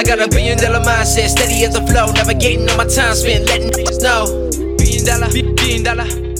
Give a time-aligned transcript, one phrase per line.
[0.00, 3.44] I got a billion dollar mindset, steady as a flow, navigating on my time spent,
[3.44, 4.48] letting niggas know.
[4.78, 6.30] Billion dollar, billion dollar.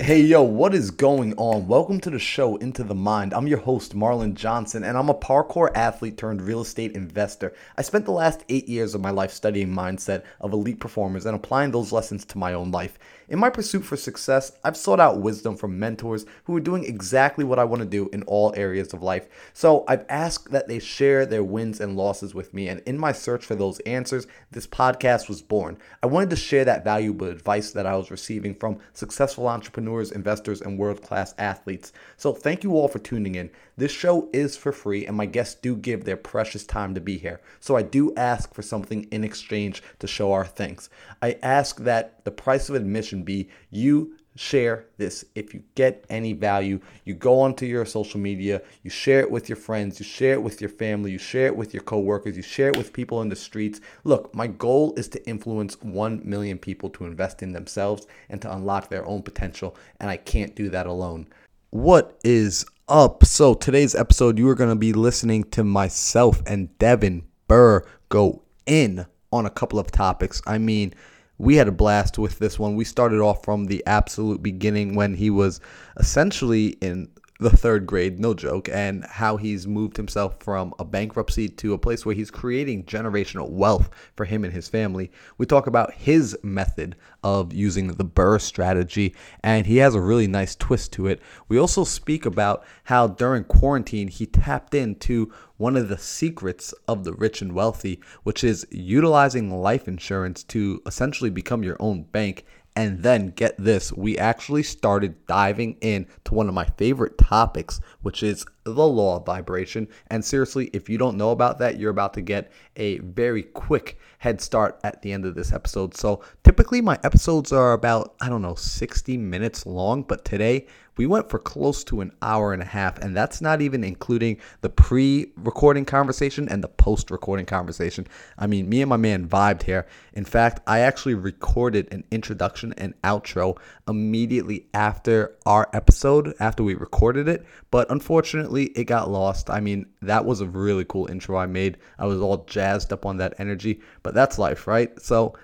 [0.00, 1.66] Hey yo, what is going on?
[1.66, 3.34] Welcome to the show Into the Mind.
[3.34, 7.52] I'm your host, Marlon Johnson, and I'm a parkour athlete turned real estate investor.
[7.76, 11.34] I spent the last eight years of my life studying mindset of elite performers and
[11.34, 12.96] applying those lessons to my own life.
[13.26, 17.42] In my pursuit for success, I've sought out wisdom from mentors who are doing exactly
[17.42, 19.26] what I want to do in all areas of life.
[19.54, 23.12] So I've asked that they share their wins and losses with me, and in my
[23.12, 25.78] search for those answers, this podcast was born.
[26.02, 30.60] I wanted to share that valuable advice that I was receiving from successful entrepreneurs, investors,
[30.60, 31.92] and world class athletes.
[32.18, 33.50] So thank you all for tuning in.
[33.76, 37.18] This show is for free, and my guests do give their precious time to be
[37.18, 37.40] here.
[37.60, 40.88] So I do ask for something in exchange to show our thanks.
[41.20, 45.24] I ask that the price of admission be you share this.
[45.34, 49.48] If you get any value, you go onto your social media, you share it with
[49.48, 52.42] your friends, you share it with your family, you share it with your coworkers, you
[52.42, 53.80] share it with people in the streets.
[54.02, 58.52] Look, my goal is to influence 1 million people to invest in themselves and to
[58.52, 61.28] unlock their own potential, and I can't do that alone.
[61.70, 63.24] What is up?
[63.24, 68.42] So, today's episode, you are going to be listening to myself and Devin Burr go
[68.66, 70.42] in on a couple of topics.
[70.46, 70.94] I mean,
[71.38, 72.76] we had a blast with this one.
[72.76, 75.60] We started off from the absolute beginning when he was
[75.98, 77.08] essentially in
[77.40, 81.78] the third grade, no joke, and how he's moved himself from a bankruptcy to a
[81.78, 85.10] place where he's creating generational wealth for him and his family.
[85.36, 90.28] We talk about his method of using the Burr strategy, and he has a really
[90.28, 91.20] nice twist to it.
[91.48, 97.02] We also speak about how during quarantine he tapped into one of the secrets of
[97.02, 102.44] the rich and wealthy, which is utilizing life insurance to essentially become your own bank
[102.76, 107.80] and then get this, we actually started diving in to one of my favorite topics,
[108.02, 109.86] which is the law of vibration.
[110.08, 113.98] And seriously, if you don't know about that, you're about to get a very quick
[114.18, 115.96] head start at the end of this episode.
[115.96, 120.66] So typically my episodes are about, I don't know, 60 minutes long, but today
[120.96, 124.38] we went for close to an hour and a half, and that's not even including
[124.60, 128.06] the pre recording conversation and the post recording conversation.
[128.38, 129.86] I mean, me and my man vibed here.
[130.12, 136.74] In fact, I actually recorded an introduction and outro immediately after our episode, after we
[136.74, 139.50] recorded it, but unfortunately, it got lost.
[139.50, 141.78] I mean, that was a really cool intro I made.
[141.98, 145.00] I was all jazzed up on that energy, but that's life, right?
[145.00, 145.34] So,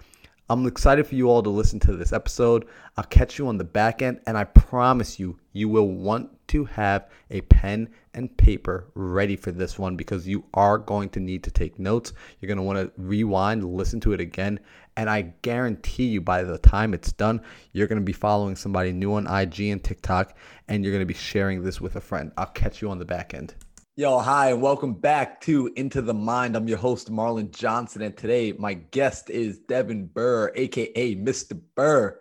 [0.50, 2.66] I'm excited for you all to listen to this episode.
[2.96, 6.64] I'll catch you on the back end, and I promise you, you will want to
[6.64, 11.44] have a pen and paper ready for this one because you are going to need
[11.44, 12.14] to take notes.
[12.40, 14.58] You're going to want to rewind, listen to it again,
[14.96, 18.90] and I guarantee you by the time it's done, you're going to be following somebody
[18.90, 20.36] new on IG and TikTok,
[20.66, 22.32] and you're going to be sharing this with a friend.
[22.36, 23.54] I'll catch you on the back end.
[24.00, 26.56] Yo, hi, and welcome back to Into the Mind.
[26.56, 31.60] I'm your host, Marlon Johnson, and today my guest is Devin Burr, aka Mr.
[31.74, 32.18] Burr.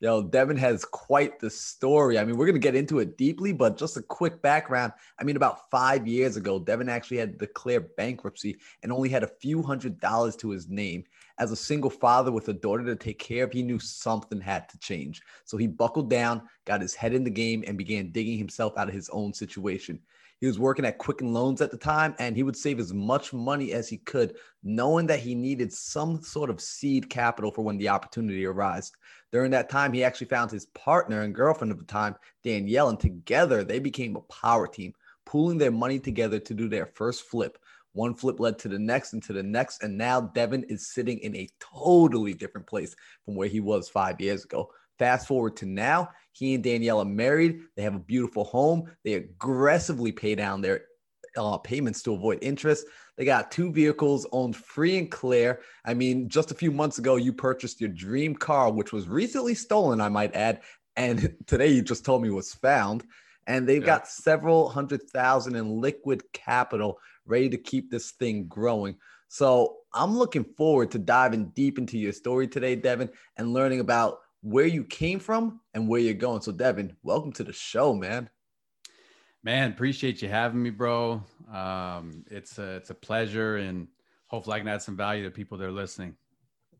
[0.00, 2.18] Yo, Devin has quite the story.
[2.18, 4.92] I mean, we're going to get into it deeply, but just a quick background.
[5.18, 9.32] I mean, about five years ago, Devin actually had declared bankruptcy and only had a
[9.40, 11.02] few hundred dollars to his name.
[11.38, 14.68] As a single father with a daughter to take care of, he knew something had
[14.68, 15.22] to change.
[15.46, 18.88] So he buckled down, got his head in the game, and began digging himself out
[18.88, 19.98] of his own situation.
[20.42, 23.32] He was working at Quicken Loans at the time, and he would save as much
[23.32, 27.78] money as he could, knowing that he needed some sort of seed capital for when
[27.78, 28.90] the opportunity arose.
[29.30, 32.98] During that time, he actually found his partner and girlfriend of the time, Danielle, and
[32.98, 34.94] together they became a power team,
[35.26, 37.58] pooling their money together to do their first flip.
[37.92, 41.20] One flip led to the next and to the next, and now Devin is sitting
[41.20, 44.72] in a totally different place from where he was five years ago.
[45.02, 47.62] Fast forward to now, he and Danielle are married.
[47.74, 48.88] They have a beautiful home.
[49.02, 50.82] They aggressively pay down their
[51.36, 52.86] uh, payments to avoid interest.
[53.16, 55.58] They got two vehicles owned free and clear.
[55.84, 59.56] I mean, just a few months ago, you purchased your dream car, which was recently
[59.56, 60.60] stolen, I might add.
[60.94, 63.02] And today you just told me was found.
[63.48, 63.86] And they've yeah.
[63.86, 68.98] got several hundred thousand in liquid capital ready to keep this thing growing.
[69.26, 74.18] So I'm looking forward to diving deep into your story today, Devin, and learning about
[74.42, 76.42] where you came from and where you're going.
[76.42, 78.28] So, Devin, welcome to the show, man.
[79.44, 81.24] Man, appreciate you having me, bro.
[81.52, 83.88] Um, it's a it's a pleasure, and
[84.28, 86.16] hopefully, I can add some value to people that are listening.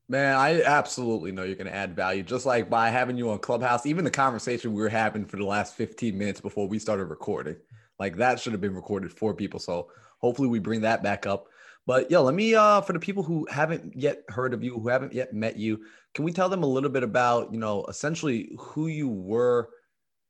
[0.08, 3.38] Man, I absolutely know you're going to add value, just like by having you on
[3.38, 3.86] Clubhouse.
[3.86, 7.56] Even the conversation we were having for the last 15 minutes before we started recording,
[7.98, 9.58] like that should have been recorded for people.
[9.58, 11.46] So hopefully, we bring that back up.
[11.86, 14.88] But yeah, let me uh for the people who haven't yet heard of you, who
[14.88, 18.54] haven't yet met you, can we tell them a little bit about, you know, essentially
[18.58, 19.70] who you were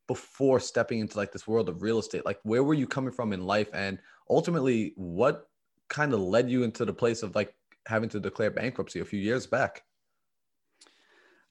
[0.07, 2.25] before stepping into like this world of real estate?
[2.25, 3.99] Like where were you coming from in life and
[4.29, 5.47] ultimately what
[5.89, 7.53] kind of led you into the place of like
[7.85, 9.83] having to declare bankruptcy a few years back?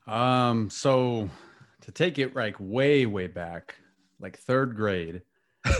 [0.06, 1.28] Um, so
[1.82, 3.76] to take it like way, way back,
[4.20, 5.22] like third grade,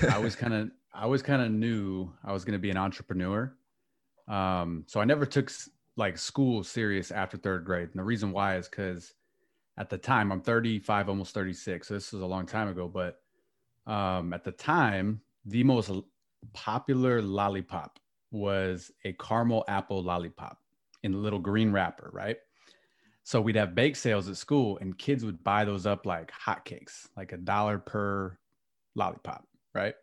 [0.08, 2.76] I was kind of I was kind of knew I was going to be an
[2.76, 3.56] entrepreneur.
[4.28, 5.50] Um, so I never took
[5.96, 7.88] like school serious after third grade.
[7.90, 9.14] And the reason why is because
[9.76, 11.88] at the time I'm 35, almost 36.
[11.88, 13.20] So this was a long time ago, but
[13.90, 15.90] um, at the time, the most
[16.52, 17.98] popular lollipop
[18.30, 20.58] was a caramel apple lollipop
[21.02, 22.36] in a little green wrapper, right?
[23.24, 27.08] So we'd have bake sales at school and kids would buy those up like hotcakes,
[27.16, 28.36] like a dollar per
[28.94, 29.94] lollipop, right?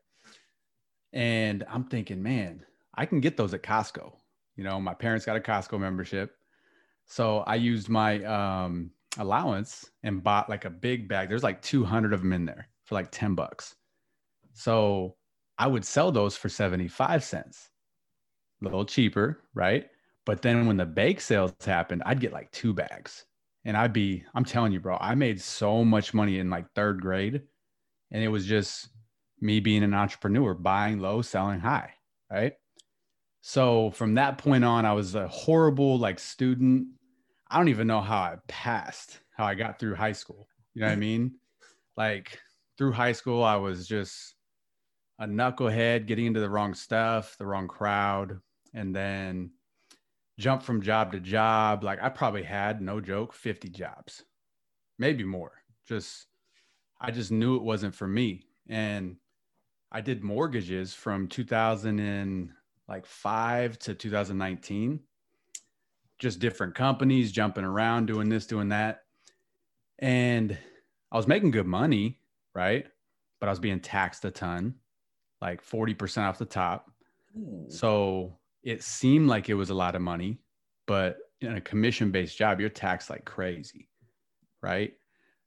[1.12, 2.66] And I'm thinking, man,
[2.96, 4.14] I can get those at Costco.
[4.60, 6.36] You know, my parents got a Costco membership.
[7.06, 11.30] So I used my um, allowance and bought like a big bag.
[11.30, 13.76] There's like 200 of them in there for like 10 bucks.
[14.52, 15.16] So
[15.58, 17.70] I would sell those for 75 cents,
[18.62, 19.88] a little cheaper, right?
[20.26, 23.24] But then when the bake sales happened, I'd get like two bags.
[23.64, 27.00] And I'd be, I'm telling you, bro, I made so much money in like third
[27.00, 27.44] grade.
[28.12, 28.90] And it was just
[29.40, 31.94] me being an entrepreneur, buying low, selling high,
[32.30, 32.56] right?
[33.42, 36.88] So from that point on, I was a horrible like student.
[37.50, 40.48] I don't even know how I passed, how I got through high school.
[40.74, 41.32] You know what I mean?
[41.98, 42.40] Like
[42.78, 44.36] through high school, I was just
[45.20, 48.40] a knucklehead getting into the wrong stuff, the wrong crowd,
[48.74, 49.52] and then
[50.38, 51.84] jump from job to job.
[51.84, 54.24] Like I probably had no joke, 50 jobs,
[54.98, 55.52] maybe more.
[55.88, 56.28] Just,
[57.02, 58.46] I just knew it wasn't for me.
[58.70, 59.18] And
[59.92, 61.28] I did mortgages from
[62.90, 65.00] 2005 to 2019,
[66.18, 69.04] just different companies, jumping around, doing this, doing that.
[70.00, 70.58] And
[71.12, 72.20] I was making good money,
[72.56, 72.86] right?
[73.40, 74.76] But I was being taxed a ton,
[75.42, 76.92] like 40% off the top.
[77.38, 77.66] Ooh.
[77.70, 80.40] So it seemed like it was a lot of money,
[80.88, 83.88] but in a commission based job, you're taxed like crazy,
[84.62, 84.94] right?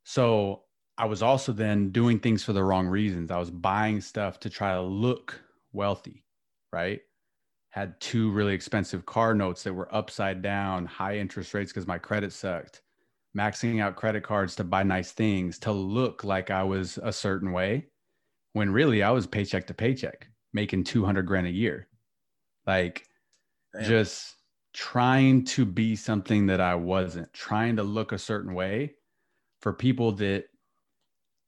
[0.04, 0.62] So
[0.96, 3.30] I was also then doing things for the wrong reasons.
[3.30, 5.40] I was buying stuff to try to look
[5.72, 6.24] wealthy,
[6.72, 7.00] right?
[7.72, 11.98] Had two really expensive car notes that were upside down, high interest rates because my
[11.98, 12.82] credit sucked,
[13.36, 17.52] maxing out credit cards to buy nice things to look like I was a certain
[17.52, 17.88] way
[18.52, 21.88] when really I was paycheck to paycheck, making 200 grand a year.
[22.66, 23.08] Like
[23.74, 23.84] Damn.
[23.84, 24.36] just
[24.74, 28.94] trying to be something that I wasn't, trying to look a certain way
[29.60, 30.44] for people that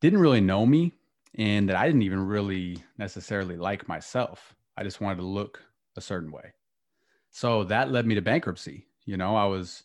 [0.01, 0.93] didn't really know me
[1.35, 4.55] and that I didn't even really necessarily like myself.
[4.77, 5.63] I just wanted to look
[5.97, 6.53] a certain way.
[7.31, 8.87] So that led me to bankruptcy.
[9.05, 9.83] You know, I was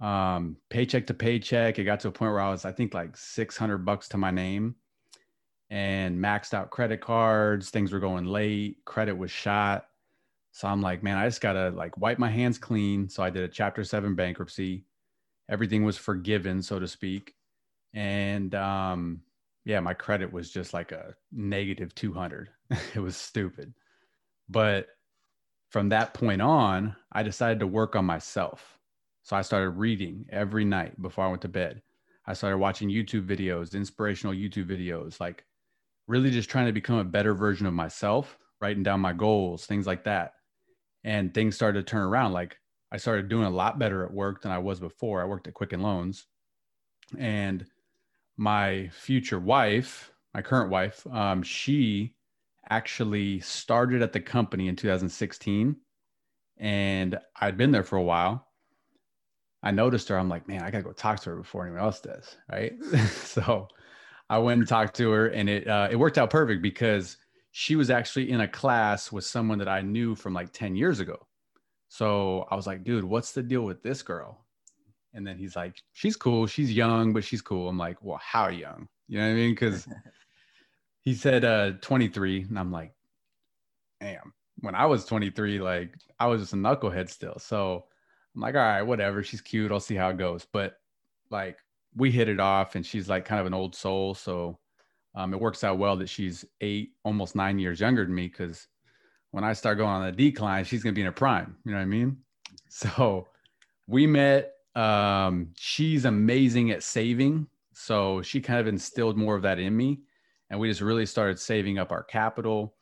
[0.00, 1.78] um, paycheck to paycheck.
[1.78, 4.30] It got to a point where I was, I think, like 600 bucks to my
[4.30, 4.76] name
[5.68, 7.70] and maxed out credit cards.
[7.70, 8.78] Things were going late.
[8.84, 9.86] Credit was shot.
[10.52, 13.08] So I'm like, man, I just got to like wipe my hands clean.
[13.08, 14.84] So I did a chapter seven bankruptcy.
[15.48, 17.34] Everything was forgiven, so to speak.
[17.94, 19.20] And um,
[19.64, 22.48] yeah, my credit was just like a negative 200.
[22.94, 23.72] it was stupid.
[24.48, 24.88] But
[25.70, 28.78] from that point on, I decided to work on myself.
[29.22, 31.82] So I started reading every night before I went to bed.
[32.26, 35.44] I started watching YouTube videos, inspirational YouTube videos, like
[36.08, 39.86] really just trying to become a better version of myself, writing down my goals, things
[39.86, 40.34] like that.
[41.04, 42.32] And things started to turn around.
[42.32, 42.58] Like
[42.92, 45.22] I started doing a lot better at work than I was before.
[45.22, 46.26] I worked at Quicken Loans.
[47.16, 47.64] And
[48.36, 52.14] my future wife, my current wife, um, she
[52.68, 55.76] actually started at the company in 2016
[56.60, 58.46] and I'd been there for a while.
[59.62, 60.18] I noticed her.
[60.18, 62.72] I'm like, man, I gotta go talk to her before anyone else does, right?
[63.08, 63.66] so
[64.28, 67.16] I went and talked to her, and it uh, it worked out perfect because
[67.50, 71.00] she was actually in a class with someone that I knew from like 10 years
[71.00, 71.26] ago.
[71.88, 74.46] So I was like, dude, what's the deal with this girl?
[75.14, 76.46] And then he's like, she's cool.
[76.46, 77.68] She's young, but she's cool.
[77.68, 78.86] I'm like, well, how young?
[79.08, 79.50] You know what I mean?
[79.50, 79.88] Because
[81.10, 82.42] he said uh, 23.
[82.48, 82.92] And I'm like,
[84.00, 84.32] damn.
[84.60, 87.36] When I was 23, like I was just a knucklehead still.
[87.40, 87.86] So
[88.32, 89.24] I'm like, all right, whatever.
[89.24, 89.72] She's cute.
[89.72, 90.46] I'll see how it goes.
[90.52, 90.74] But
[91.28, 91.58] like
[91.96, 94.14] we hit it off and she's like kind of an old soul.
[94.14, 94.60] So
[95.16, 98.28] um, it works out well that she's eight, almost nine years younger than me.
[98.28, 98.68] Cause
[99.32, 101.56] when I start going on the decline, she's going to be in her prime.
[101.64, 102.18] You know what I mean?
[102.72, 103.26] So
[103.88, 107.48] we met um, she's amazing at saving.
[107.72, 110.02] So she kind of instilled more of that in me.
[110.50, 112.74] And we just really started saving up our capital.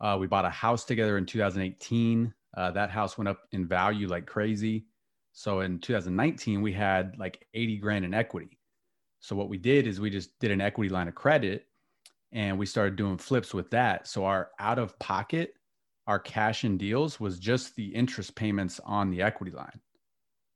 [0.00, 2.32] Uh, we bought a house together in 2018.
[2.56, 4.86] Uh, that house went up in value like crazy.
[5.32, 8.58] So in 2019, we had like 80 grand in equity.
[9.20, 11.66] So what we did is we just did an equity line of credit
[12.32, 14.08] and we started doing flips with that.
[14.08, 15.54] So our out of pocket
[16.06, 19.80] our cash in deals was just the interest payments on the equity line.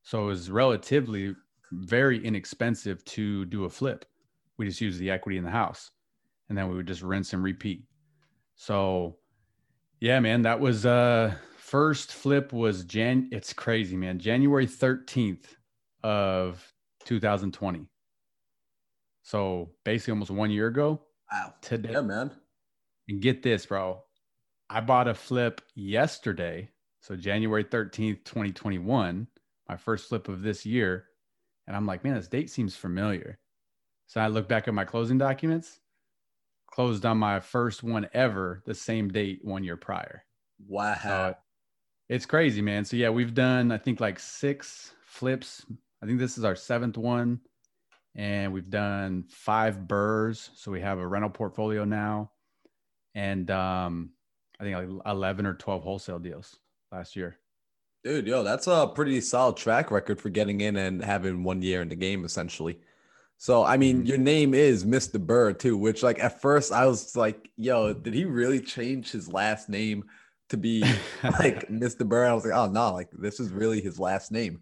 [0.03, 1.35] So it was relatively
[1.73, 4.05] very inexpensive to do a flip.
[4.59, 5.91] We just used the equity in the house
[6.49, 7.85] and then we would just rinse and repeat.
[8.55, 9.17] So
[10.01, 14.19] yeah, man, that was uh first flip was Jan it's crazy, man.
[14.19, 15.45] January 13th
[16.03, 16.73] of
[17.05, 17.87] 2020.
[19.23, 21.01] So basically almost one year ago.
[21.33, 21.55] Wow.
[21.61, 21.93] Today.
[21.93, 22.31] Yeah, man.
[23.09, 24.03] And get this, bro.
[24.71, 26.69] I bought a flip yesterday.
[27.01, 29.27] So January 13th, 2021,
[29.69, 31.07] my first flip of this year.
[31.67, 33.39] And I'm like, man, this date seems familiar.
[34.07, 35.81] So I look back at my closing documents,
[36.67, 40.25] closed on my first one ever, the same date one year prior.
[40.69, 40.97] Wow.
[41.03, 41.35] So
[42.09, 42.85] it's crazy, man.
[42.85, 45.65] So yeah, we've done, I think like six flips.
[46.03, 47.41] I think this is our seventh one.
[48.15, 50.51] And we've done five burrs.
[50.55, 52.31] So we have a rental portfolio now.
[53.15, 54.11] And um,
[54.59, 56.57] I think like 11 or 12 wholesale deals
[56.93, 57.39] last year.
[58.05, 61.83] Dude, yo, that's a pretty solid track record for getting in and having one year
[61.83, 62.79] in the game, essentially.
[63.39, 64.09] So, I mean, Mhm.
[64.09, 65.21] your name is Mr.
[65.25, 69.29] Burr, too, which, like, at first I was like, yo, did he really change his
[69.29, 70.05] last name
[70.49, 70.81] to be
[71.23, 72.09] like Mr.
[72.09, 72.25] Burr?
[72.27, 74.61] I was like, oh, no, like, this is really his last name,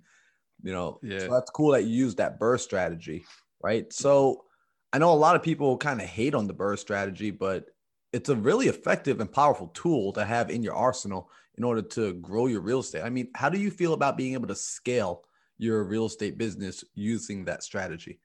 [0.63, 0.99] you know?
[1.03, 1.21] Yeah.
[1.21, 3.25] So, that's cool that you use that Burr strategy,
[3.63, 3.93] right?
[3.93, 4.45] So,
[4.93, 7.67] I know a lot of people kind of hate on the Burr strategy, but
[8.13, 12.15] it's a really effective and powerful tool to have in your arsenal in order to
[12.15, 13.03] grow your real estate.
[13.03, 15.25] I mean, how do you feel about being able to scale
[15.59, 18.21] your real estate business using that strategy?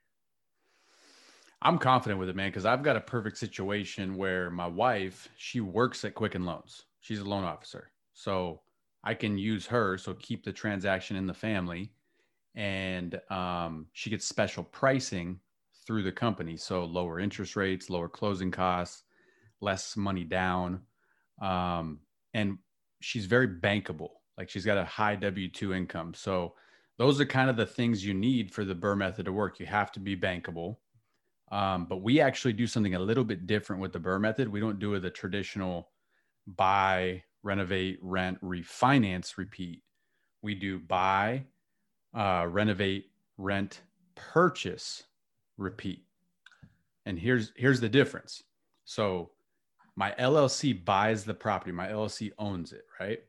[1.61, 5.59] I'm confident with it, man, because I've got a perfect situation where my wife, she
[5.59, 6.85] works at Quicken Loans.
[7.01, 7.91] She's a loan officer.
[8.13, 8.61] So
[9.03, 9.97] I can use her.
[9.97, 11.91] So keep the transaction in the family.
[12.55, 15.39] And um, she gets special pricing
[15.85, 16.55] through the company.
[16.55, 19.03] So lower interest rates, lower closing costs,
[19.59, 20.81] less money down.
[21.41, 21.99] Um,
[22.33, 22.57] and
[23.01, 24.09] she's very bankable.
[24.37, 26.13] Like she's got a high W 2 income.
[26.13, 26.53] So
[26.97, 29.59] those are kind of the things you need for the Burr method to work.
[29.59, 30.77] You have to be bankable.
[31.51, 34.47] Um, but we actually do something a little bit different with the Burr method.
[34.47, 35.89] We don't do the traditional
[36.45, 39.81] buy, renovate, rent, refinance, repeat.
[40.41, 41.45] We do buy,
[42.13, 43.81] uh, renovate, rent,
[44.15, 45.03] purchase,
[45.57, 46.05] repeat.
[47.05, 48.43] And here's here's the difference.
[48.85, 49.31] So
[49.95, 51.71] my LLC buys the property.
[51.71, 53.19] My LLC owns it, right?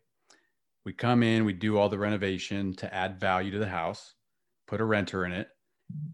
[0.85, 4.15] We come in, we do all the renovation to add value to the house,
[4.67, 5.49] put a renter in it.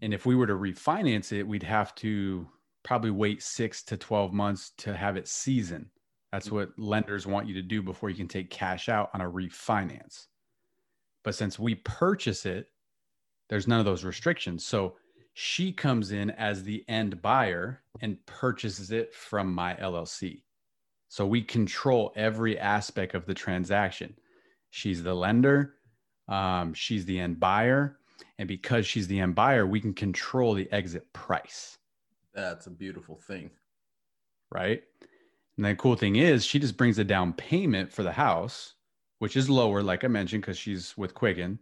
[0.01, 2.47] And if we were to refinance it, we'd have to
[2.83, 5.89] probably wait six to 12 months to have it season.
[6.31, 9.29] That's what lenders want you to do before you can take cash out on a
[9.29, 10.27] refinance.
[11.23, 12.69] But since we purchase it,
[13.49, 14.65] there's none of those restrictions.
[14.65, 14.95] So
[15.33, 20.43] she comes in as the end buyer and purchases it from my LLC.
[21.09, 24.15] So we control every aspect of the transaction.
[24.69, 25.75] She's the lender,
[26.27, 27.99] um, she's the end buyer.
[28.37, 31.77] And because she's the end buyer, we can control the exit price,
[32.33, 33.51] That's a beautiful thing.
[34.51, 34.83] right?
[35.57, 38.75] And the cool thing is, she just brings a down payment for the house,
[39.19, 41.59] which is lower, like I mentioned, because she's with Quicken.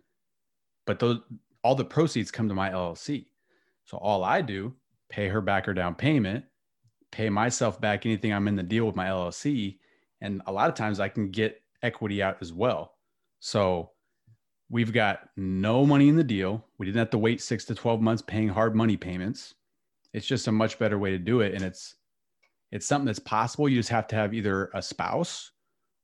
[0.86, 1.20] But those
[1.64, 3.26] all the proceeds come to my LLC.
[3.86, 4.74] So all I do,
[5.10, 6.46] pay her back her down payment,
[7.12, 9.80] pay myself back anything I'm in the deal with my LLC.
[10.22, 12.94] And a lot of times I can get equity out as well.
[13.40, 13.92] So
[14.70, 16.66] we've got no money in the deal.
[16.78, 19.54] We didn't have to wait six to 12 months paying hard money payments.
[20.14, 21.54] It's just a much better way to do it.
[21.54, 21.96] And it's
[22.72, 23.70] it's something that's possible.
[23.70, 25.52] You just have to have either a spouse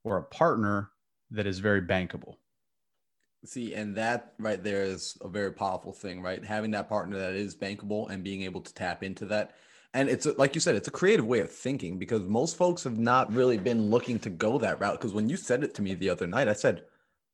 [0.04, 0.92] or a partner
[1.32, 2.36] that is very bankable.
[3.44, 6.44] See, and that right there is a very powerful thing, right?
[6.46, 9.56] Having that partner that is bankable and being able to tap into that.
[9.94, 13.00] And it's like you said, it's a creative way of thinking because most folks have
[13.00, 15.00] not really been looking to go that route.
[15.00, 16.84] Because when you said it to me the other night, I said,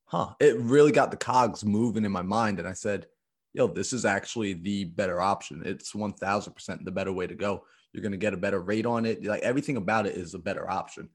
[0.08, 2.58] huh, it really got the cogs moving in my mind.
[2.58, 3.06] And I said,
[3.52, 5.62] yo, this is actually the better option.
[5.64, 7.64] It's 1000% the better way to go.
[7.92, 9.24] You're going to get a better rate on it.
[9.24, 11.10] Like everything about it is a better option.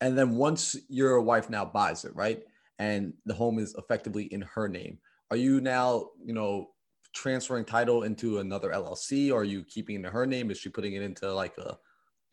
[0.00, 2.42] And then once your wife now buys it, right?
[2.78, 4.98] And the home is effectively in her name.
[5.30, 6.70] Are you now, you know,
[7.14, 10.50] transferring title into another LLC or are you keeping it in her name?
[10.50, 11.76] Is she putting it into like a,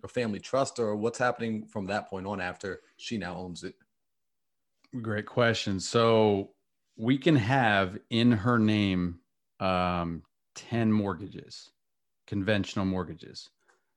[0.03, 3.75] a family trust or what's happening from that point on after she now owns it?
[5.01, 5.79] Great question.
[5.79, 6.51] So
[6.97, 9.19] we can have in her name
[9.59, 10.21] um,
[10.55, 11.71] 10 mortgages,
[12.27, 13.49] conventional mortgages.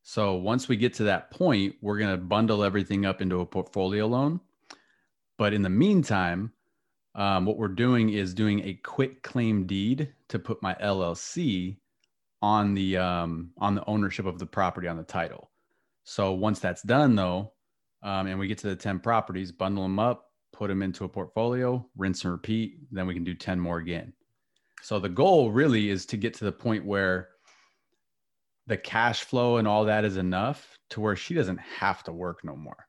[0.02, 3.46] So once we get to that point, we're going to bundle everything up into a
[3.46, 4.40] portfolio loan.
[5.36, 6.52] But in the meantime,
[7.14, 11.76] um, what we're doing is doing a quitclaim deed to put my LLC
[12.40, 15.50] on the um, on the ownership of the property on the title.
[16.04, 17.52] So once that's done, though,
[18.02, 20.25] um, and we get to the 10 properties, bundle them up,
[20.56, 22.78] put them into a portfolio, rinse and repeat.
[22.90, 24.12] Then we can do 10 more again.
[24.82, 27.28] So the goal really is to get to the point where
[28.66, 32.40] the cash flow and all that is enough to where she doesn't have to work
[32.44, 32.86] no more.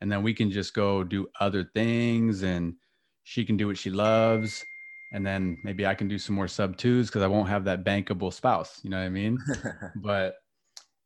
[0.00, 2.74] And then we can just go do other things and
[3.24, 4.64] she can do what she loves.
[5.12, 7.84] And then maybe I can do some more sub twos because I won't have that
[7.84, 8.80] bankable spouse.
[8.82, 9.38] You know what I mean?
[9.96, 10.36] but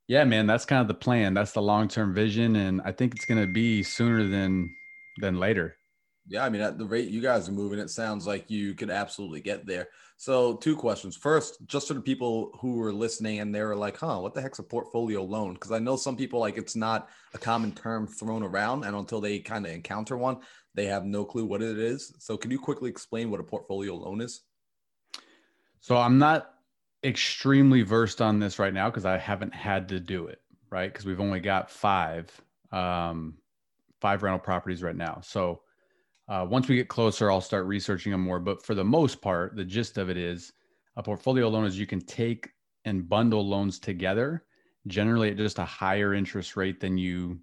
[0.08, 1.34] yeah, man, that's kind of the plan.
[1.34, 2.56] That's the long term vision.
[2.56, 4.74] And I think it's going to be sooner than
[5.18, 5.76] than later.
[6.28, 8.90] Yeah, I mean, at the rate you guys are moving, it sounds like you could
[8.90, 9.88] absolutely get there.
[10.16, 11.16] So, two questions.
[11.16, 14.60] First, just for the people who are listening and they're like, huh, what the heck's
[14.60, 15.54] a portfolio loan?
[15.54, 18.84] Because I know some people like it's not a common term thrown around.
[18.84, 20.38] And until they kind of encounter one,
[20.74, 22.14] they have no clue what it is.
[22.20, 24.42] So, can you quickly explain what a portfolio loan is?
[25.80, 26.54] So, I'm not
[27.02, 30.92] extremely versed on this right now because I haven't had to do it, right?
[30.92, 32.30] Because we've only got five,
[32.70, 33.38] um,
[34.00, 35.20] five rental properties right now.
[35.24, 35.62] So,
[36.28, 38.38] uh, once we get closer, I'll start researching them more.
[38.38, 40.52] But for the most part, the gist of it is
[40.96, 42.50] a portfolio loan is you can take
[42.84, 44.44] and bundle loans together,
[44.86, 47.40] generally at just a higher interest rate than you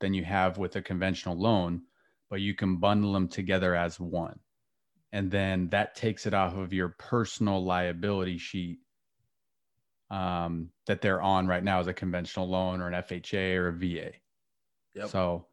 [0.00, 1.82] than you have with a conventional loan,
[2.28, 4.38] but you can bundle them together as one.
[5.12, 8.78] And then that takes it off of your personal liability sheet
[10.10, 13.72] um, that they're on right now as a conventional loan or an FHA or a
[13.72, 14.12] VA.
[14.94, 15.08] Yep.
[15.08, 15.46] So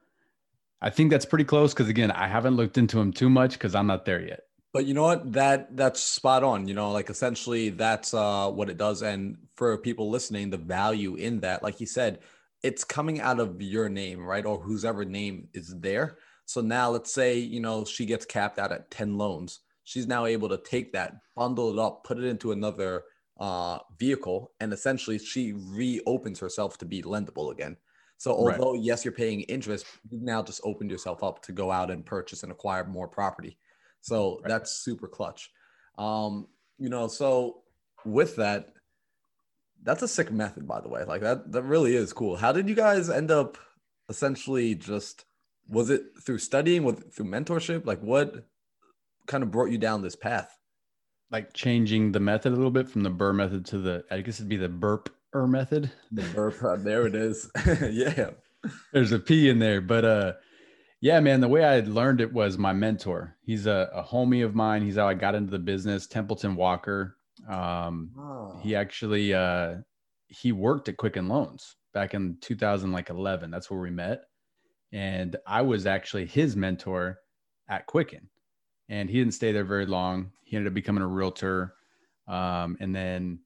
[0.82, 3.76] I think that's pretty close because again, I haven't looked into them too much because
[3.76, 4.42] I'm not there yet.
[4.72, 5.34] But you know what?
[5.34, 6.68] That that's spot on.
[6.68, 9.02] You know, like essentially that's uh, what it does.
[9.02, 12.20] And for people listening, the value in that, like you said,
[12.62, 14.46] it's coming out of your name, right?
[14.46, 16.18] Or whose ever name is there.
[16.46, 19.60] So now let's say, you know, she gets capped out at 10 loans.
[19.84, 23.04] She's now able to take that, bundle it up, put it into another
[23.40, 27.78] uh, vehicle, and essentially she reopens herself to be lendable again.
[28.20, 28.82] So although right.
[28.82, 32.44] yes, you're paying interest, you've now just opened yourself up to go out and purchase
[32.44, 33.58] and acquire more property.
[34.02, 34.50] So right.
[34.50, 35.50] that's super clutch.
[35.98, 37.62] Um, you know, so
[38.04, 38.74] with that,
[39.84, 41.06] that's a sick method, by the way.
[41.06, 42.36] Like that, that really is cool.
[42.36, 43.58] How did you guys end up
[44.10, 45.24] essentially just
[45.70, 47.86] was it through studying with through mentorship?
[47.86, 48.46] Like what
[49.28, 50.58] kind of brought you down this path?
[51.32, 54.42] Like changing the method a little bit from the BRRRR method to the I guess
[54.42, 55.92] it'd be the burp er method.
[56.12, 57.50] The burp, there it is.
[57.92, 58.32] yeah.
[58.92, 59.82] There's a P in there.
[59.82, 60.34] But uh
[61.02, 63.38] yeah, man, the way I learned it was my mentor.
[63.42, 64.84] He's a, a homie of mine.
[64.84, 67.18] He's how I got into the business, Templeton Walker.
[67.48, 68.60] Um oh.
[68.62, 69.76] he actually uh
[70.28, 73.50] he worked at Quicken Loans back in 2011.
[73.50, 74.24] That's where we met.
[74.92, 77.20] And I was actually his mentor
[77.68, 78.30] at Quicken.
[78.90, 80.32] And he didn't stay there very long.
[80.44, 81.76] He ended up becoming a realtor.
[82.28, 83.40] Um, and then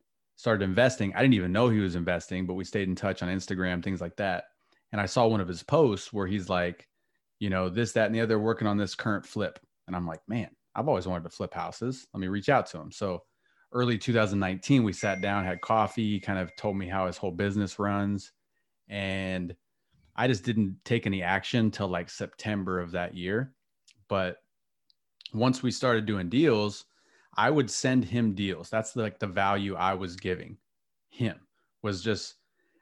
[0.43, 1.13] started investing.
[1.15, 4.01] I didn't even know he was investing, but we stayed in touch on Instagram, things
[4.01, 4.43] like that.
[4.91, 6.86] And I saw one of his posts where he's like,
[7.39, 9.58] you know, this, that, and the other, working on this current flip.
[9.88, 12.08] And I'm like, man, I've always wanted to flip houses.
[12.13, 12.91] Let me reach out to him.
[12.91, 13.23] So
[13.71, 17.79] early 2019, we sat down, had coffee, kind of told me how his whole business
[17.79, 18.34] runs.
[18.89, 19.56] And
[20.13, 23.53] I just didn't take any action till like September of that year.
[24.10, 24.39] But
[25.34, 26.84] once we started doing deals,
[27.36, 28.69] I would send him deals.
[28.69, 30.58] That's like the value I was giving
[31.10, 31.39] him
[31.82, 32.36] was just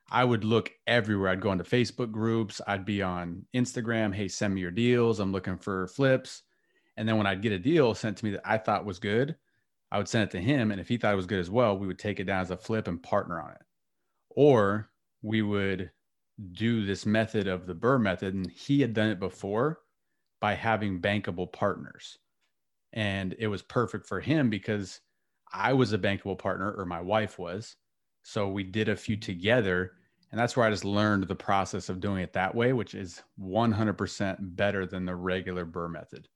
[0.10, 1.30] I would look everywhere.
[1.30, 5.20] I'd go into Facebook groups, I'd be on Instagram, hey, send me your deals.
[5.20, 6.44] I'm looking for flips.
[6.98, 9.38] And then when I'd get a deal sent to me that I thought was good,
[9.90, 10.72] I would send it to him.
[10.72, 12.52] And if he thought it was good as well, we would take it down as
[12.52, 13.62] a flip and partner on it.
[14.30, 14.90] Or
[15.22, 15.92] we would
[16.52, 18.34] do this method of the Burr method.
[18.34, 19.80] And he had done it before
[20.42, 22.18] by having bankable partners
[22.94, 25.00] and it was perfect for him because
[25.54, 27.76] I was a bankable partner or my wife was.
[28.24, 29.94] So we did a few together
[30.32, 33.22] and that's where I just learned the process of doing it that way, which is
[33.40, 36.28] 100% better than the regular Burr method.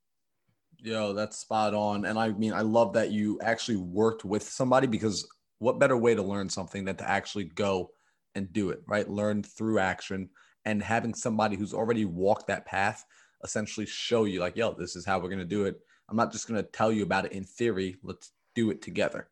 [0.80, 2.04] Yo, that's spot on.
[2.04, 5.26] And I mean, I love that you actually worked with somebody because
[5.60, 7.92] what better way to learn something than to actually go
[8.36, 9.10] and do it, right?
[9.10, 10.30] Learn through action
[10.66, 13.06] and having somebody who's already walked that path
[13.46, 15.80] essentially show you, like, yo, this is how we're going to do it.
[16.10, 17.98] I'm not just going to tell you about it in theory.
[18.04, 19.30] Let's do it together.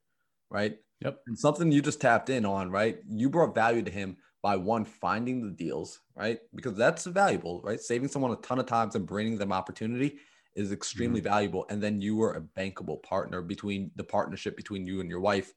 [0.49, 0.77] Right.
[1.01, 1.19] Yep.
[1.27, 2.99] And something you just tapped in on, right?
[3.09, 6.39] You brought value to him by one, finding the deals, right?
[6.53, 7.79] Because that's valuable, right?
[7.79, 10.17] Saving someone a ton of times and bringing them opportunity
[10.55, 11.29] is extremely mm-hmm.
[11.29, 11.65] valuable.
[11.69, 15.53] And then you were a bankable partner between the partnership between you and your wife.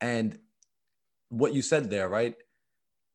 [0.00, 0.38] And
[1.28, 2.34] what you said there, right?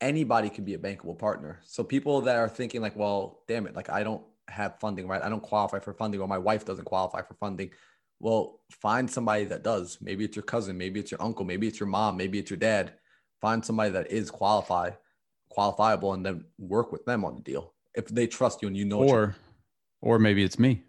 [0.02, 1.60] Anybody can be a bankable partner.
[1.66, 5.22] So people that are thinking like, well, damn it, like I don't have funding, right?
[5.22, 7.72] I don't qualify for funding, or my wife doesn't qualify for funding.
[8.20, 9.98] Well, find somebody that does.
[10.02, 12.58] Maybe it's your cousin, maybe it's your uncle, maybe it's your mom, maybe it's your
[12.58, 12.94] dad.
[13.42, 14.98] Find somebody that is qualified,
[15.56, 17.74] qualifiable, and then work with them on the deal.
[17.96, 19.00] if they trust you and you know.
[19.04, 19.36] Or,
[20.02, 20.84] or maybe it's me.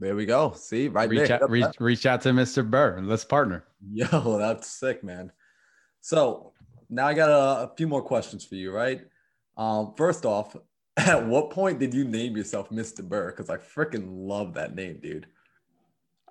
[0.00, 0.52] there we go.
[0.56, 1.42] See right Reach there.
[1.42, 2.68] out, reach, reach out to Mr.
[2.68, 3.64] Burr and let's partner.
[3.92, 5.32] Yo, that's sick, man.
[6.00, 6.52] So
[6.88, 9.02] now I got a, a few more questions for you, right?
[9.56, 10.56] Um, first off,
[10.96, 13.02] at what point did you name yourself Mr.
[13.06, 13.30] Burr?
[13.30, 15.26] Because I freaking love that name, dude.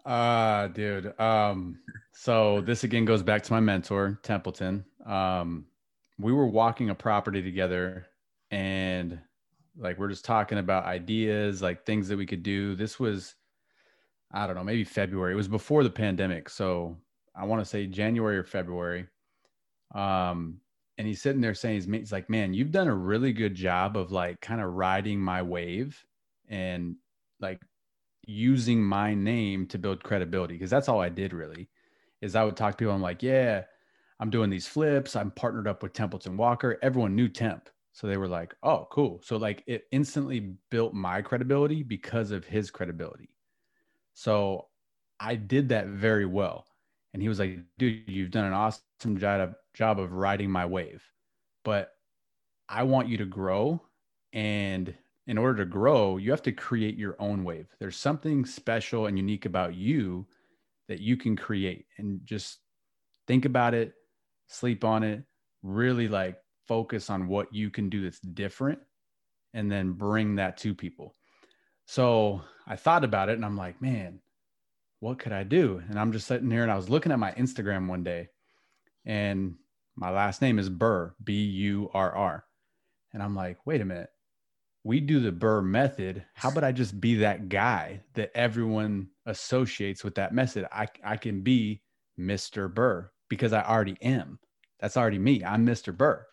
[0.05, 1.19] Uh, dude.
[1.19, 1.79] Um,
[2.13, 4.85] so this again goes back to my mentor, Templeton.
[5.05, 5.65] Um,
[6.19, 8.07] we were walking a property together
[8.51, 9.19] and
[9.77, 12.75] like we're just talking about ideas, like things that we could do.
[12.75, 13.35] This was,
[14.31, 15.33] I don't know, maybe February.
[15.33, 16.49] It was before the pandemic.
[16.49, 16.97] So
[17.35, 19.07] I want to say January or February.
[19.95, 20.59] Um,
[20.97, 24.11] and he's sitting there saying, he's, like, man, you've done a really good job of
[24.11, 26.05] like kind of riding my wave
[26.47, 26.95] and
[27.39, 27.61] like
[28.25, 30.53] using my name to build credibility.
[30.55, 31.69] Because that's all I did really
[32.21, 33.63] is I would talk to people I'm like yeah
[34.19, 36.79] I'm doing these flips I'm partnered up with Templeton Walker.
[36.81, 39.21] Everyone knew Temp so they were like oh cool.
[39.23, 43.29] So like it instantly built my credibility because of his credibility.
[44.13, 44.67] So
[45.19, 46.65] I did that very well
[47.13, 48.83] and he was like dude you've done an awesome
[49.17, 51.03] job job of riding my wave
[51.63, 51.91] but
[52.69, 53.81] I want you to grow
[54.33, 54.93] and
[55.27, 57.67] in order to grow, you have to create your own wave.
[57.79, 60.27] There's something special and unique about you
[60.89, 62.59] that you can create and just
[63.27, 63.93] think about it,
[64.47, 65.23] sleep on it,
[65.61, 66.37] really like
[66.67, 68.79] focus on what you can do that's different
[69.53, 71.15] and then bring that to people.
[71.85, 74.19] So I thought about it and I'm like, man,
[74.99, 75.81] what could I do?
[75.89, 78.29] And I'm just sitting here and I was looking at my Instagram one day
[79.05, 79.55] and
[79.95, 82.45] my last name is Burr, B U R R.
[83.13, 84.09] And I'm like, wait a minute
[84.83, 86.25] we do the Burr method.
[86.33, 90.67] How about I just be that guy that everyone associates with that method?
[90.71, 91.81] I, I can be
[92.19, 92.73] Mr.
[92.73, 94.39] Burr because I already am.
[94.79, 95.43] That's already me.
[95.43, 95.95] I'm Mr.
[95.95, 96.25] Burr.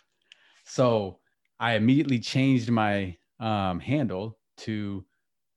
[0.64, 1.20] So
[1.61, 5.04] I immediately changed my um, handle to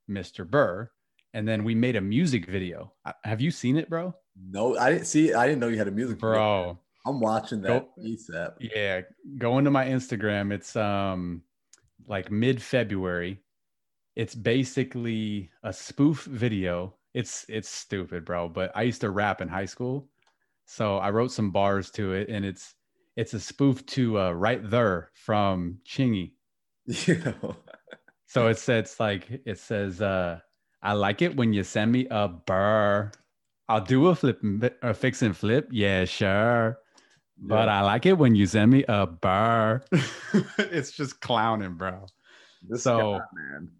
[0.08, 0.48] Mr.
[0.48, 0.88] Burr.
[1.32, 2.92] And then we made a music video.
[3.24, 4.14] Have you seen it, bro?
[4.50, 5.30] No, I didn't see.
[5.30, 5.36] it.
[5.36, 6.78] I didn't know you had a music video.
[7.06, 8.54] I'm watching that Go- ASAP.
[8.60, 9.02] yeah.
[9.38, 10.52] Go into my Instagram.
[10.52, 11.42] It's um
[12.06, 13.40] like mid February.
[14.16, 16.94] It's basically a spoof video.
[17.14, 18.48] It's it's stupid, bro.
[18.48, 20.08] But I used to rap in high school,
[20.66, 22.74] so I wrote some bars to it, and it's
[23.16, 26.32] it's a spoof to uh, "Right There" from Chingy.
[26.86, 27.56] You know,
[28.26, 30.40] So it says like it says, uh,
[30.82, 33.10] "I like it when you send me a burr.
[33.68, 34.40] I'll do a flip,
[34.82, 35.68] a fix and flip.
[35.70, 36.78] Yeah, sure."
[37.36, 39.84] But I like it when you send me a bar.
[40.58, 42.06] it's just clowning, bro.
[42.68, 43.70] this so- guy, man.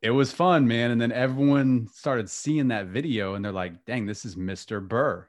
[0.00, 0.92] It was fun, man.
[0.92, 4.86] And then everyone started seeing that video and they're like, dang, this is Mr.
[4.86, 5.28] Burr.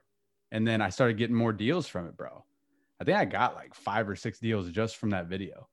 [0.52, 2.43] And then I started getting more deals from it, bro.
[3.02, 5.67] I think I got like five or six deals just from that video.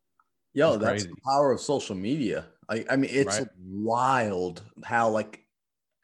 [0.54, 1.08] Yo, that's crazy.
[1.08, 2.46] the power of social media.
[2.70, 3.48] Like, I mean, it's Right.
[3.58, 5.44] wild how like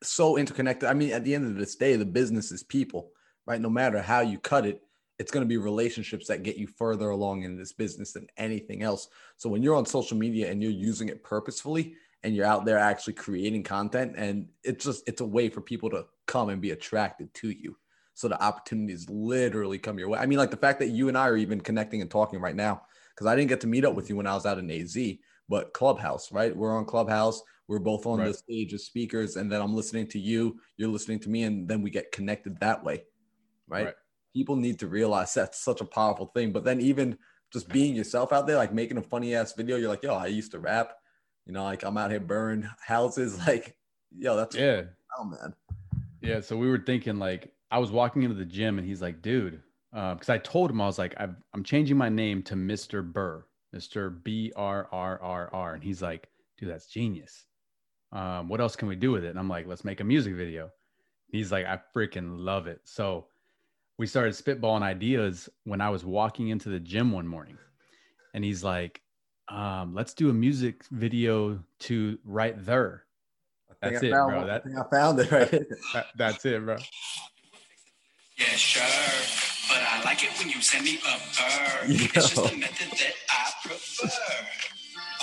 [0.02, 0.86] so interconnected.
[0.86, 3.12] I mean, at the end of this day, the business is people,
[3.46, 3.60] right?
[3.60, 4.82] No matter how you cut it,
[5.18, 8.82] it's going to be relationships that get you further along in this business than anything
[8.82, 9.08] else.
[9.36, 12.78] So when you're on social media and you're using it purposefully and you're out there
[12.78, 16.70] actually creating content and it's just it's a way for people to come and be
[16.70, 17.76] attracted to you.
[18.14, 20.18] So the opportunities literally come your way.
[20.18, 22.56] I mean, like the fact that you and I are even connecting and talking right
[22.56, 22.82] now,
[23.14, 24.96] because I didn't get to meet up with you when I was out in AZ,
[25.48, 26.54] but Clubhouse, right?
[26.54, 27.42] We're on Clubhouse.
[27.68, 31.20] We're both on the stage as speakers, and then I'm listening to you, you're listening
[31.20, 33.04] to me, and then we get connected that way,
[33.66, 33.86] right?
[33.86, 33.94] Right.
[34.34, 36.52] People need to realize that's such a powerful thing.
[36.52, 37.18] But then even
[37.52, 40.26] just being yourself out there, like making a funny ass video, you're like, yo, I
[40.26, 40.94] used to rap,
[41.46, 43.76] you know, like I'm out here burning houses, like,
[44.16, 44.82] yo, that's Yeah.
[45.18, 45.54] oh man.
[46.20, 46.40] Yeah.
[46.40, 49.60] So we were thinking like I was walking into the gym and he's like, dude,
[49.90, 53.02] because I told him I was like, I've, I'm changing my name to Mr.
[53.02, 54.22] Burr, Mr.
[54.22, 57.44] B R R R R, and he's like, dude, that's genius.
[58.12, 59.30] Um, what else can we do with it?
[59.30, 60.70] And I'm like, let's make a music video.
[61.28, 62.80] He's like, I freaking love it.
[62.84, 63.26] So
[64.02, 67.56] we started spitballing ideas when I was walking into the gym one morning,
[68.34, 69.00] and he's like,
[69.46, 73.04] um, let's do a music video to right there.
[73.80, 74.26] That's I it, bro.
[74.26, 74.50] one.
[74.50, 75.50] I think I found it right.
[75.94, 76.78] That, that's it, bro.
[78.36, 78.82] Yeah, sure.
[79.68, 81.90] But I like it when you send me a bird.
[81.90, 82.46] It's just Yo.
[82.48, 84.08] the method that I prefer.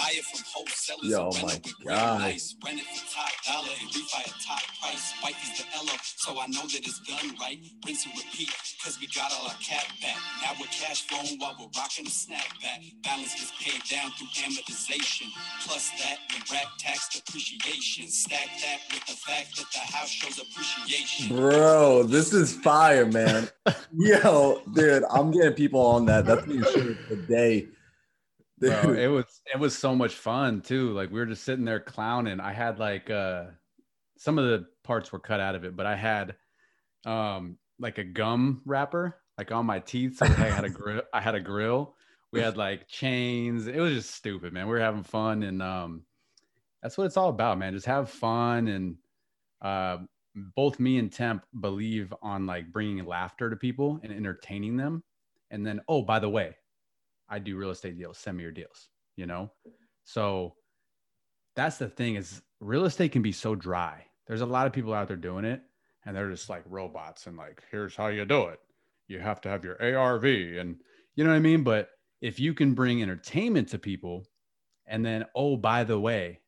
[0.09, 1.05] Buy it from wholesalers.
[1.05, 2.21] Yo, and rent my it with real God.
[2.21, 2.55] ice.
[2.65, 5.13] Rent it for top dollar and refi at top price.
[5.21, 7.59] Wifey's the Ella, so I know that it's done right.
[7.85, 8.49] Rinse and repeat,
[8.83, 10.17] cause we got all our cap back.
[10.41, 12.89] Now we're cash flowing while we're rocking the snapback.
[13.03, 15.29] Balance is paid down through amortization.
[15.61, 18.09] Plus that with rap tax depreciation.
[18.09, 21.37] Stack that with the fact that the house shows appreciation.
[21.37, 23.47] Bro, this is fire, man.
[23.93, 26.25] Yo, dude, I'm getting people on that.
[26.25, 27.67] That's the insurance today.
[28.59, 30.91] Bro, it was it was so much fun too.
[30.93, 32.39] Like we were just sitting there clowning.
[32.39, 33.45] I had like uh
[34.17, 36.35] some of the parts were cut out of it, but I had
[37.05, 40.17] um like a gum wrapper like on my teeth.
[40.17, 41.01] So I had a grill.
[41.13, 41.95] I had a grill.
[42.31, 43.67] We had like chains.
[43.67, 44.67] It was just stupid, man.
[44.67, 46.03] We were having fun, and um,
[46.83, 47.73] that's what it's all about, man.
[47.73, 48.97] Just have fun, and
[49.61, 49.99] uh,
[50.55, 55.03] both me and Temp believe on like bringing laughter to people and entertaining them.
[55.49, 56.55] And then, oh, by the way,
[57.29, 58.89] I do real estate deals, send me your deals.
[59.15, 59.51] You know,
[60.03, 60.55] so
[61.55, 64.05] that's the thing is real estate can be so dry.
[64.27, 65.61] There's a lot of people out there doing it,
[66.05, 68.59] and they're just like robots and like, here's how you do it.
[69.07, 70.77] You have to have your ARV, and
[71.15, 71.63] you know what I mean.
[71.63, 71.89] But
[72.21, 74.25] if you can bring entertainment to people,
[74.87, 76.39] and then, oh, by the way,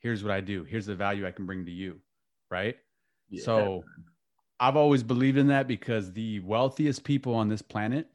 [0.00, 0.64] here's what I do.
[0.64, 2.00] Here's the value I can bring to you,
[2.50, 2.76] right?
[3.30, 3.44] Yeah.
[3.44, 3.84] So
[4.58, 8.08] I've always believed in that because the wealthiest people on this planet,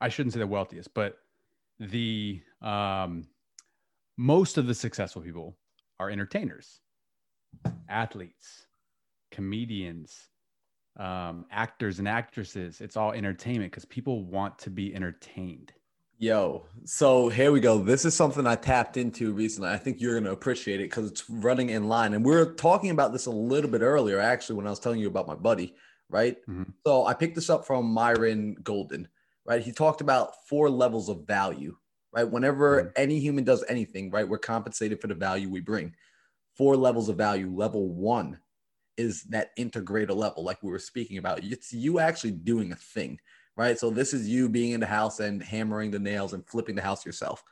[0.00, 1.18] I shouldn't say the wealthiest, but
[1.80, 3.26] the um,
[4.16, 5.56] most of the successful people
[6.00, 6.80] are entertainers,
[7.88, 8.66] athletes,
[9.30, 10.28] comedians,
[10.98, 12.80] um, actors and actresses.
[12.80, 15.72] It's all entertainment because people want to be entertained.
[16.20, 17.78] Yo, so here we go.
[17.78, 19.70] This is something I tapped into recently.
[19.70, 22.12] I think you're going to appreciate it because it's running in line.
[22.12, 24.98] And we are talking about this a little bit earlier, actually, when I was telling
[24.98, 25.76] you about my buddy,
[26.10, 26.44] right?
[26.48, 26.72] Mhm.
[26.84, 29.06] So I picked this up from Myron Golden,
[29.48, 29.62] right?
[29.62, 31.76] He talked about four levels of value,
[32.12, 32.30] right?
[32.30, 32.90] Whenever mm-hmm.
[32.94, 35.92] any human does anything, right, we're compensated for the value we bring.
[36.56, 37.50] Four levels of value.
[37.52, 38.38] Level one
[38.96, 41.42] is that integrator level, like we were speaking about.
[41.42, 43.18] It's you actually doing a thing
[43.58, 43.76] right?
[43.76, 46.82] So this is you being in the house and hammering the nails and flipping the
[46.82, 47.42] house yourself.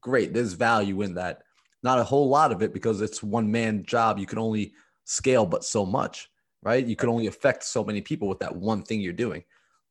[0.00, 0.32] Great.
[0.32, 1.42] There's value in that.
[1.82, 4.18] Not a whole lot of it because it's one man job.
[4.18, 4.72] You can only
[5.04, 6.30] scale but so much,
[6.62, 6.86] right?
[6.86, 9.42] You can only affect so many people with that one thing you're doing.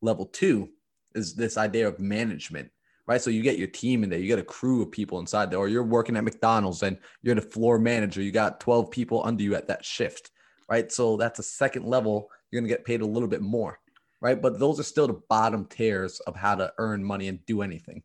[0.01, 0.69] Level two
[1.15, 2.69] is this idea of management,
[3.07, 3.21] right?
[3.21, 5.59] So you get your team in there, you get a crew of people inside there,
[5.59, 8.21] or you're working at McDonald's and you're the floor manager.
[8.21, 10.31] You got 12 people under you at that shift,
[10.69, 10.91] right?
[10.91, 12.29] So that's a second level.
[12.51, 13.79] You're going to get paid a little bit more
[14.21, 14.41] right?
[14.41, 18.01] But those are still the bottom tiers of how to earn money and do anything.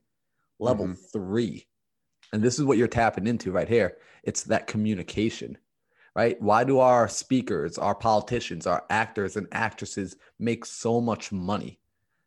[0.59, 1.13] Level Mhm.
[1.13, 1.67] three,
[2.33, 3.99] and this is what you're tapping into right here.
[4.23, 5.57] It's that communication,
[6.15, 6.41] right?
[6.43, 11.80] Why do our speakers, our politicians, our actors and actresses make so much money?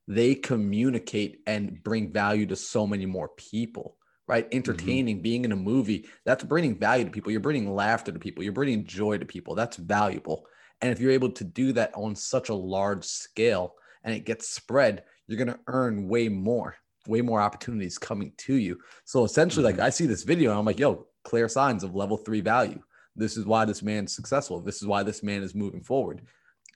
[0.07, 4.47] They communicate and bring value to so many more people, right?
[4.51, 7.31] Entertaining, being in a movie, that's bringing value to people.
[7.31, 8.43] You're bringing laughter to people.
[8.43, 9.55] You're bringing joy to people.
[9.55, 10.45] That's valuable.
[10.81, 14.49] And if you're able to do that on such a large scale and it gets
[14.49, 16.75] spread, you're going to earn way more,
[17.07, 18.79] way more opportunities coming to you.
[19.05, 22.17] So essentially, like I see this video and I'm like, yo, clear signs of level
[22.17, 22.81] three value.
[23.15, 24.59] This is why this man's successful.
[24.59, 26.23] This is why this man is moving forward.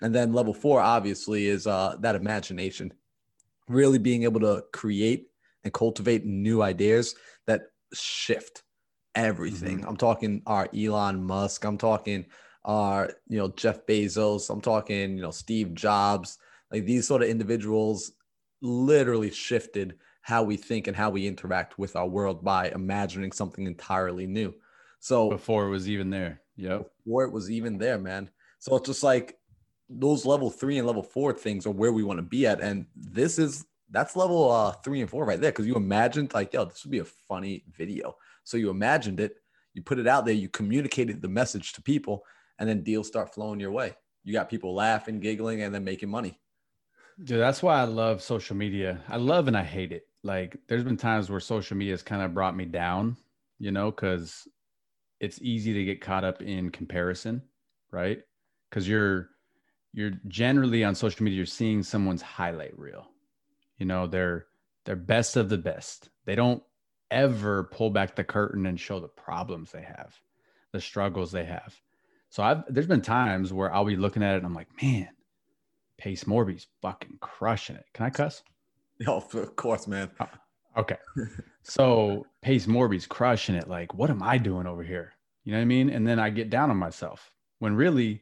[0.01, 2.93] And then level four, obviously, is uh, that imagination,
[3.67, 5.27] really being able to create
[5.63, 8.63] and cultivate new ideas that shift
[9.15, 9.79] everything.
[9.79, 9.89] Mm-hmm.
[9.89, 11.65] I'm talking our Elon Musk.
[11.65, 12.25] I'm talking
[12.63, 14.49] our, you know, Jeff Bezos.
[14.49, 16.37] I'm talking, you know, Steve Jobs.
[16.71, 18.11] Like these sort of individuals
[18.61, 23.65] literally shifted how we think and how we interact with our world by imagining something
[23.65, 24.53] entirely new.
[24.99, 26.41] So Before it was even there.
[26.57, 26.89] Yep.
[27.05, 28.29] before it was even there, man.
[28.59, 29.37] So it's just like
[29.89, 32.61] those level three and level four things are where we want to be at.
[32.61, 35.51] And this is that's level uh three and four right there.
[35.51, 38.15] Cause you imagined like, yo, this would be a funny video.
[38.43, 39.37] So you imagined it,
[39.73, 42.23] you put it out there, you communicated the message to people,
[42.59, 43.95] and then deals start flowing your way.
[44.23, 46.39] You got people laughing, giggling, and then making money.
[47.23, 49.01] Dude, that's why I love social media.
[49.07, 50.07] I love and I hate it.
[50.23, 53.17] Like, there's been times where social media has kind of brought me down,
[53.59, 54.47] you know, because
[55.19, 57.41] it's easy to get caught up in comparison,
[57.91, 58.21] right?
[58.69, 59.29] Because you're
[59.97, 63.09] you're generally on social media, you're seeing someone's highlight reel.
[63.79, 64.45] You know, they're
[64.85, 66.09] they're best of the best.
[66.25, 66.61] They don't
[67.09, 70.13] ever pull back the curtain and show the problems they have,
[70.71, 71.81] the struggles they have.
[72.29, 75.09] So I've there's been times where I'll be looking at it and I'm like, man,
[75.97, 77.85] Pace Morby's fucking crushing it.
[77.95, 78.43] Can I cuss?
[79.07, 80.11] Oh, of course, man.
[80.19, 80.97] Oh, okay.
[81.63, 83.67] so Pace Morby's crushing it.
[83.67, 85.13] Like, what am I doing over here?
[85.43, 85.89] You know what I mean?
[85.89, 88.21] And then I get down on myself when really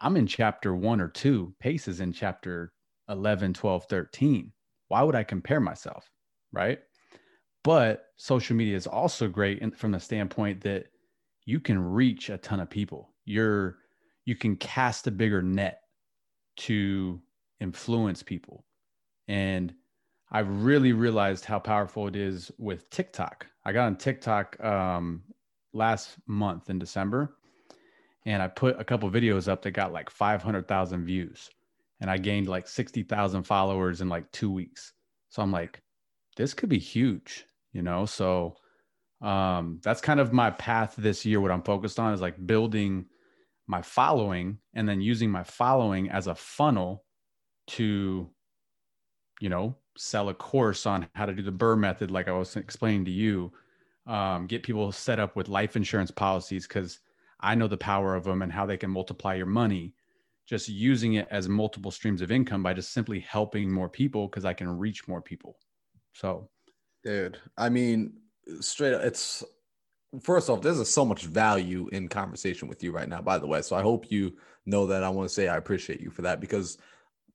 [0.00, 1.54] I'm in chapter one or two.
[1.60, 2.72] Pace is in chapter
[3.08, 4.52] 11, 12, 13.
[4.88, 6.10] Why would I compare myself?
[6.52, 6.78] Right.
[7.64, 10.86] But social media is also great in, from the standpoint that
[11.44, 13.14] you can reach a ton of people.
[13.24, 13.78] You're,
[14.24, 15.80] you can cast a bigger net
[16.58, 17.20] to
[17.60, 18.64] influence people.
[19.28, 19.74] And
[20.30, 23.46] I've really realized how powerful it is with TikTok.
[23.64, 25.22] I got on TikTok um,
[25.72, 27.36] last month in December,
[28.26, 31.48] and I put a couple videos up that got like 500,000 views,
[32.00, 34.92] and I gained like 60,000 followers in like two weeks.
[35.30, 35.80] So I'm like,
[36.36, 37.46] this could be huge.
[37.72, 38.04] you know?
[38.04, 38.56] So
[39.22, 41.40] um, that's kind of my path this year.
[41.40, 43.06] What I'm focused on is like building
[43.66, 47.04] my following and then using my following as a funnel
[47.68, 48.28] to,
[49.40, 52.56] you know, sell a course on how to do the burr method, like I was
[52.56, 53.52] explaining to you,
[54.06, 57.00] um, get people set up with life insurance policies because
[57.40, 59.94] I know the power of them and how they can multiply your money.
[60.46, 64.44] Just using it as multiple streams of income by just simply helping more people because
[64.44, 65.58] I can reach more people.
[66.12, 66.48] So,
[67.02, 68.14] dude, I mean,
[68.60, 69.42] straight up, it's
[70.20, 73.62] first off, there's so much value in conversation with you right now, by the way.
[73.62, 76.40] So I hope you know that I want to say I appreciate you for that
[76.40, 76.78] because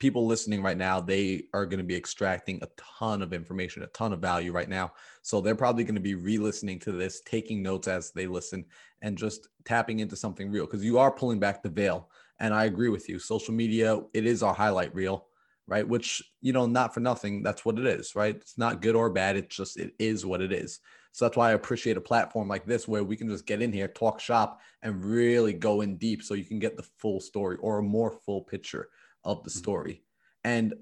[0.02, 3.88] people listening right now, they are going to be extracting a ton of information, a
[3.88, 4.92] ton of value right now.
[5.22, 8.66] So they're probably going to be re listening to this, taking notes as they listen,
[9.04, 12.10] and just tapping into something real because you are pulling back the veil.
[12.40, 13.20] And I agree with you.
[13.20, 15.28] Social media, it is our highlight reel,
[15.68, 15.88] right?
[15.88, 18.36] Which, you know, not for nothing, that's what it is, right?
[18.36, 19.38] It's not good or bad.
[19.38, 20.80] It's just, it is what it is.
[21.12, 23.72] So that's why I appreciate a platform like this where we can just get in
[23.72, 27.58] here, talk shop, and really go in deep so you can get the full story
[27.62, 28.90] or a more full picture
[29.24, 30.04] of the story.
[30.44, 30.74] And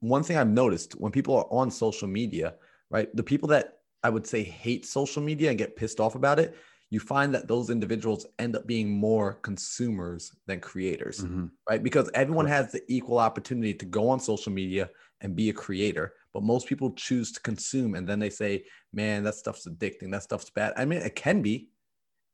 [0.00, 2.54] one thing I've noticed when people are on social media,
[2.90, 3.14] right?
[3.16, 6.56] The people that I would say hate social media and get pissed off about it,
[6.90, 11.46] you find that those individuals end up being more consumers than creators, mm-hmm.
[11.68, 11.82] right?
[11.82, 14.90] Because everyone has the equal opportunity to go on social media
[15.22, 19.24] and be a creator, but most people choose to consume and then they say, man,
[19.24, 20.74] that stuff's addicting, that stuff's bad.
[20.76, 21.70] I mean, it can be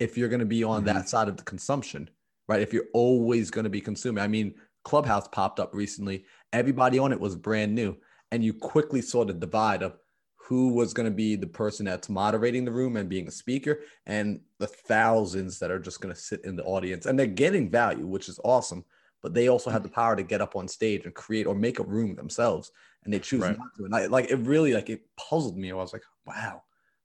[0.01, 0.95] if you're going to be on mm-hmm.
[0.95, 2.11] that side of the consumption,
[2.49, 2.61] right?
[2.61, 4.25] If you're always going to be consuming.
[4.25, 6.25] I mean, Clubhouse popped up recently.
[6.53, 7.97] Everybody on it was brand new.
[8.33, 9.97] And you quickly saw the divide of
[10.37, 13.81] who was going to be the person that's moderating the room and being a speaker,
[14.07, 17.07] and the thousands that are just going to sit in the audience.
[17.07, 18.85] And they're getting value, which is awesome.
[19.23, 21.79] But they also have the power to get up on stage and create or make
[21.79, 22.73] a room themselves.
[23.05, 23.57] And they choose right.
[23.57, 23.85] not to.
[23.85, 25.71] And I, like it really like it puzzled me.
[25.71, 26.63] I was like, wow,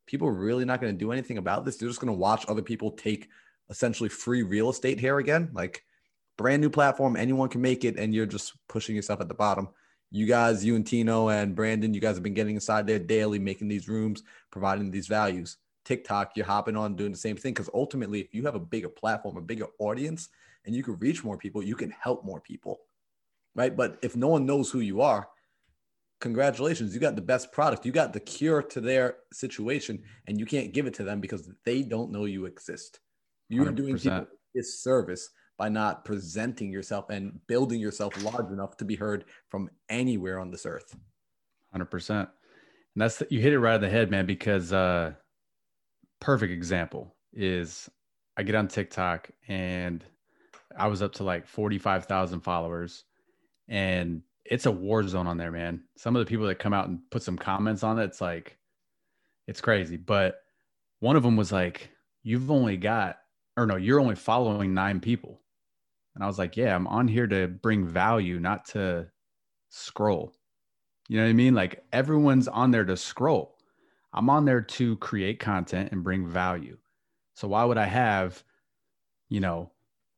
[0.08, 1.78] people are really not going to do anything about this.
[1.78, 3.30] They're just going to watch other people take
[3.70, 5.50] essentially free real estate here again.
[5.54, 5.84] Like
[6.38, 7.16] brand new platform.
[7.16, 9.70] Anyone can make it, and you're just pushing yourself at the bottom.
[10.12, 13.40] You guys, you and Tino and Brandon, you guys have been getting inside there daily,
[13.40, 15.58] making these rooms, providing these values.
[15.84, 18.90] TikTok, you're hopping on doing the same thing because ultimately, if you have a bigger
[18.90, 20.30] platform, a bigger audience,
[20.66, 22.80] and you can reach more people, you can help more people,
[23.56, 23.76] right?
[23.76, 25.28] But if no one knows who you are,
[26.22, 27.86] congratulations, you got the best product.
[27.86, 31.50] You got the cure to their situation, and you can't give it to them because
[31.66, 33.00] they don't know you exist.
[33.50, 33.76] You're 100%.
[33.76, 38.96] doing people this service by not presenting yourself and building yourself large enough to be
[38.96, 40.96] heard from anywhere on this earth.
[41.76, 42.20] 100%.
[42.20, 42.28] And
[42.96, 45.14] that's the, you hit it right on the head, man, because uh
[46.20, 47.90] perfect example is
[48.38, 50.04] I get on TikTok and
[50.78, 53.04] I was up to like 45,000 followers
[53.68, 55.84] and it's a war zone on there, man.
[55.98, 58.58] Some of the people that come out and put some comments on it, it's like
[59.48, 59.98] it's crazy.
[59.98, 60.42] But
[61.00, 61.90] one of them was like,
[62.24, 63.20] You've only got,
[63.56, 65.42] or no, you're only following nine people.
[66.16, 69.08] And I was like, yeah, I'm on here to bring value, not to
[69.70, 70.34] scroll.
[71.10, 71.54] You know what I mean?
[71.54, 73.58] Like everyone's on there to scroll.
[74.14, 76.78] I'm on there to create content and bring value.
[77.36, 78.42] So why would I have,
[79.30, 79.72] you know,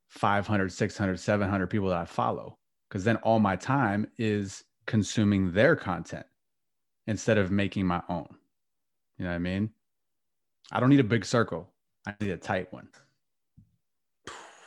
[0.10, 2.60] 500, 600, 700 people that I follow?
[2.88, 6.26] Because then all my time is consuming their content
[7.08, 8.28] instead of making my own.
[9.18, 9.72] You know what I mean?
[10.72, 11.74] I don't need a big circle.
[12.06, 12.88] I need a tight one.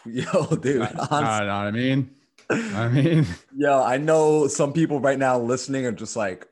[0.06, 0.82] Yo, dude.
[0.82, 2.10] I, know what I mean?
[2.50, 6.48] I mean, yo, I know some people right now listening are just like,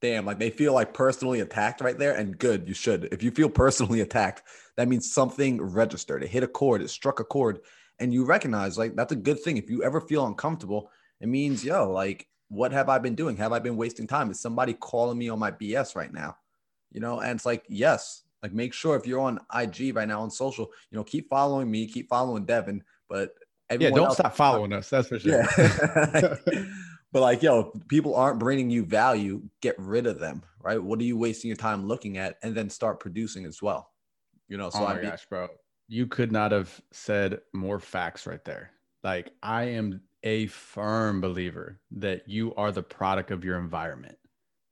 [0.00, 2.14] damn, like they feel like personally attacked right there.
[2.14, 3.08] And good, you should.
[3.10, 4.42] If you feel personally attacked,
[4.76, 6.22] that means something registered.
[6.22, 7.60] It hit a chord, it struck a chord,
[7.98, 9.56] and you recognize like that's a good thing.
[9.56, 13.36] If you ever feel uncomfortable, it means, yo, like, what have I been doing?
[13.38, 14.30] Have I been wasting time?
[14.30, 16.36] Is somebody calling me on my BS right now?
[16.92, 20.22] You know, and it's like, yes, like make sure if you're on IG right now
[20.22, 23.34] on social, you know, keep following me, keep following Devin, but
[23.78, 24.88] yeah, don't stop following us.
[24.88, 25.42] That's for sure.
[25.42, 26.36] Yeah.
[27.12, 29.42] but like, yo, people aren't bringing you value.
[29.60, 30.82] Get rid of them, right?
[30.82, 33.90] What are you wasting your time looking at, and then start producing as well.
[34.48, 34.70] You know.
[34.70, 35.48] So oh my I gosh, bro,
[35.88, 38.70] you could not have said more facts right there.
[39.04, 44.16] Like, I am a firm believer that you are the product of your environment.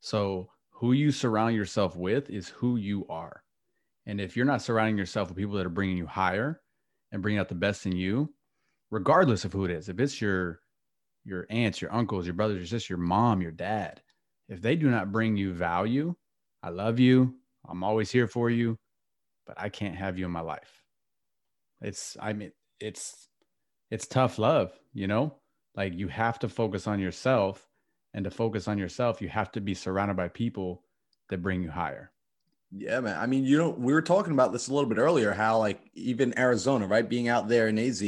[0.01, 3.43] So who you surround yourself with is who you are.
[4.07, 6.61] And if you're not surrounding yourself with people that are bringing you higher
[7.13, 8.33] and bringing out the best in you,
[8.91, 10.61] regardless of who it is, if it's your
[11.25, 14.01] your aunts, your uncles, your brothers, your sister, your mom, your dad,
[14.49, 16.15] if they do not bring you value,
[16.63, 17.35] I love you,
[17.69, 18.79] I'm always here for you,
[19.47, 20.85] but I can't have you in my life.
[21.81, 23.29] It's I mean it's
[23.91, 25.35] it's tough love, you know?
[25.75, 27.69] Like you have to focus on yourself
[28.15, 30.83] and to focus on yourself, you have to be surrounded by people
[31.29, 32.11] that bring you higher.
[32.73, 33.19] Yeah, man.
[33.19, 35.81] I mean, you know, we were talking about this a little bit earlier, how like
[35.95, 37.09] even Arizona, right?
[37.09, 38.03] Being out there in AZ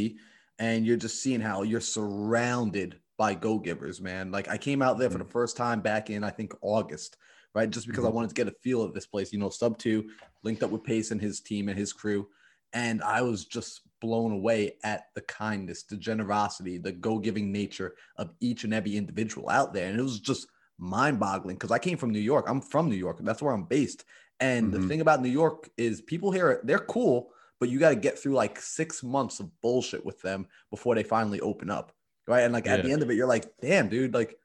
[0.59, 4.31] and you're just seeing how you're surrounded by go givers, man.
[4.31, 5.27] Like I came out there for mm-hmm.
[5.27, 7.17] the first time back in, I think, August,
[7.55, 7.71] right?
[7.71, 8.17] Just because I mm-hmm.
[8.17, 10.11] wanted to get a feel of this place, you know, sub two,
[10.43, 12.29] linked up with Pace and his team and his crew.
[12.73, 17.95] And I was just blown away at the kindness, the generosity, the go giving nature
[18.17, 19.89] of each and every individual out there.
[19.89, 20.49] And it was just
[20.79, 22.47] mind boggling because I came from New York.
[22.49, 23.19] I'm from New York.
[23.21, 24.05] That's where I'm based.
[24.41, 24.89] And the Mhm.
[24.89, 28.35] thing about New York is people here, they're cool, but you got to get through
[28.35, 31.93] like six months of bullshit with them before they finally open up.
[32.27, 32.43] Right.
[32.43, 34.39] And like at the end of it, you're like, damn, dude, like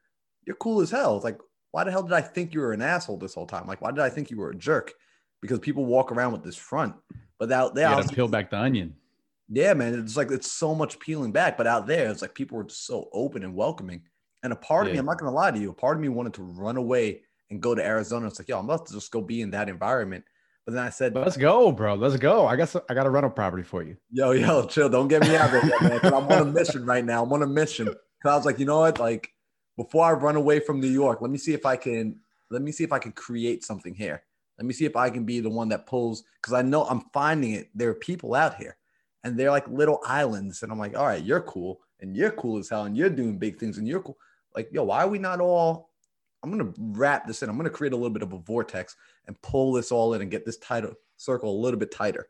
[0.46, 1.16] you're cool as hell.
[1.16, 1.38] It's like,
[1.70, 3.66] why the hell did I think you were an asshole this whole time?
[3.66, 4.92] Like, why did I think you were a jerk?
[5.42, 6.94] Because people walk around with this front.
[7.38, 8.96] But out there, You gotta peel back the onion.
[9.48, 11.56] yeah, man, it's like it's so much peeling back.
[11.58, 14.02] But out there, it's like people were just so open and welcoming.
[14.42, 16.08] And a part of me, I'm not gonna lie to you, a part of me
[16.08, 17.22] wanted to run away
[17.54, 18.26] and go to Arizona.
[18.26, 20.24] It's like, yo, I'm about to just go be in that environment.
[20.66, 21.94] But then I said, Let's go, bro.
[21.94, 22.46] Let's go.
[22.46, 23.96] I got some, I got a rental property for you.
[24.10, 26.14] yo, yo, chill, don't get me out of there, yet, man.
[26.14, 27.22] I'm on a mission right now.
[27.22, 27.86] I'm on a mission.
[27.86, 28.98] Cause I was like, you know what?
[28.98, 29.30] Like,
[29.76, 32.18] before I run away from New York, let me see if I can
[32.50, 34.22] let me see if I can create something here.
[34.58, 37.02] Let me see if I can be the one that pulls because I know I'm
[37.12, 37.70] finding it.
[37.74, 38.76] There are people out here
[39.24, 40.62] and they're like little islands.
[40.62, 43.38] And I'm like, all right, you're cool and you're cool as hell and you're doing
[43.38, 44.16] big things and you're cool.
[44.54, 45.90] Like, yo, why are we not all?
[46.44, 47.48] I'm gonna wrap this in.
[47.48, 50.30] I'm gonna create a little bit of a vortex and pull this all in and
[50.30, 52.28] get this tighter circle a little bit tighter.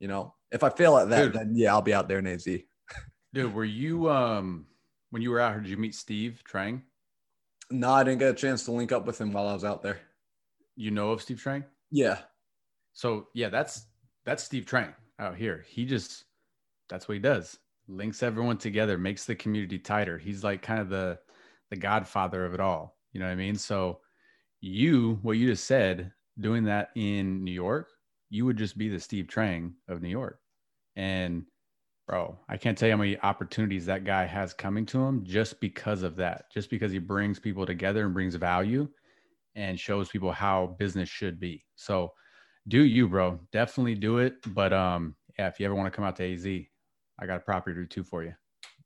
[0.00, 1.32] You know, if I fail at that, Dude.
[1.32, 2.46] then yeah, I'll be out there in AZ.
[3.32, 4.66] Dude, were you um
[5.10, 6.82] when you were out here, did you meet Steve Trang?
[7.70, 9.82] No, I didn't get a chance to link up with him while I was out
[9.82, 10.00] there.
[10.76, 11.64] You know of Steve Trang?
[11.90, 12.18] Yeah.
[12.92, 13.86] So yeah, that's
[14.26, 15.64] that's Steve Trang out here.
[15.66, 16.24] He just
[16.90, 17.58] that's what he does.
[17.88, 20.18] Links everyone together, makes the community tighter.
[20.18, 21.18] He's like kind of the
[21.70, 22.97] the godfather of it all.
[23.12, 23.56] You know what I mean?
[23.56, 24.00] So
[24.60, 27.88] you, what you just said, doing that in New York,
[28.30, 30.40] you would just be the Steve Trang of New York.
[30.96, 31.44] And
[32.06, 35.60] bro, I can't tell you how many opportunities that guy has coming to him just
[35.60, 36.50] because of that.
[36.52, 38.88] Just because he brings people together and brings value
[39.54, 41.64] and shows people how business should be.
[41.76, 42.12] So
[42.68, 43.40] do you, bro.
[43.52, 44.34] Definitely do it.
[44.54, 47.40] But um, yeah, if you ever want to come out to AZ, I got a
[47.40, 48.34] property or two for you.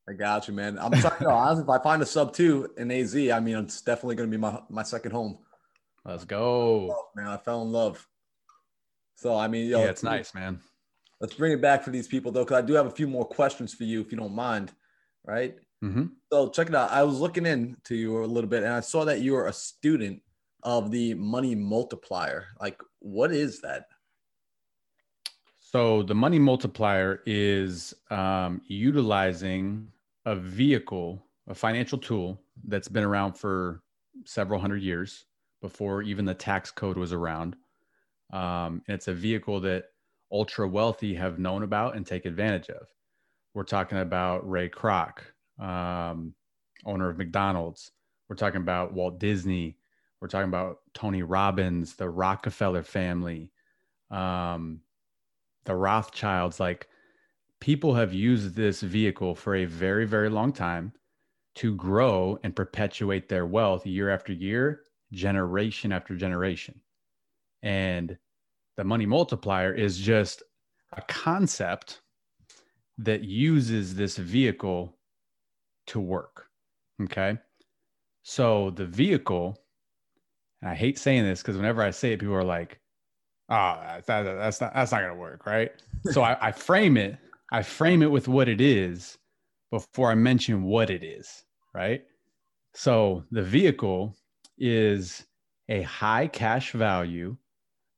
[0.08, 0.78] I got you, man.
[0.78, 1.16] I'm sorry.
[1.20, 4.30] no, honestly, if I find a sub two in AZ, I mean, it's definitely going
[4.30, 5.38] to be my, my second home.
[6.04, 6.90] Let's go.
[6.92, 8.06] Oh, man, I fell in love.
[9.16, 10.60] So, I mean, yo, yeah, it's nice, man.
[11.20, 13.24] Let's bring it back for these people, though, because I do have a few more
[13.24, 14.72] questions for you, if you don't mind.
[15.24, 15.54] Right.
[15.80, 16.90] hmm So, check it out.
[16.90, 19.52] I was looking into you a little bit and I saw that you are a
[19.52, 20.20] student
[20.64, 22.46] of the money multiplier.
[22.60, 23.84] Like, what is that?
[25.72, 29.88] So the money multiplier is um, utilizing
[30.26, 33.80] a vehicle, a financial tool that's been around for
[34.26, 35.24] several hundred years
[35.62, 37.56] before even the tax code was around.
[38.34, 39.86] Um, and it's a vehicle that
[40.30, 42.86] ultra wealthy have known about and take advantage of.
[43.54, 45.20] We're talking about Ray Kroc,
[45.58, 46.34] um,
[46.84, 47.92] owner of McDonald's.
[48.28, 49.78] We're talking about Walt Disney.
[50.20, 53.50] We're talking about Tony Robbins, the Rockefeller family.
[54.10, 54.80] Um,
[55.64, 56.88] the Rothschilds, like
[57.60, 60.92] people have used this vehicle for a very, very long time
[61.54, 64.82] to grow and perpetuate their wealth year after year,
[65.12, 66.80] generation after generation.
[67.62, 68.16] And
[68.76, 70.42] the money multiplier is just
[70.92, 72.00] a concept
[72.98, 74.96] that uses this vehicle
[75.86, 76.46] to work.
[77.02, 77.38] Okay.
[78.22, 79.58] So the vehicle,
[80.60, 82.80] and I hate saying this because whenever I say it, people are like,
[83.52, 85.70] Ah, oh, that's, that, that's not that's not gonna work, right?
[86.10, 87.18] so I, I frame it,
[87.52, 89.18] I frame it with what it is
[89.70, 91.44] before I mention what it is,
[91.74, 92.02] right?
[92.72, 94.16] So the vehicle
[94.56, 95.26] is
[95.68, 97.36] a high cash value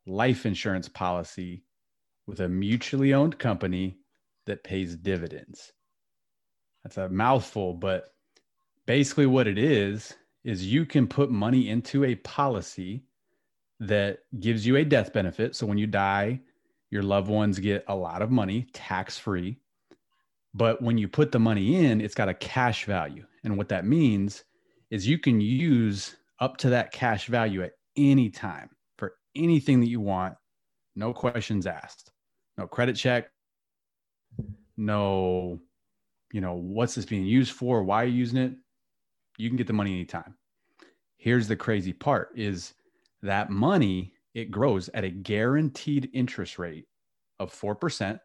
[0.07, 1.63] life insurance policy
[2.27, 3.99] with a mutually owned company
[4.47, 5.73] that pays dividends.
[6.83, 8.13] That's a mouthful, but
[8.87, 13.05] basically what it is is you can put money into a policy
[13.89, 15.57] that gives you a death benefit.
[15.57, 16.41] So when you die,
[16.91, 19.59] your loved ones get a lot of money tax free.
[20.55, 23.26] But when you put the money in, it's got a cash value.
[23.43, 24.45] And what that means
[24.91, 29.89] is you can use up to that cash value at any time for anything that
[29.89, 30.37] you want,
[30.95, 32.12] no questions asked,
[32.57, 33.30] no credit check,
[34.76, 35.61] no,
[36.32, 37.82] you know, what's this being used for?
[37.82, 38.53] Why are you using it?
[39.37, 40.37] You can get the money anytime.
[41.16, 42.74] Here's the crazy part is
[43.25, 46.87] that money it grows at a guaranteed interest rate
[47.39, 48.18] of 4%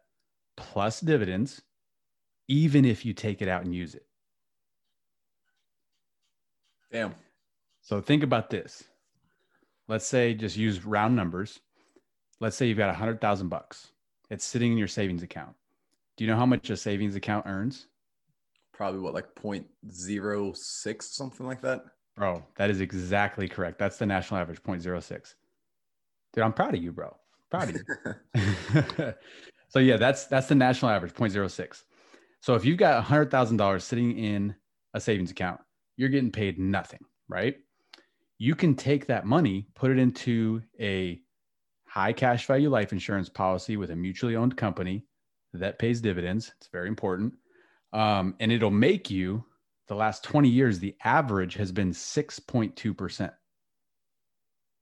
[0.56, 1.62] plus dividends
[2.48, 4.06] even if you take it out and use it
[6.92, 7.14] Damn.
[7.82, 8.84] so think about this
[9.88, 11.60] let's say just use round numbers
[12.40, 13.92] let's say you've got a hundred thousand bucks.
[14.30, 15.54] It's sitting in your savings account.
[16.16, 17.86] Do you know how much a savings account earns?
[18.72, 21.84] Probably what, like 0.06, something like that.
[22.20, 23.78] Bro, that is exactly correct.
[23.78, 25.36] That's the national average, 0.06.
[26.34, 27.16] Dude, I'm proud of you, bro.
[27.50, 27.76] Proud of
[28.34, 29.14] you.
[29.70, 31.82] so yeah, that's that's the national average, 0.06.
[32.42, 34.54] So if you've got $100,000 sitting in
[34.92, 35.62] a savings account,
[35.96, 37.56] you're getting paid nothing, right?
[38.36, 41.22] You can take that money, put it into a
[41.86, 45.06] high cash value life insurance policy with a mutually owned company
[45.54, 46.52] that pays dividends.
[46.58, 47.32] It's very important.
[47.94, 49.42] Um, and it'll make you
[49.90, 53.32] the last 20 years, the average has been 6.2%.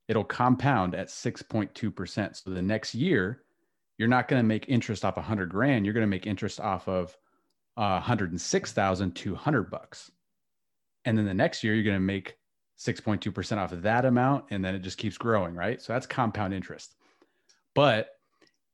[0.07, 2.37] It'll compound at 6.2%.
[2.37, 3.41] So the next year,
[3.97, 5.87] you're not going to make interest off 100 grand.
[5.87, 7.17] You're going to make interest off of
[7.79, 10.11] uh, 106,200 bucks.
[11.07, 12.37] And then the next year, you're going to make
[12.79, 14.45] 6.2% off of that amount.
[14.51, 15.81] And then it just keeps growing, right?
[15.81, 16.95] So that's compound interest.
[17.75, 18.11] But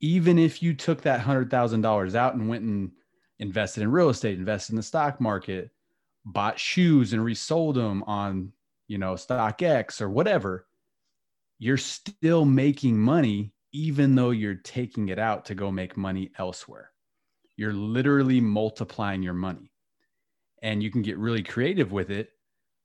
[0.01, 2.91] even if you took that $100,000 out and went and
[3.39, 5.71] invested in real estate, invested in the stock market,
[6.25, 8.53] bought shoes and resold them on,
[8.89, 10.67] you know, StockX or whatever,
[11.59, 16.93] you're still making money even though you're taking it out to go make money elsewhere.
[17.57, 19.73] You're literally multiplying your money.
[20.63, 22.31] And you can get really creative with it.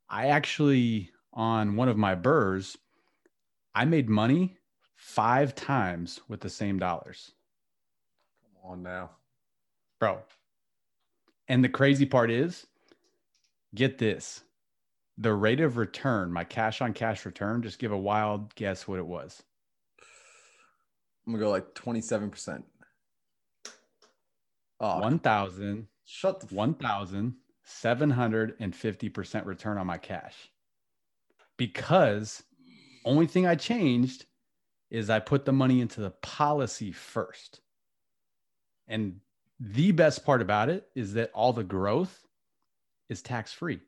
[0.10, 2.78] I actually on one of my burrs,
[3.76, 4.58] I made money
[4.96, 7.32] five times with the same dollars.
[8.44, 9.12] Come on now.
[10.00, 10.20] Bro.
[11.48, 12.66] And the crazy part is,
[13.74, 14.44] get this
[15.20, 19.00] the rate of return, my cash on cash return, just give a wild guess what
[19.00, 19.44] it was.
[21.28, 22.64] I'm gonna go like 27%.
[24.80, 25.88] Oh, 1,000.
[26.06, 30.50] Shut the 1,750% return on my cash.
[31.58, 32.42] Because
[33.04, 34.26] only thing I changed
[34.90, 37.60] is I put the money into the policy first.
[38.88, 39.20] And
[39.60, 42.26] the best part about it is that all the growth
[43.10, 43.80] is tax free.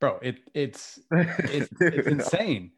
[0.00, 2.72] Bro, it it's it's, it's insane.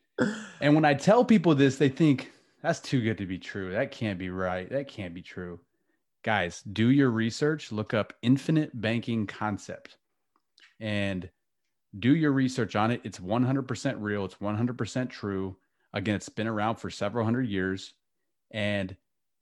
[0.61, 2.31] And when I tell people this, they think
[2.63, 3.73] that's too good to be true.
[3.73, 4.69] That can't be right.
[4.71, 5.61] That can't be true.
[6.25, 9.97] Guys, do your research, look up infinite banking concept
[10.81, 11.31] and
[11.99, 13.01] do your research on it.
[13.05, 15.57] It's 100% real, it's 100% true.
[15.93, 17.95] Again, it's been around for several hundred years.
[18.51, 18.97] And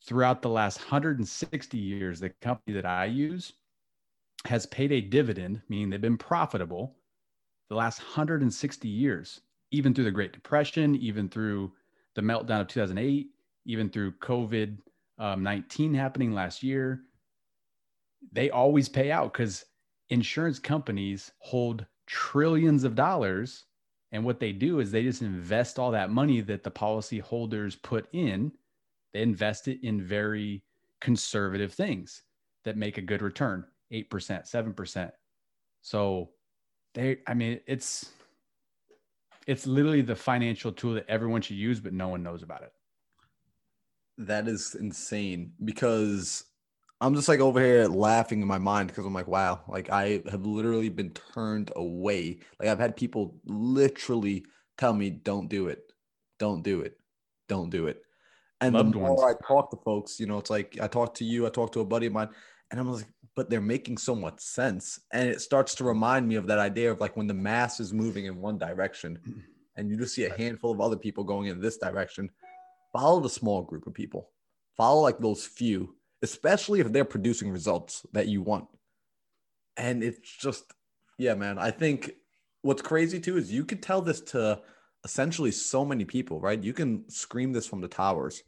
[0.07, 3.53] throughout the last 160 years, the company that I use
[4.45, 6.97] has paid a dividend, meaning they've been profitable
[7.69, 9.41] the last 160 years,
[9.73, 11.73] even through the Great Depression, even through
[12.15, 13.29] the meltdown of 2008,
[13.65, 14.79] even through COVID
[15.19, 17.03] um, 19 happening last year.
[18.33, 19.65] They always pay out because
[20.11, 23.65] insurance companies hold trillions of dollars.
[24.13, 28.07] And what they do is they just invest all that money that the policyholders put
[28.13, 28.53] in,
[29.17, 30.63] they invest it in very
[31.01, 32.23] conservative things
[32.65, 35.11] that make a good return 8%, 7%.
[35.81, 36.31] So
[36.93, 38.11] they, I mean, it's,
[39.47, 42.73] it's literally the financial tool that everyone should use, but no one knows about it.
[44.19, 46.45] That is insane because
[47.01, 50.21] I'm just like over here laughing in my mind because I'm like, wow, like I
[50.31, 52.41] have literally been turned away.
[52.61, 54.45] Like I've had people literally
[54.77, 55.91] tell me, don't do it,
[56.39, 56.99] don't do it,
[57.49, 58.03] don't do it.
[58.61, 59.37] And Loved the more ones.
[59.37, 61.81] I talk to folks, you know, it's like I talk to you, I talk to
[61.81, 62.31] a buddy of mine,
[62.71, 64.99] and I'm like, but they're making so much sense.
[65.13, 67.93] And it starts to remind me of that idea of like when the mass is
[67.93, 69.19] moving in one direction
[69.77, 72.31] and you just see a handful of other people going in this direction,
[72.93, 74.31] follow the small group of people.
[74.75, 78.69] Follow like those few, especially if they're producing results that you want.
[79.77, 80.65] And it's just,
[81.19, 81.59] yeah, man.
[81.59, 82.13] I think
[82.63, 84.61] what's crazy too is you could tell this to
[85.07, 86.61] essentially so many people, right?
[86.61, 88.43] You can scream this from the towers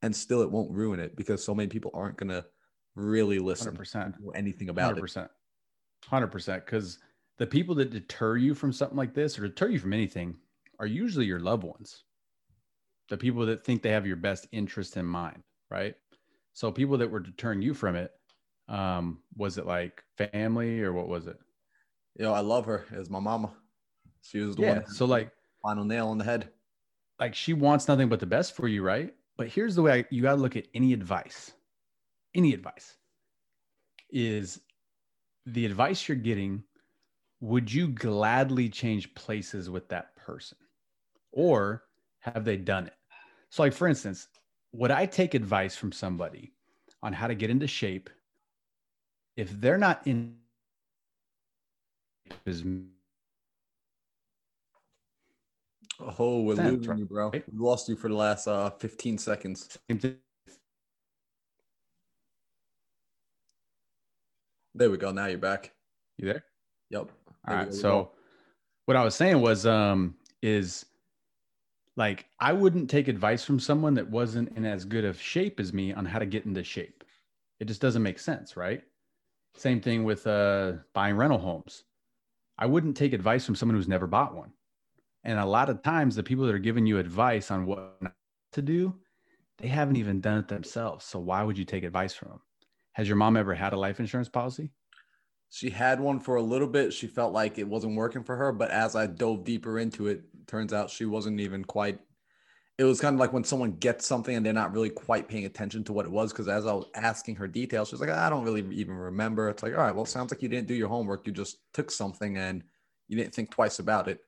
[0.00, 2.46] and still it won't ruin it because so many people aren't going to
[2.94, 4.14] really listen 100%.
[4.24, 5.00] or anything about Hundred it.
[5.00, 5.30] percent,
[6.04, 6.64] hundred percent.
[6.64, 7.00] Because
[7.38, 10.36] the people that deter you from something like this, or deter you from anything,
[10.78, 12.04] are usually your loved ones.
[13.08, 15.96] The people that think they have your best interest in mind, right?
[16.52, 18.12] So people that were deterring you from it,
[18.68, 21.38] um, was it like family or what was it?
[22.14, 23.50] Yo, I love her as my mama.
[24.22, 24.74] She was the Yeah.
[24.74, 24.86] one.
[24.86, 25.32] So like,
[25.68, 26.50] final nail on the head.
[27.20, 29.14] like she wants nothing but the best for you, right?
[29.36, 31.52] But here's the way I, you got to look at any advice.
[32.34, 32.96] Any advice
[34.10, 34.60] is
[35.46, 36.64] the advice you're getting.
[37.40, 40.58] Would you gladly change places with that person,
[41.32, 41.84] or
[42.20, 42.94] have they done it?
[43.50, 44.28] So, like for instance,
[44.72, 46.52] would I take advice from somebody
[47.02, 48.10] on how to get into shape
[49.36, 50.36] if they're not in
[56.00, 57.30] Oh, we're That's losing you, bro.
[57.30, 59.78] We lost you for the last uh 15 seconds.
[59.90, 60.16] Same thing.
[64.74, 65.10] There we go.
[65.10, 65.72] Now you're back.
[66.18, 66.44] You there?
[66.90, 67.10] Yep.
[67.26, 67.74] All There we right.
[67.74, 68.10] So go.
[68.86, 70.86] what I was saying was um is
[71.96, 75.72] like I wouldn't take advice from someone that wasn't in as good of shape as
[75.72, 77.02] me on how to get into shape.
[77.58, 78.82] It just doesn't make sense, right?
[79.56, 81.82] Same thing with uh buying rental homes.
[82.56, 84.52] I wouldn't take advice from someone who's never bought one.
[85.24, 88.00] And a lot of times the people that are giving you advice on what
[88.52, 89.00] to do,
[89.58, 91.04] they haven't even done it themselves.
[91.04, 92.42] So why would you take advice from them?
[92.92, 94.70] Has your mom ever had a life insurance policy?
[95.50, 96.92] she had one for a little bit.
[96.92, 100.22] She felt like it wasn't working for her, but as I dove deeper into it,
[100.46, 102.00] turns out she wasn't even quite.
[102.76, 105.46] It was kind of like when someone gets something and they're not really quite paying
[105.46, 106.32] attention to what it was.
[106.32, 109.48] Because as I was asking her details, she was like, "I don't really even remember."
[109.48, 111.26] It's like, all right, well, sounds like you didn't do your homework.
[111.26, 112.62] You just took something and
[113.08, 114.20] you didn't think twice about it.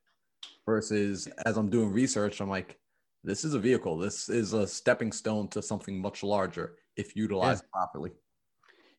[0.67, 2.79] Versus as I'm doing research, I'm like,
[3.25, 3.99] this is a vehicle.
[3.99, 8.11] This is a stepping stone to something much larger if utilized properly.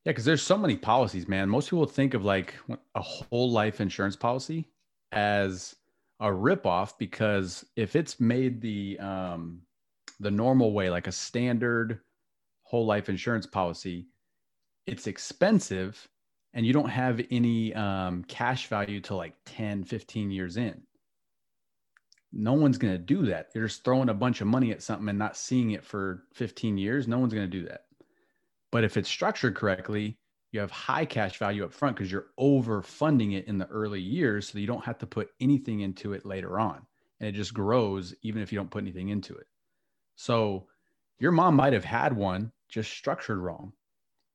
[0.03, 1.47] Yeah, because there's so many policies, man.
[1.47, 2.55] Most people think of like
[2.95, 4.67] a whole life insurance policy
[5.11, 5.75] as
[6.19, 9.61] a ripoff because if it's made the um,
[10.19, 11.99] the normal way, like a standard
[12.63, 14.07] whole life insurance policy,
[14.87, 16.07] it's expensive
[16.53, 20.81] and you don't have any um, cash value till like 10, 15 years in.
[22.34, 23.49] No one's going to do that.
[23.53, 26.77] You're just throwing a bunch of money at something and not seeing it for 15
[26.77, 27.07] years.
[27.07, 27.82] No one's going to do that.
[28.71, 30.17] But if it's structured correctly,
[30.51, 34.49] you have high cash value up front because you're overfunding it in the early years
[34.49, 36.86] so you don't have to put anything into it later on.
[37.19, 39.47] And it just grows even if you don't put anything into it.
[40.15, 40.67] So
[41.19, 43.73] your mom might have had one just structured wrong,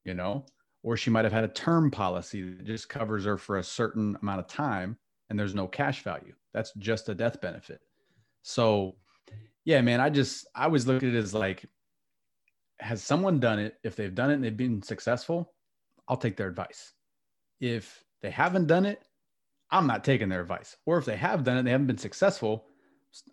[0.05, 0.47] you know,
[0.83, 4.17] or she might have had a term policy that just covers her for a certain
[4.23, 4.97] amount of time
[5.29, 6.35] and there's no cash value.
[6.55, 7.81] That's just a death benefit.
[8.49, 8.95] So,
[9.65, 11.67] yeah, man, I just, I always look at it as like,
[12.79, 13.75] has someone done it?
[13.83, 15.53] If they've done it and they've been successful,
[16.07, 16.93] I'll take their advice.
[17.61, 19.03] If they haven't done it,
[19.69, 20.77] I'm not taking their advice.
[20.87, 22.67] Or if they have done it and they haven't been successful,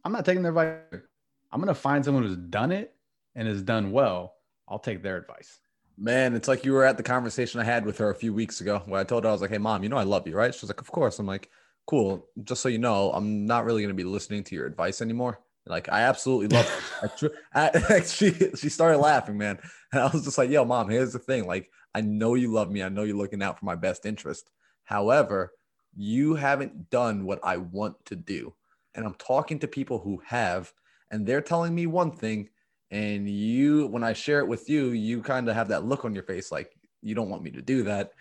[0.03, 1.03] I'm not taking their advice.
[1.51, 2.95] I'm to find someone who's done it
[3.36, 4.34] and has done well.
[4.68, 5.59] I'll take their advice.
[5.95, 8.61] Man, it's like you were at the conversation I had with her a few weeks
[8.61, 10.36] ago where I told her, I was like, hey, mom, you know, I love you,
[10.36, 10.55] right?
[10.55, 11.20] She's like, of course.
[11.20, 11.51] I'm like,
[11.86, 12.27] cool.
[12.43, 15.39] Just so you know, I'm not really going to be listening to your advice anymore.
[15.65, 17.31] Like, I absolutely love it.
[17.53, 19.59] I, I, she, she started laughing, man.
[19.91, 21.47] And I was just like, yo, mom, here's the thing.
[21.47, 22.84] Like, I know you love me.
[22.84, 24.49] I know you're looking out for my best interest.
[24.84, 25.53] However,
[25.95, 28.53] you haven't done what I want to do.
[28.95, 30.71] And I'm talking to people who have,
[31.11, 32.49] and they're telling me one thing.
[32.91, 36.13] And you, when I share it with you, you kind of have that look on
[36.13, 38.11] your face like you don't want me to do that.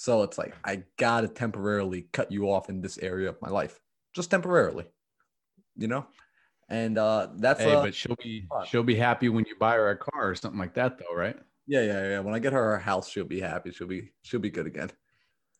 [0.00, 3.50] So it's like, I got to temporarily cut you off in this area of my
[3.50, 3.78] life,
[4.14, 4.86] just temporarily,
[5.76, 6.06] you know?
[6.70, 8.64] And uh, that's Hey, uh, but she'll be fun.
[8.64, 11.36] she'll be happy when you buy her a car or something like that, though, right?
[11.66, 12.20] yeah, yeah, yeah.
[12.20, 13.72] When I get her a house, she'll be happy.
[13.72, 14.90] She'll be, she'll be good again.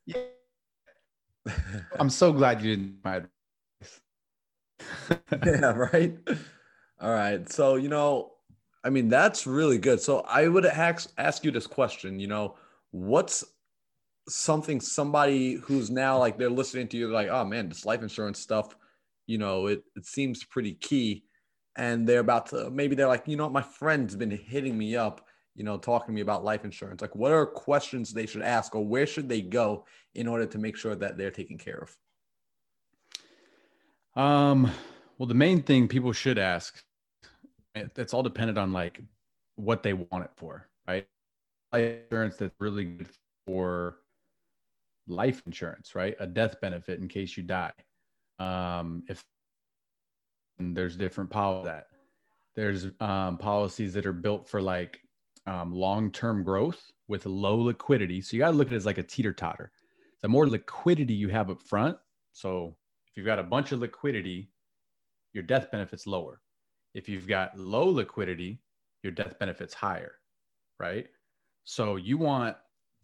[0.06, 0.22] Yeah.
[1.98, 4.00] I'm so glad you didn't buy advice.
[5.44, 6.16] yeah, right.
[6.98, 7.46] All right.
[7.52, 8.32] So, you know,
[8.82, 10.00] I mean, that's really good.
[10.00, 12.56] So, I would ask ask you this question, you know,
[12.90, 13.44] what's
[14.28, 18.38] something somebody who's now like they're listening to you like, "Oh man, this life insurance
[18.38, 18.76] stuff,
[19.26, 21.24] you know, it it seems pretty key."
[21.76, 25.26] And they're about to maybe they're like, "You know, my friend's been hitting me up,
[25.54, 27.00] you know, talking to me about life insurance.
[27.02, 30.58] Like, what are questions they should ask or where should they go in order to
[30.58, 31.96] make sure that they're taken care of?"
[34.16, 34.70] Um,
[35.18, 36.84] well, the main thing people should ask,
[37.74, 39.00] it- it's all dependent on like
[39.56, 41.08] what they want it for, right?
[41.72, 43.08] Life insurance that's really good
[43.46, 43.98] for
[45.10, 46.14] life insurance, right?
[46.20, 47.72] A death benefit in case you die.
[48.38, 49.22] Um, if
[50.58, 51.86] there's different policies that
[52.56, 55.00] there's um, policies that are built for like
[55.46, 58.20] um, long-term growth with low liquidity.
[58.20, 59.72] So you got to look at it as like a teeter totter.
[60.22, 61.96] The more liquidity you have up front,
[62.32, 62.76] so
[63.08, 64.50] if you've got a bunch of liquidity,
[65.32, 66.40] your death benefit's lower.
[66.94, 68.60] If you've got low liquidity,
[69.02, 70.12] your death benefit's higher,
[70.78, 71.06] right?
[71.64, 72.56] So you want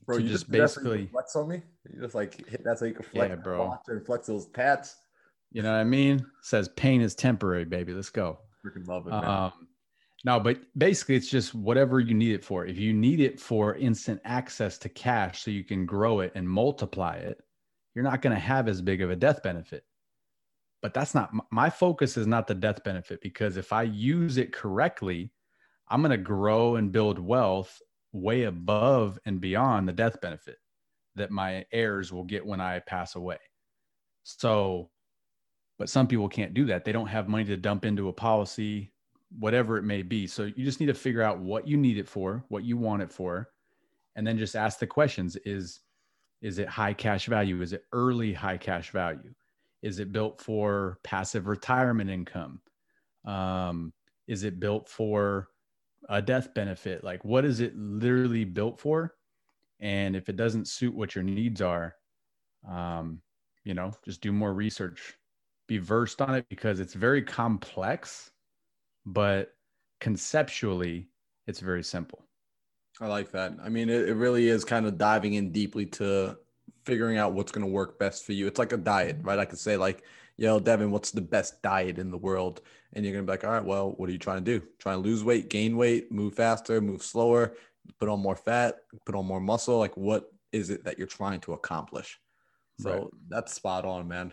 [0.06, 1.62] Bro, you just just, that's how you basically, flex on me.
[1.92, 3.78] You just like hit that's how you can flex, Yeah, bro.
[3.88, 4.96] and flex those tats.
[5.52, 6.24] you know what I mean?
[6.42, 7.92] says pain is temporary, baby.
[7.92, 8.38] Let's go.
[8.64, 9.24] Freaking love it, man.
[9.24, 9.52] Um,
[10.24, 12.66] no, but basically, it's just whatever you need it for.
[12.66, 16.48] If you need it for instant access to cash so you can grow it and
[16.48, 17.40] multiply it,
[17.94, 19.84] you're not going to have as big of a death benefit.
[20.82, 24.52] But that's not my focus, is not the death benefit because if I use it
[24.52, 25.32] correctly,
[25.88, 27.80] I'm going to grow and build wealth
[28.16, 30.58] way above and beyond the death benefit
[31.16, 33.38] that my heirs will get when I pass away.
[34.24, 34.90] So
[35.78, 36.84] But some people can't do that.
[36.84, 38.92] They don't have money to dump into a policy,
[39.38, 40.26] whatever it may be.
[40.26, 43.02] So you just need to figure out what you need it for, what you want
[43.02, 43.50] it for,
[44.16, 45.80] and then just ask the questions is
[46.42, 47.62] is it high cash value?
[47.62, 49.34] Is it early high cash value?
[49.82, 52.60] Is it built for passive retirement income?
[53.24, 53.92] Um,
[54.28, 55.48] is it built for
[56.08, 57.04] a death benefit?
[57.04, 59.14] Like, what is it literally built for?
[59.80, 61.94] And if it doesn't suit what your needs are,
[62.68, 63.20] um,
[63.64, 65.14] you know, just do more research,
[65.66, 68.30] be versed on it because it's very complex,
[69.04, 69.52] but
[70.00, 71.08] conceptually,
[71.46, 72.24] it's very simple.
[73.00, 73.54] I like that.
[73.62, 76.38] I mean, it, it really is kind of diving in deeply to
[76.84, 78.46] figuring out what's going to work best for you.
[78.46, 79.38] It's like a diet, right?
[79.38, 80.02] I could say like,
[80.36, 82.60] yo, Devin, what's the best diet in the world?
[82.92, 84.66] And you're going to be like, all right, well, what are you trying to do?
[84.78, 87.54] Try and lose weight, gain weight, move faster, move slower,
[87.98, 89.78] put on more fat, put on more muscle.
[89.78, 92.18] Like, what is it that you're trying to accomplish?
[92.78, 93.06] So Right.
[93.28, 94.32] that's spot on, man.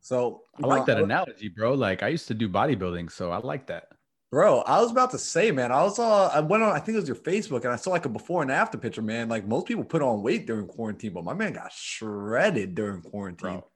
[0.00, 1.74] So I like that uh, analogy, bro.
[1.74, 3.88] Like I used to do bodybuilding, so I like that.
[4.30, 6.96] Bro, I was about to say, man, I was uh, I went on, I think
[6.96, 9.28] it was your Facebook, and I saw like a before and after picture, man.
[9.28, 13.58] Like most people put on weight during quarantine, but my man got shredded during quarantine.
[13.58, 13.69] Bro,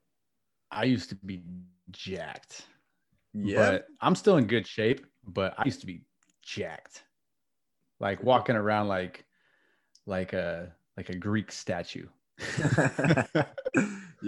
[0.75, 1.43] I used to be
[1.91, 2.63] jacked.
[3.33, 6.03] yeah, But I'm still in good shape, but I used to be
[6.43, 7.03] jacked.
[8.01, 9.25] Like walking around like
[10.07, 12.07] like a like a Greek statue.
[12.59, 13.45] yeah,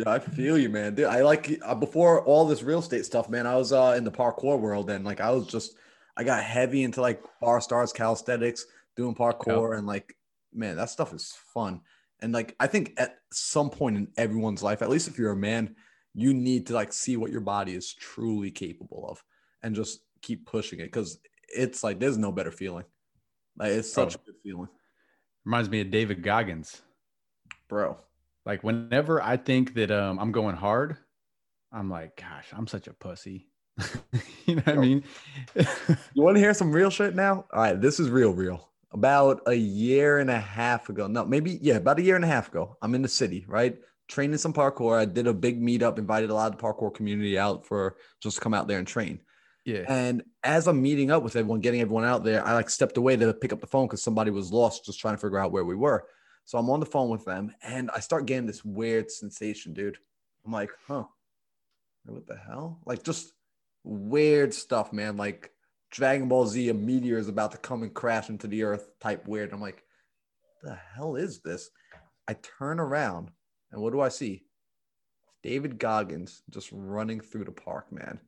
[0.06, 0.94] I feel you, man.
[0.94, 3.46] Dude, I like uh, before all this real estate stuff, man.
[3.46, 5.76] I was uh in the parkour world, and like I was just
[6.16, 8.66] I got heavy into like Barstarzz, calisthenics,
[8.96, 10.16] doing parkour, and like
[10.54, 11.80] man, that stuff is fun.
[12.20, 15.36] And like I think at some point in everyone's life, at least if you're a
[15.36, 15.74] man,
[16.16, 19.22] you need to like see what your body is truly capable of,
[19.62, 21.18] and just keep pushing it because
[21.54, 22.84] it's like there's no better feeling.
[23.58, 24.22] Like it's such Bro.
[24.22, 24.68] a good feeling,
[25.44, 26.80] Reminds me of David Goggins.
[27.68, 27.98] bro.
[28.46, 30.96] Like whenever I think that um I'm going hard,
[31.72, 33.48] I'm like, gosh, I'm such a pussy.
[34.46, 35.04] you know what I mean?
[36.14, 37.44] You want to hear some real shit now?
[37.52, 38.70] All right, this is real, real.
[38.92, 42.28] About a year and a half ago, no, maybe yeah, about a year and a
[42.28, 43.76] half ago, I'm in the city, right?
[44.08, 44.98] Training some parkour.
[44.98, 48.36] I did a big meetup, invited a lot of the parkour community out for just
[48.36, 49.20] to come out there and train.
[49.64, 49.84] yeah.
[49.88, 53.16] And as I'm meeting up with everyone, getting everyone out there, I like stepped away
[53.16, 55.64] to pick up the phone because somebody was lost, just trying to figure out where
[55.64, 56.06] we were.
[56.44, 59.98] So I'm on the phone with them, and I start getting this weird sensation, dude.
[60.44, 61.04] I'm like, huh,
[62.04, 62.80] what the hell?
[62.86, 63.32] Like just
[63.82, 65.16] weird stuff, man.
[65.16, 65.50] Like
[65.90, 69.26] Dragon Ball Z, a meteor is about to come and crash into the earth type
[69.26, 69.52] weird.
[69.52, 69.82] I'm like,
[70.62, 71.70] the hell is this?
[72.28, 73.30] I turn around,
[73.72, 74.44] and what do I see?
[75.42, 78.20] David Goggins just running through the park, man.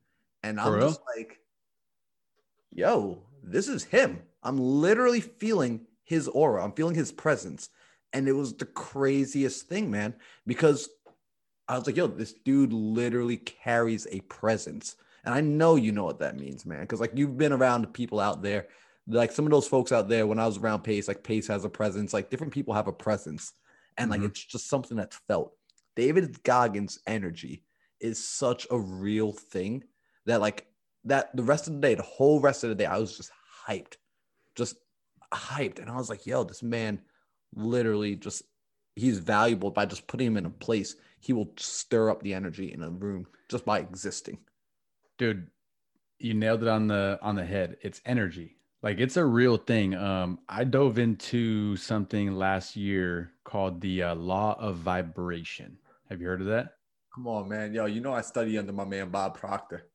[0.43, 1.39] And I'm just like,
[2.71, 4.21] yo, this is him.
[4.41, 6.63] I'm literally feeling his aura.
[6.63, 7.69] I'm feeling his presence.
[8.13, 10.15] And it was the craziest thing, man,
[10.47, 10.89] because
[11.67, 14.95] I was like, yo, this dude literally carries a presence.
[15.25, 16.85] And I know you know what that means, man.
[16.87, 18.67] Cause like you've been around people out there,
[19.07, 21.65] like some of those folks out there when I was around Pace, like Pace has
[21.65, 23.53] a presence, like different people have a presence.
[23.99, 24.25] And like Mhm.
[24.29, 25.53] it's just something that's felt.
[25.95, 27.63] David Goggins' energy
[27.99, 29.83] is such a real thing
[30.25, 30.67] that like
[31.05, 33.31] that the rest of the day, the whole rest of the day, I was just
[33.67, 33.97] hyped,
[34.55, 34.77] just
[35.33, 35.79] hyped.
[35.79, 37.01] And I was like, yo, this man
[37.53, 38.43] literally just
[38.95, 40.95] he's valuable by just putting him in a place.
[41.19, 44.39] He will stir up the energy in a room just by existing.
[45.17, 45.47] dude
[46.19, 49.95] you nailed it on the on the head it's energy like it's a real thing
[49.95, 55.77] um i dove into something last year called the uh, law of vibration
[56.09, 56.75] have you heard of that
[57.15, 57.73] Come on, man.
[57.73, 59.87] Yo, you know I study under my man Bob Proctor.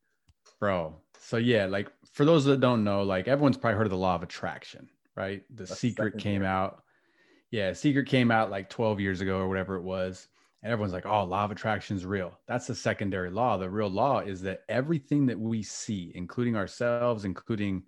[0.61, 3.97] bro so yeah like for those that don't know like everyone's probably heard of the
[3.97, 6.51] law of attraction right the That's secret came year.
[6.51, 6.83] out
[7.51, 10.29] yeah secret came out like 12 years ago or whatever it was
[10.63, 13.89] and everyone's like oh law of attraction is real that's the secondary law the real
[13.89, 17.83] law is that everything that we see including ourselves including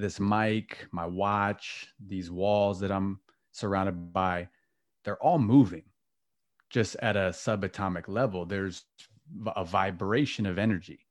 [0.00, 3.20] this mic my watch these walls that i'm
[3.52, 4.48] surrounded by
[5.04, 5.84] they're all moving
[6.70, 8.84] just at a subatomic level there's
[9.56, 11.06] a vibration of energy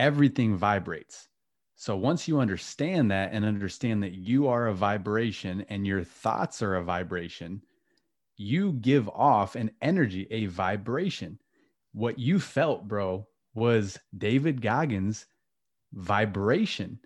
[0.00, 1.28] everything vibrates.
[1.76, 6.62] So once you understand that and understand that you are a vibration and your thoughts
[6.62, 7.62] are a vibration,
[8.36, 11.38] you give off an energy, a vibration.
[11.92, 15.26] What you felt, bro, was David Goggins'
[15.92, 17.00] vibration.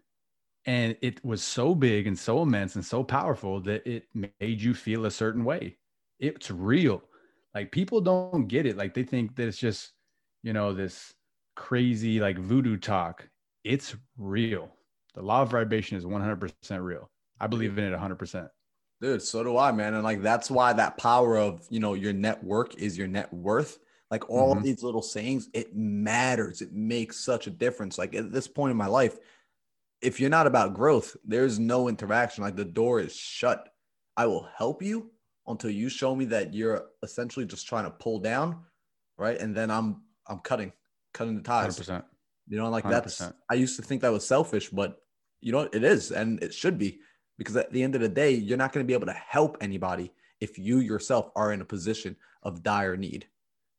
[0.67, 4.73] And it was so big and so immense and so powerful that it made you
[4.73, 5.77] feel a certain way.
[6.19, 7.03] It's real.
[7.55, 8.77] Like people don't get it.
[8.77, 9.93] Like they think that it's just,
[10.43, 11.15] you know, this
[11.55, 13.29] crazy like voodoo talk.
[13.63, 14.71] It's real.
[15.15, 17.11] The law of vibration is 100% real.
[17.41, 18.51] I believe in it 100%.
[19.01, 19.95] Dude, so do I, man.
[19.95, 23.79] And like that's why that power of you know your network is your net worth.
[24.11, 24.57] Like all Mhm.
[24.57, 26.63] of these little sayings, it matters.
[26.63, 27.99] It makes such a difference.
[27.99, 29.19] Like at this point in my life,
[30.05, 32.45] if you're not about growth, there's no interaction.
[32.45, 33.69] Like the door is shut.
[34.17, 35.11] I will help you
[35.47, 38.61] until you show me that you're essentially just trying to pull down,
[39.19, 39.39] right?
[39.39, 40.73] And then I'm I'm cutting,
[41.13, 41.79] cutting the ties.
[41.79, 42.05] 100%.
[42.49, 43.35] You know, like that's 100%.
[43.51, 44.99] I used to think that was selfish, but
[45.41, 47.01] you know it is, and it should be
[47.39, 49.57] because at the end of the day, you're not going to be able to help
[49.61, 53.27] anybody if you yourself are in a position of dire need,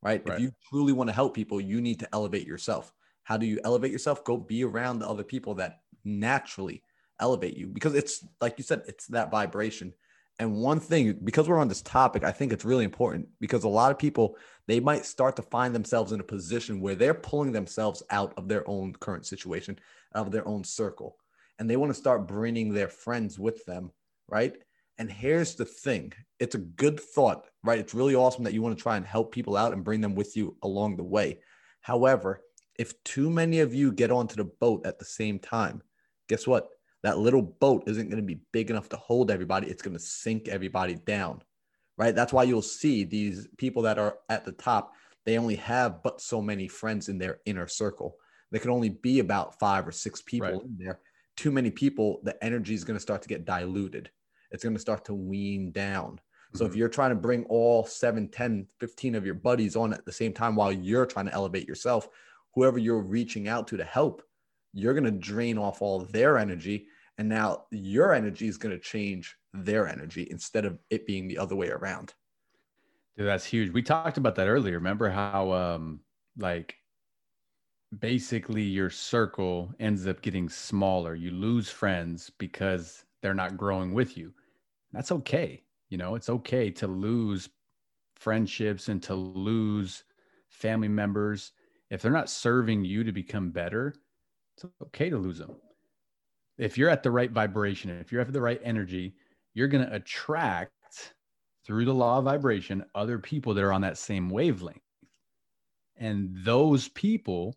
[0.02, 0.22] right?
[0.26, 0.34] Right.
[0.34, 2.92] If you truly want to help people, you need to elevate yourself.
[3.22, 4.24] How do you elevate yourself?
[4.24, 6.82] Go be around the other people that naturally
[7.20, 9.92] elevate you because it's like you said, it's that vibration.
[10.38, 13.68] And one thing, because we're on this topic, I think it's really important because a
[13.68, 14.36] lot of people
[14.66, 18.46] they might start to find themselves in a position where they're pulling themselves out of
[18.46, 19.78] their own current situation,
[20.14, 21.16] out of their own circle,
[21.58, 23.90] and they want to start bringing their friends with them,
[24.28, 24.54] right?
[24.98, 27.78] And here's the thing it's a good thought, right?
[27.78, 30.14] It's really awesome that you want to try and help people out and bring them
[30.14, 31.40] with you along the way.
[31.80, 32.42] However,
[32.78, 35.82] if too many of you get onto the boat at the same time,
[36.28, 36.68] guess what?
[37.02, 39.68] That little boat isn't going to be big enough to hold everybody.
[39.68, 41.42] It's going to sink everybody down,
[41.96, 42.14] right?
[42.14, 46.20] That's why you'll see these people that are at the top, they only have but
[46.20, 48.16] so many friends in their inner circle.
[48.50, 50.62] There can only be about five or six people Right.
[50.62, 51.00] in there.
[51.36, 54.10] Too many people, the energy is going to start to get diluted.
[54.50, 56.20] It's going to start to wean down.
[56.54, 56.76] So if Mhm.
[56.76, 60.32] you're trying to bring all 7, 10, 15 of your buddies on at the same
[60.32, 62.08] time while you're trying to elevate yourself,
[62.54, 64.22] whoever you're reaching out to to help,
[64.76, 66.86] you're going to drain off all their energy.
[67.16, 71.38] And now your energy is going to change their energy instead of it being the
[71.38, 72.12] other way around.
[73.16, 73.72] Dude, that's huge.
[73.72, 74.74] We talked about that earlier.
[74.74, 76.00] Remember how um
[76.36, 76.76] like
[77.98, 81.14] basically your circle ends up getting smaller.
[81.14, 84.34] You lose friends because they're not growing with you.
[84.92, 85.62] That's okay.
[85.88, 87.48] You know, it's okay to lose
[88.16, 90.04] friendships and to lose
[90.48, 91.52] family members
[91.88, 93.94] if they're not serving you to become better.
[94.56, 95.56] It's okay to lose them.
[96.58, 99.14] If you're at the right vibration, if you're at the right energy,
[99.54, 101.14] you're going to attract
[101.66, 104.80] through the law of vibration other people that are on that same wavelength.
[105.96, 107.56] And those people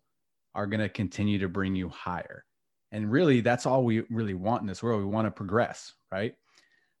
[0.54, 2.44] are going to continue to bring you higher.
[2.92, 5.00] And really, that's all we really want in this world.
[5.00, 6.34] We want to progress, right?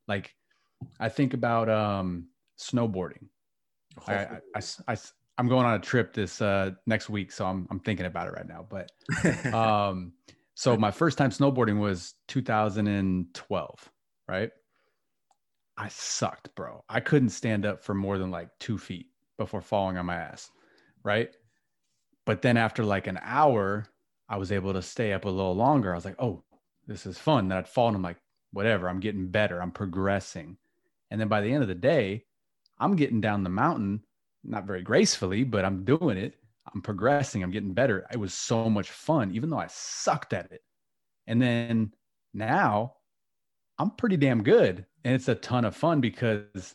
[0.06, 0.34] Like,
[1.00, 2.28] I think about um,
[2.58, 3.28] snowboarding.
[4.06, 4.96] I, I, I,
[5.38, 8.28] I, am going on a trip this uh, next week, so I'm, I'm thinking about
[8.28, 8.66] it right now.
[8.68, 8.90] But
[9.54, 10.12] um,
[10.54, 13.90] so my first time snowboarding was 2012,
[14.28, 14.50] right?
[15.76, 16.84] I sucked, bro.
[16.88, 19.06] I couldn't stand up for more than like two feet
[19.38, 20.50] before falling on my ass,
[21.02, 21.34] right?
[22.26, 23.86] But then after like an hour,
[24.28, 25.92] I was able to stay up a little longer.
[25.92, 26.44] I was like, oh,
[26.86, 27.48] this is fun.
[27.48, 28.18] Then I'd fall and I'm like,
[28.52, 30.58] whatever, I'm getting better, I'm progressing.
[31.10, 32.24] And then by the end of the day,
[32.78, 34.02] I'm getting down the mountain,
[34.44, 36.34] not very gracefully, but I'm doing it.
[36.72, 38.06] I'm progressing, I'm getting better.
[38.12, 40.62] It was so much fun, even though I sucked at it.
[41.26, 41.92] And then
[42.32, 42.94] now
[43.78, 44.84] I'm pretty damn good.
[45.04, 46.74] And it's a ton of fun because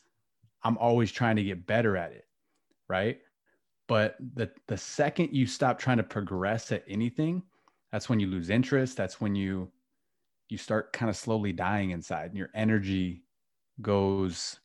[0.64, 2.26] I'm always trying to get better at it.
[2.90, 3.20] Right.
[3.88, 7.44] But the, the second you stop trying to progress at anything,
[7.92, 8.98] that's when you lose interest.
[8.98, 9.72] That's when you
[10.50, 13.24] you start kind of slowly dying inside and your energy
[13.82, 14.60] goes,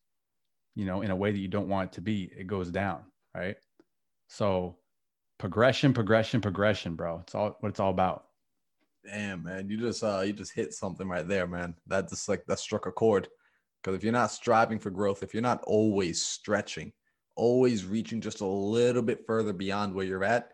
[0.80, 2.32] you know, in a way that you don't want it to be.
[2.34, 3.02] It goes down.
[3.34, 3.56] Right.
[4.28, 4.78] So
[5.38, 7.20] progression, progression, progression, bro.
[7.20, 8.24] It's all what it's all about.
[9.04, 11.74] Damn, man, you just uh you just hit something right there, man.
[11.86, 13.28] That just like that struck a chord.
[13.82, 16.92] Because if you're not striving for growth, if you're not always stretching,
[17.36, 20.52] always reaching just a little bit further beyond where you're at,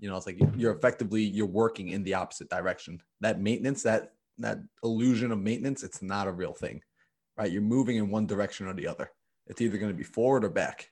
[0.00, 3.02] you know, it's like you're effectively you're working in the opposite direction.
[3.20, 6.80] That maintenance, that that illusion of maintenance, it's not a real thing,
[7.36, 7.52] right?
[7.52, 9.10] You're moving in one direction or the other.
[9.48, 10.90] It's either going to be forward or back.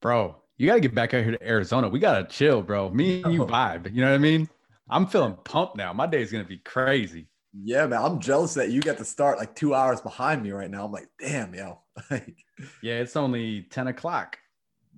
[0.00, 1.88] Bro, you got to get back out here to Arizona.
[1.88, 2.90] We got to chill, bro.
[2.90, 3.92] Me and you vibe.
[3.92, 4.48] You know what I mean?
[4.88, 5.92] I'm feeling pumped now.
[5.92, 7.26] My day is going to be crazy.
[7.52, 10.70] Yeah, man, I'm jealous that you got to start like two hours behind me right
[10.70, 10.84] now.
[10.84, 12.36] I'm like, damn, yo, like.
[12.82, 14.38] Yeah, it's only 10 o'clock.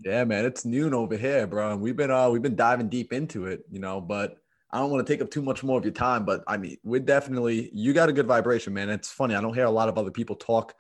[0.05, 1.73] Yeah, man, it's noon over here, bro.
[1.73, 4.37] And we've been uh we've been diving deep into it, you know, but
[4.71, 6.77] I don't want to take up too much more of your time, but I mean,
[6.85, 8.91] we're definitely you got a good vibration, man.
[8.91, 9.35] It's funny.
[9.35, 10.75] I don't hear a lot of other people talk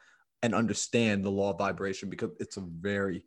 [0.47, 3.24] and understand the law of vibration because it's a very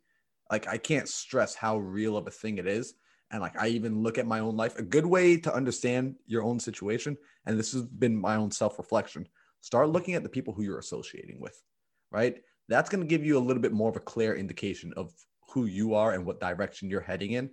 [0.50, 2.94] like I can't stress how real of a thing it is.
[3.30, 6.42] And like I even look at my own life, a good way to understand your
[6.42, 7.16] own situation,
[7.46, 9.28] and this has been my own self-reflection.
[9.60, 11.62] Start looking at the people who you're associating with,
[12.10, 12.42] right?
[12.68, 15.12] That's going to give you a little bit more of a clear indication of
[15.52, 17.50] who you are and what direction you're heading in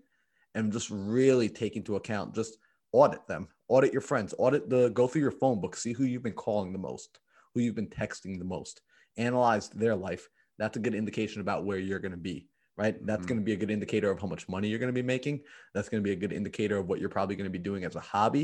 [0.56, 2.58] and just really take into account just
[2.92, 6.24] audit them audit your friends audit the go through your phone book see who you've
[6.24, 7.20] been calling the most
[7.54, 8.82] who you've been texting the most
[9.18, 13.04] analyze their life that's a good indication about where you're going to be right?
[13.06, 13.28] That's Mhm.
[13.28, 15.44] going to be a good indicator of how much money you're going to be making.
[15.74, 17.84] That's going to be a good indicator of what you're probably going to be doing
[17.84, 18.42] as a hobby.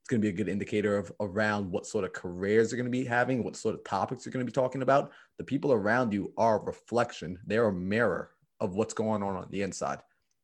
[0.00, 2.90] It's going to be a good indicator of around what sort of careers you're going
[2.90, 5.12] to be having, what sort of topics you're going to be talking about.
[5.38, 9.48] The people around you are a reflection, they're a mirror of what's going on on
[9.50, 10.00] the inside.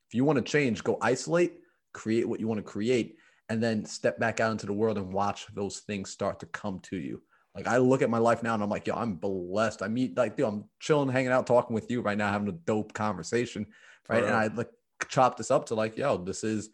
[0.08, 1.60] If you want to change, go isolate,
[1.92, 3.18] create what you want to create,
[3.48, 6.80] and then step back out into the world and watch those things start to come
[6.80, 7.22] to you.
[7.54, 9.82] Like I look at my life now and I'm like, yo, I'm blessed.
[9.82, 12.52] I meet like, dude, I'm chilling, hanging out, talking with you right now, having a
[12.52, 13.66] dope conversation,
[14.08, 14.24] right?
[14.24, 14.70] And I like
[15.08, 16.70] chop this up to like, yo, this is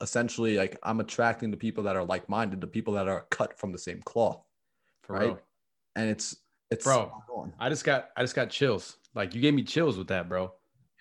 [0.00, 3.72] essentially like I'm attracting the people that are like-minded, the people that are cut from
[3.72, 4.42] the same cloth,
[5.08, 5.36] right?
[5.96, 6.36] And it's
[6.70, 7.12] it's Bro.
[7.58, 8.96] I just got I just got chills.
[9.14, 10.52] Like you gave me chills with that, bro.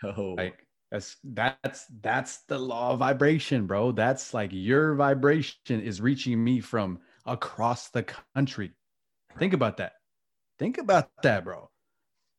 [0.04, 3.94] Yo, Like that's that's that's the law of vibration, bro.
[3.94, 8.04] That's like your vibration is reaching me from across the
[8.36, 8.72] country.
[9.38, 9.94] Think about that.
[10.60, 11.70] Think about that, bro.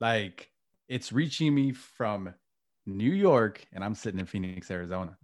[0.01, 0.51] Like
[0.89, 2.35] it's reaching me from
[2.87, 5.17] New York and I'm sitting in Phoenix, Arizona.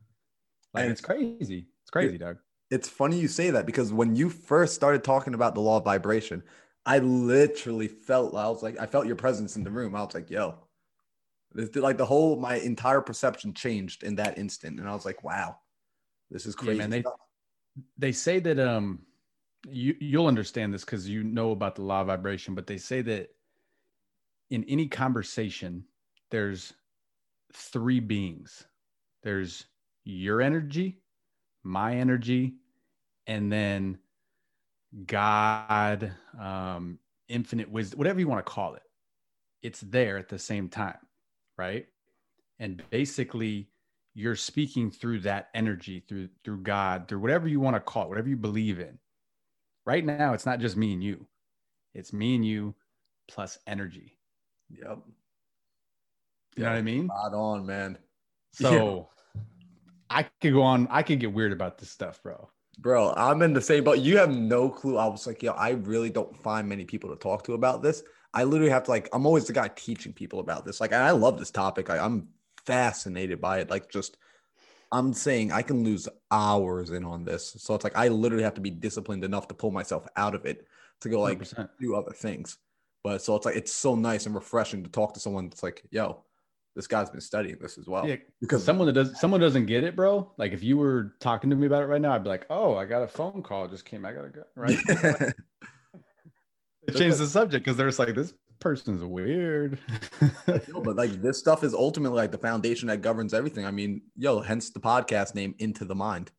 [0.75, 1.69] Like And it's crazy.
[1.83, 2.39] It's crazy, dog.
[2.71, 5.85] it's funny you say that because when you first started talking about the law of
[5.85, 6.43] vibration,
[6.85, 9.95] I literally felt I was like I felt your presence in the room.
[9.95, 10.55] I was like, yo,
[11.53, 15.25] this like the whole my entire perception changed in that instant, and I was like,
[15.25, 15.57] wow,
[16.31, 16.79] this is Yeah, crazy.
[16.79, 17.05] man, they-
[17.97, 19.01] they say that um
[19.71, 23.03] you you'll understand this because you know about the law of vibration but they say
[23.03, 23.29] that
[24.51, 25.85] in any conversation
[26.31, 26.75] there's
[27.53, 28.65] three beings.
[29.23, 29.67] There's
[30.05, 31.01] your energy
[31.65, 32.55] my energy
[33.27, 33.99] and then
[35.05, 36.99] god um
[37.29, 38.83] infinite wisdom whatever you want to call it.
[39.63, 40.99] It's there at the same time
[41.59, 41.87] right?
[42.61, 43.69] And basically
[44.15, 48.09] you're speaking through that energy through through god through whatever you want to call it
[48.09, 48.99] whatever you believe in
[49.89, 51.27] right now it's not just me and you
[51.95, 52.75] it's me and you
[53.27, 54.19] plus energy
[54.71, 54.99] Yep,
[56.57, 57.97] you know what i mean spot on, man.
[58.53, 59.09] so
[60.11, 62.49] i could go on i could get weird about this stuff bro
[62.81, 63.99] Bro, I'm in the same boat.
[63.99, 64.99] You have no clue.
[64.99, 68.05] I was like, yo, I really don't find many people to talk to about this.
[68.33, 70.81] I literally have to like, I'm always the guy teaching people about this.
[70.81, 71.91] Like, I love this topic.
[71.91, 72.29] I, I'm
[72.67, 73.69] fascinated by it.
[73.69, 74.17] Like, just
[74.91, 77.55] I'm saying I can lose hours in on this.
[77.59, 80.47] So it's like I literally have to be disciplined enough to pull myself out of
[80.47, 80.67] it
[81.03, 81.69] to go like 100%.
[81.81, 82.57] do other things.
[83.05, 85.85] But so it's like it's so nice and refreshing to talk to someone that's like,
[85.91, 86.25] yo,
[86.75, 88.07] this guy's been studying this as well.
[88.09, 91.51] yeah Because someone that does someone doesn't get it bro like if you were talking
[91.51, 93.67] to me about it right now i'd be like oh i got a phone call
[93.67, 94.79] just came i gotta go right
[96.97, 99.79] change the subject because they're just like this person's weird
[100.47, 103.65] No, but like this stuff is ultimately like the foundation that governs everything.
[103.65, 106.31] I mean, yo, hence the podcast name Into the Mind,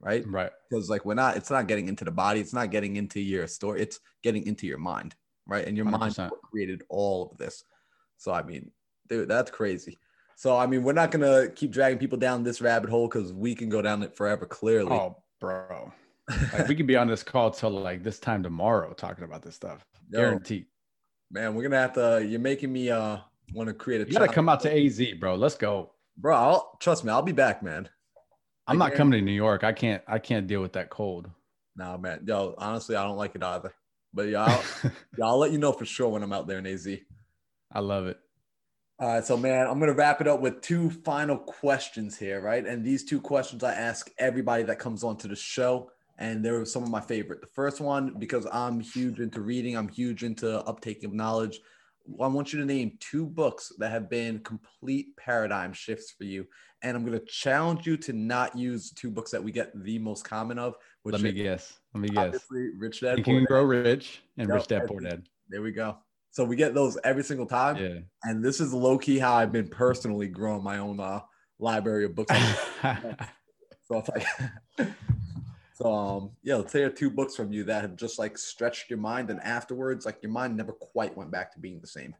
[0.00, 0.24] right?
[0.26, 3.20] right Because like we're not, it's not getting into the body, it's not getting into
[3.20, 5.14] your story, it's getting into your mind,
[5.46, 5.66] right?
[5.66, 6.30] And your mind 100%.
[6.30, 7.64] what created all of this.
[8.16, 8.70] So I mean,
[9.08, 9.98] dude, that's crazy.
[10.36, 13.54] So I mean, we're not gonna keep dragging people down this rabbit hole because we
[13.54, 14.46] can go down it forever.
[14.46, 15.92] Clearly, oh bro
[16.52, 19.54] like we could be on this call till like this time tomorrow talking about this
[19.54, 20.66] stuff Yo, guaranteed
[21.34, 22.24] man, we're gonna have to.
[22.26, 23.18] You're making me uh
[23.52, 24.06] want to create a.
[24.06, 26.34] you gotta come out to az bro let's go bro.
[26.34, 27.10] I'll trust me.
[27.10, 27.88] I'll be back, man.
[28.66, 31.28] i'm not coming to new york i can't i can't deal with that cold
[31.76, 32.20] Nah, man.
[32.24, 33.74] Yo, honestly, I don't like it either.
[34.12, 34.64] But yeah, I'll,
[35.18, 36.86] yeah, I'll let you know for sure when I'm out there in AZ.
[37.72, 38.18] i love it
[39.00, 42.64] All right, so man, I'm gonna wrap it up with two final questions here, right?
[42.64, 46.82] And these two questions I ask everybody that comes onto the show, and they're some
[46.82, 47.40] of my favorite.
[47.40, 51.60] The first one, because I'm huge into reading, I'm huge into uptake of knowledge.
[52.20, 56.46] I want you to name two books that have been complete paradigm shifts for you,
[56.82, 60.24] and I'm gonna challenge you to not use two books that we get the most
[60.24, 60.74] common of.
[61.02, 62.46] Which let me guess let me guess
[62.78, 63.18] Rich Dad.
[63.26, 63.46] And Dad.
[63.46, 65.96] grow rich and Yep, rich dad poor dad There we go.
[66.30, 67.76] So we get those every single time.
[67.76, 71.20] yeah And this is low key how I've been personally growing my own uh,
[71.58, 72.34] library of books.
[72.82, 74.26] so it's like,
[75.74, 78.98] so um, yeah, let's hear two books from you that have just like stretched your
[79.00, 82.14] mind, and afterwards, like your mind never quite went back to being the same.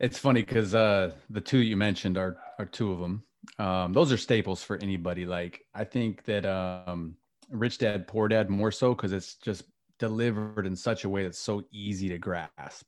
[0.00, 3.22] It's funny because uh, the two you mentioned are are two of them.
[3.60, 5.24] Um, those are staples for anybody.
[5.24, 7.14] Like I think that um,
[7.48, 9.62] Rich Dad Poor Dad more so because it's just
[10.00, 12.86] delivered in such a way that's so easy to grasp.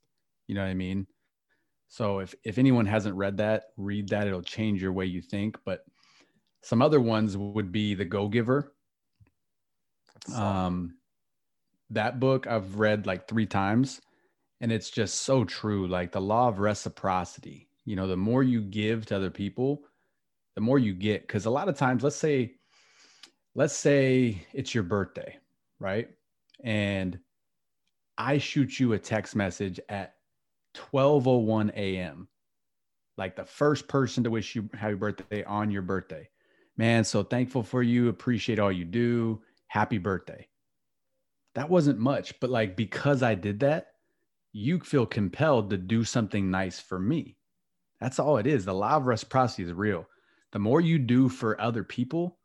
[0.49, 1.07] You know what I mean?
[1.87, 4.27] So if if anyone hasn't read that, read that.
[4.27, 5.57] It'll change your way you think.
[5.65, 5.85] But
[6.65, 8.74] some other ones would be The Go Giver.
[10.33, 10.97] Um,
[11.91, 14.01] that book I've read like three times,
[14.61, 15.87] and it's just so true.
[15.87, 17.69] Like the law of reciprocity.
[17.85, 19.83] You know, the more you give to other people,
[20.55, 21.27] the more you get.
[21.27, 22.55] Because a lot of times, let's say,
[23.55, 25.37] let's say it's your birthday,
[25.79, 26.09] right?
[26.63, 27.19] And
[28.17, 30.15] I shoot you a text message at
[30.75, 32.29] 12:01 a.m.
[33.17, 36.29] like the first person to wish you happy birthday on your birthday.
[36.77, 38.09] Man, so thankful for you.
[38.09, 39.43] Appreciate all you do.
[39.75, 40.47] Happy birthday.
[41.57, 43.89] That wasn't much, but like because I did that,
[44.53, 47.37] you feel compelled to do something nice for me.
[48.01, 48.65] That's all it is.
[48.65, 50.07] The law of reciprocity is real.
[50.53, 52.39] The more you do for other people,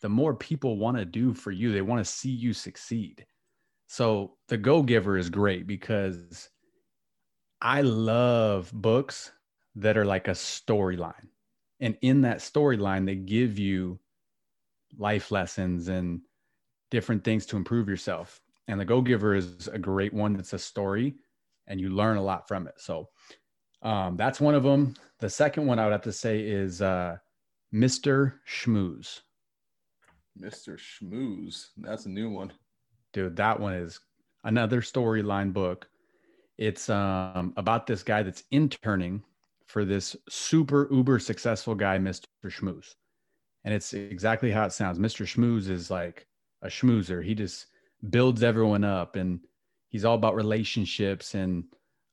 [0.00, 1.70] the more people want to do for you.
[1.70, 3.24] They want to see you succeed.
[3.86, 6.48] So the Go Giver is great because
[7.62, 9.30] I love books
[9.76, 11.28] that are like a storyline.
[11.78, 14.00] And in that storyline, they give you
[14.98, 16.20] life lessons and
[16.94, 18.40] different things to improve yourself.
[18.68, 21.16] And the Go Giver is a great one that's a story
[21.66, 22.74] and you learn a lot from it.
[22.78, 23.08] So
[23.82, 24.94] um, that's one of them.
[25.18, 27.16] The second one I would have to say is uh,
[27.74, 28.34] Mr.
[28.48, 29.20] Shmooze.
[30.40, 30.78] Mr.
[30.78, 31.66] Shmooze.
[31.76, 32.52] That's a new one.
[33.12, 33.98] Dude, that one is
[34.44, 35.88] another storyline book.
[36.56, 39.24] It's um, about this guy that's interning
[39.66, 42.26] for this super uber successful guy, Mr.
[42.46, 42.94] Shmooze.
[43.64, 44.98] And it's exactly how it sounds.
[44.98, 45.26] Mr.
[45.26, 46.28] Shmooze is like
[46.64, 47.24] a schmoozer.
[47.24, 47.66] He just
[48.10, 49.40] builds everyone up and
[49.88, 51.64] he's all about relationships and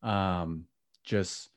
[0.03, 0.65] um,
[1.03, 1.49] just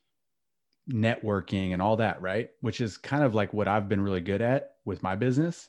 [0.90, 2.50] networking and all that, right?
[2.60, 5.68] Which is kind of like what I've been really good at with my business.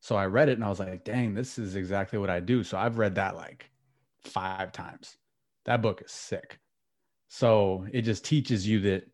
[0.00, 2.64] So I read it and I was like, dang, this is exactly what I do.
[2.64, 3.70] So I've read that like
[4.24, 5.16] five times.
[5.64, 6.58] That book is sick.
[7.28, 9.04] So it just teaches you that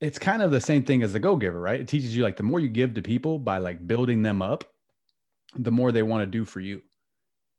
[0.00, 1.80] it's kind of the same thing as the go giver, right?
[1.80, 4.64] It teaches you like the more you give to people by like building them up,
[5.54, 6.82] the more they want to do for you.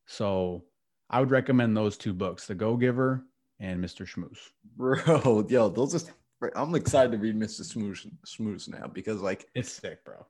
[0.05, 0.63] So
[1.09, 3.23] I would recommend those two books, The Go Giver
[3.59, 4.07] and Mr.
[4.07, 4.37] Shmooze.
[4.75, 6.11] Bro, yo, those are
[6.55, 7.61] I'm excited to read Mr.
[7.61, 10.25] Shmooze, Shmooze now because like it's sick, bro.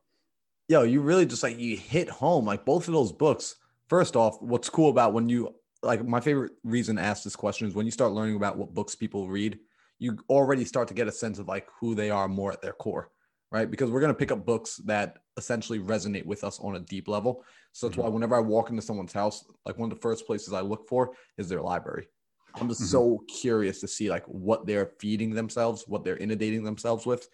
[0.69, 3.55] Yo, you really just like you hit home like both of those books.
[3.87, 7.67] First off, what's cool about when you like my favorite reason to ask this question
[7.67, 9.59] is when you start learning about what books people read,
[9.99, 12.73] you already start to get a sense of like who they are more at their
[12.73, 13.09] core,
[13.51, 13.69] right?
[13.69, 17.07] Because we're going to pick up books that essentially resonate with us on a deep
[17.07, 17.43] level.
[17.71, 18.07] So that's mm-hmm.
[18.07, 20.87] why whenever I walk into someone's house, like one of the first places I look
[20.87, 22.07] for is their library.
[22.55, 22.89] I'm just mm-hmm.
[22.89, 27.27] so curious to see like what they're feeding themselves, what they're inundating themselves with.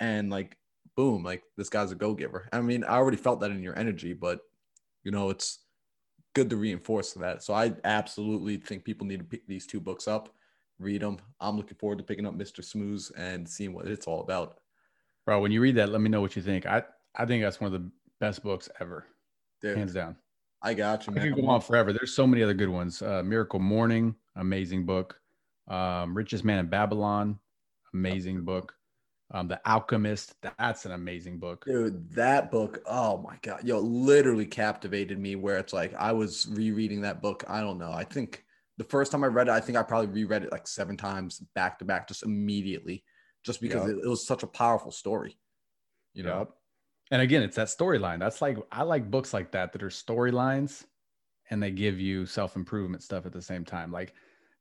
[0.00, 0.56] And like,
[0.96, 2.48] boom, like this guy's a go giver.
[2.52, 4.40] I mean, I already felt that in your energy, but
[5.02, 5.60] you know, it's
[6.34, 7.42] good to reinforce that.
[7.42, 10.30] So I absolutely think people need to pick these two books up
[10.78, 11.18] read them.
[11.40, 12.60] I'm looking forward to picking up Mr.
[12.60, 14.58] Shmooze and seeing what it's all about.
[15.26, 16.66] Bro, when you read that, let me know what you think.
[16.66, 16.82] I,
[17.18, 17.90] I think that's one of the
[18.20, 19.04] best books ever,
[19.60, 20.16] Dude, hands down.
[20.62, 21.24] I got you, man.
[21.24, 21.92] I could go on forever.
[21.92, 23.02] There's so many other good ones.
[23.02, 25.20] Uh, Miracle Morning, amazing book.
[25.68, 27.38] Um, Richest Man in Babylon,
[27.92, 28.72] amazing book.
[29.30, 31.64] Um, the Alchemist, that's an amazing book.
[31.66, 35.36] Dude, that book, oh my god, yo, literally captivated me.
[35.36, 37.44] Where it's like I was rereading that book.
[37.46, 37.92] I don't know.
[37.92, 38.44] I think
[38.78, 41.42] the first time I read it, I think I probably reread it like seven times
[41.54, 43.04] back to back, just immediately,
[43.44, 43.98] just because yep.
[43.98, 45.36] it, it, was such a powerful story.
[46.14, 46.38] You know.
[46.38, 46.50] Yep.
[47.10, 48.18] And again, it's that storyline.
[48.18, 50.84] That's like I like books like that that are storylines,
[51.50, 53.90] and they give you self improvement stuff at the same time.
[53.92, 54.14] Like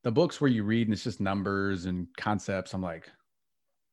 [0.03, 2.73] the books where you read and it's just numbers and concepts.
[2.73, 3.09] I'm like,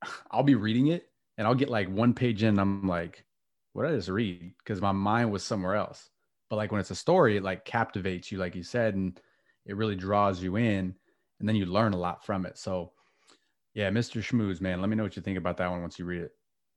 [0.30, 2.58] I'll be reading it and I'll get like one page in.
[2.58, 3.24] I'm like,
[3.72, 4.54] what did I just read?
[4.58, 6.10] Because my mind was somewhere else.
[6.48, 9.18] But like when it's a story, it like captivates you, like you said, and
[9.66, 10.94] it really draws you in
[11.40, 12.58] and then you learn a lot from it.
[12.58, 12.92] So
[13.74, 14.22] yeah, Mr.
[14.22, 16.30] Shmooze, man, let me know what you think about that one once you read it.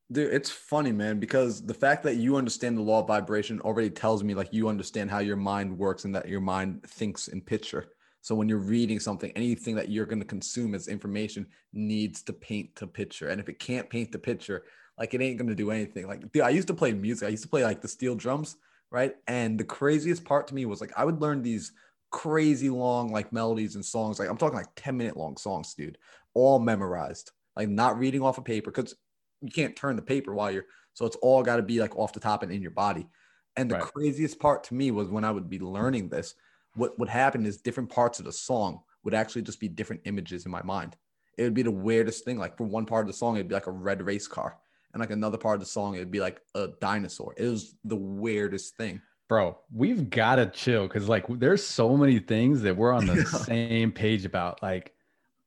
[0.10, 3.90] Dude, it's funny, man, because the fact that you understand the law of vibration already
[3.90, 7.42] tells me like you understand how your mind works and that your mind thinks in
[7.42, 7.88] picture.
[8.22, 12.34] So when you're reading something, anything that you're going to consume as information needs to
[12.34, 13.30] paint the picture.
[13.30, 14.64] And if it can't paint the picture,
[14.98, 16.08] like it ain't going to do anything.
[16.08, 17.28] Like, dude, I used to play music.
[17.28, 18.56] I used to play like the steel drums,
[18.92, 19.16] right?
[19.28, 21.74] And the craziest part to me was like I would learn these
[22.12, 24.20] crazy long like melodies and songs.
[24.20, 25.98] Like I'm talking like 10 minute long songs, dude,
[26.34, 28.96] all memorized, like not reading off a of paper because
[29.42, 30.66] you can't turn the paper while you're
[30.98, 33.08] so it's all got to be like off the top and in your body.
[33.56, 33.84] And the right.
[33.84, 36.34] craziest part to me was when I would be learning this,
[36.74, 40.48] what would happen is different parts of the song would actually just be different images
[40.48, 40.96] in my mind.
[41.38, 42.40] It would be the weirdest thing.
[42.40, 44.58] Like for one part of the song, it'd be like a red race car.
[44.92, 47.36] And like another part of the song, it'd be like a dinosaur.
[47.38, 52.18] It was the weirdest thing bro we've got to chill because like there's so many
[52.18, 54.94] things that we're on the same page about like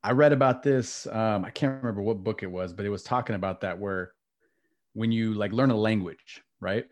[0.02, 3.02] i read about this um, i can't remember what book it was but it was
[3.02, 4.12] talking about that where
[4.94, 6.86] when you like learn a language right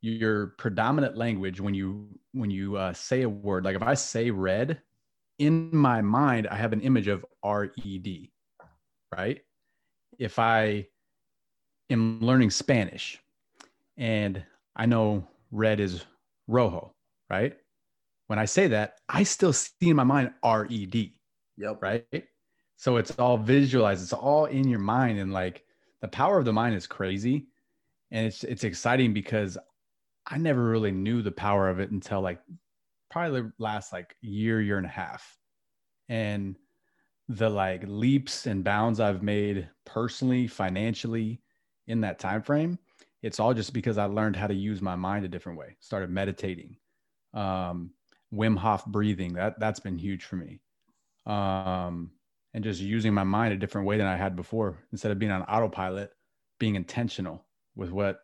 [0.00, 4.30] your predominant language when you when you uh, say a word like if i say
[4.30, 4.80] red
[5.38, 8.30] in my mind i have an image of red
[9.16, 9.40] right
[10.18, 10.86] if i
[11.90, 13.20] am learning spanish
[13.96, 14.42] and
[14.76, 16.04] i know red is
[16.48, 16.94] rojo,
[17.30, 17.56] right?
[18.26, 21.17] When I say that, I still see in my mind R E D.
[21.58, 21.82] Yep.
[21.82, 22.24] Right.
[22.76, 25.18] So it's all visualized, it's all in your mind.
[25.18, 25.64] And like
[26.00, 27.48] the power of the mind is crazy.
[28.10, 29.58] And it's it's exciting because
[30.26, 32.40] I never really knew the power of it until like
[33.10, 35.36] probably last like year, year and a half.
[36.08, 36.56] And
[37.28, 41.42] the like leaps and bounds I've made personally, financially
[41.86, 42.78] in that time frame,
[43.22, 45.76] it's all just because I learned how to use my mind a different way.
[45.80, 46.76] Started meditating,
[47.34, 47.90] um,
[48.32, 49.34] Wim Hof breathing.
[49.34, 50.60] That that's been huge for me,
[51.28, 52.10] um,
[52.54, 54.78] and just using my mind a different way than I had before.
[54.90, 56.10] Instead of being on autopilot,
[56.58, 57.44] being intentional
[57.76, 58.20] with what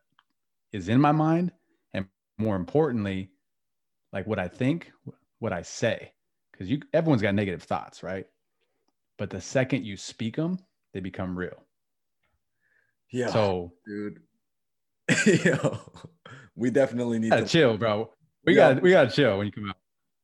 [0.72, 1.52] is in my mind,
[1.92, 2.06] and
[2.38, 3.30] more importantly,
[4.12, 4.90] like what I think,
[5.38, 6.12] what I say,
[6.50, 8.26] because you everyone's got negative thoughts, right?
[9.18, 10.58] But the second you speak them,
[10.92, 11.62] they become real.
[13.12, 13.28] Yeah.
[13.28, 14.20] So, dude.
[15.44, 15.78] Yo,
[16.56, 18.10] we definitely need gotta chill, bro.
[18.46, 19.76] We got we gotta chill when you come out.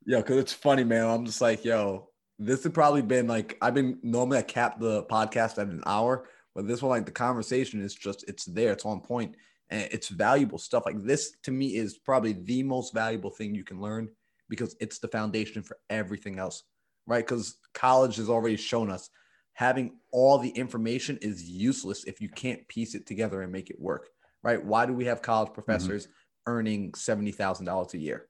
[0.07, 1.07] Yeah, because it's funny, man.
[1.07, 2.10] I'm just like, yo,
[2.41, 6.27] this has probably been like I've been normally I cap the podcast at an hour,
[6.55, 9.37] but this one, like the conversation is just it's there, it's on point,
[9.69, 10.85] and it's valuable stuff.
[10.87, 14.09] Like this to me is probably the most valuable thing you can learn
[14.49, 16.65] because it's the foundation for everything else,
[17.07, 17.25] right?
[17.25, 19.11] Because college has already shown us
[19.53, 23.79] having all the information is useless if you can't piece it together and make it
[23.79, 24.09] work,
[24.43, 24.65] right?
[24.65, 25.61] Why do we have college mm-hmm.
[25.61, 26.09] professors
[26.47, 28.30] earning seventy thousand dollars a year?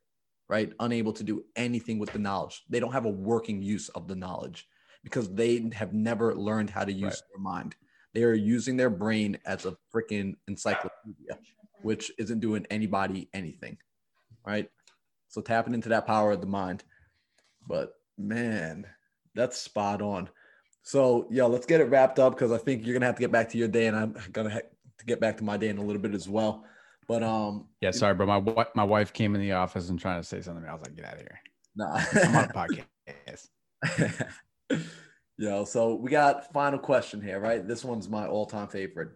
[0.51, 0.73] Right?
[0.81, 2.65] Unable to do anything with the knowledge.
[2.69, 4.69] They don't have a working use of the knowledge
[5.05, 7.23] because they have never learned how to use Right.
[7.33, 7.77] their mind.
[8.15, 11.39] They are using their brain as a freaking encyclopedia,
[11.83, 13.79] which isn't doing anybody anything,
[14.45, 14.69] right?
[15.29, 16.83] So tapping into that power of the mind.
[17.69, 18.89] But man,
[19.37, 20.29] that's spot on.
[20.83, 23.31] So, yo, let's get it wrapped up because I think you're gonna have to get
[23.31, 24.63] back to your day, and I'm gonna have
[24.99, 26.65] to get back to my day in a little bit as well.
[27.11, 28.25] But um, Yeah, sorry, bro.
[28.25, 30.65] My my wife came in the office and trying to say something.
[30.65, 31.41] I was like, get out of here.
[31.75, 32.01] nah.
[32.23, 32.53] I'm on a
[33.89, 34.29] podcast.
[35.37, 37.67] Yo, so we got final question here, right?
[37.67, 39.09] This one's my all-time favorite.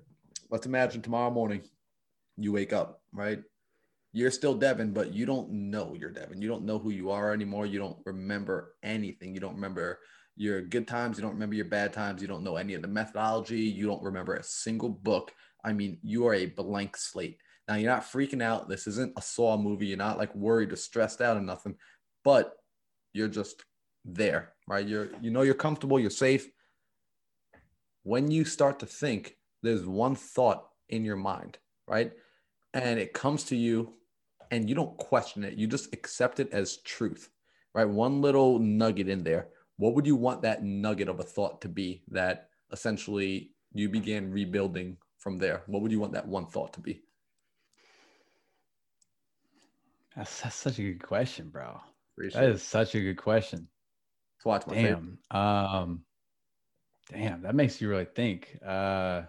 [0.50, 1.62] Let's imagine tomorrow morning
[2.36, 3.38] you wake up, right?
[4.12, 6.42] You're still Devin, but you don't know you're Devin.
[6.42, 7.64] You don't know who you are anymore.
[7.64, 9.34] You don't remember anything.
[9.34, 10.00] You don't remember
[10.34, 11.16] your good times.
[11.16, 12.20] You don't remember your bad times.
[12.20, 13.60] You don't know any of the methodology.
[13.60, 15.30] You don't remember a single book.
[15.64, 17.38] I mean, you are a blank slate.
[17.68, 18.68] Now you're not freaking out.
[18.68, 19.86] This isn't a Saw movie.
[19.86, 21.76] You're not like worried or stressed out or nothing,
[22.24, 22.54] but
[23.12, 23.64] you're just
[24.04, 24.86] there, right?
[24.86, 26.48] You're you know you're comfortable, you're safe.
[28.02, 31.56] When you start to think, there's one thought in your mind,
[31.88, 32.12] right?
[32.74, 33.94] And it comes to you
[34.50, 35.54] and you don't question it.
[35.54, 37.30] You just accept it as truth.
[37.74, 37.88] Right?
[37.88, 39.48] One little nugget in there.
[39.78, 44.30] What would you want that nugget of a thought to be that essentially you began
[44.30, 45.62] rebuilding from there?
[45.66, 47.02] What would you want that one thought to be?
[50.16, 51.80] That's, that's such a good question, bro.
[52.14, 53.68] Appreciate That is such a good question.
[54.44, 55.02] Why it's my favorite.
[55.32, 55.40] Damn.
[55.40, 56.04] Um,
[57.10, 58.58] damn, that makes you really think.
[58.64, 59.22] Uh,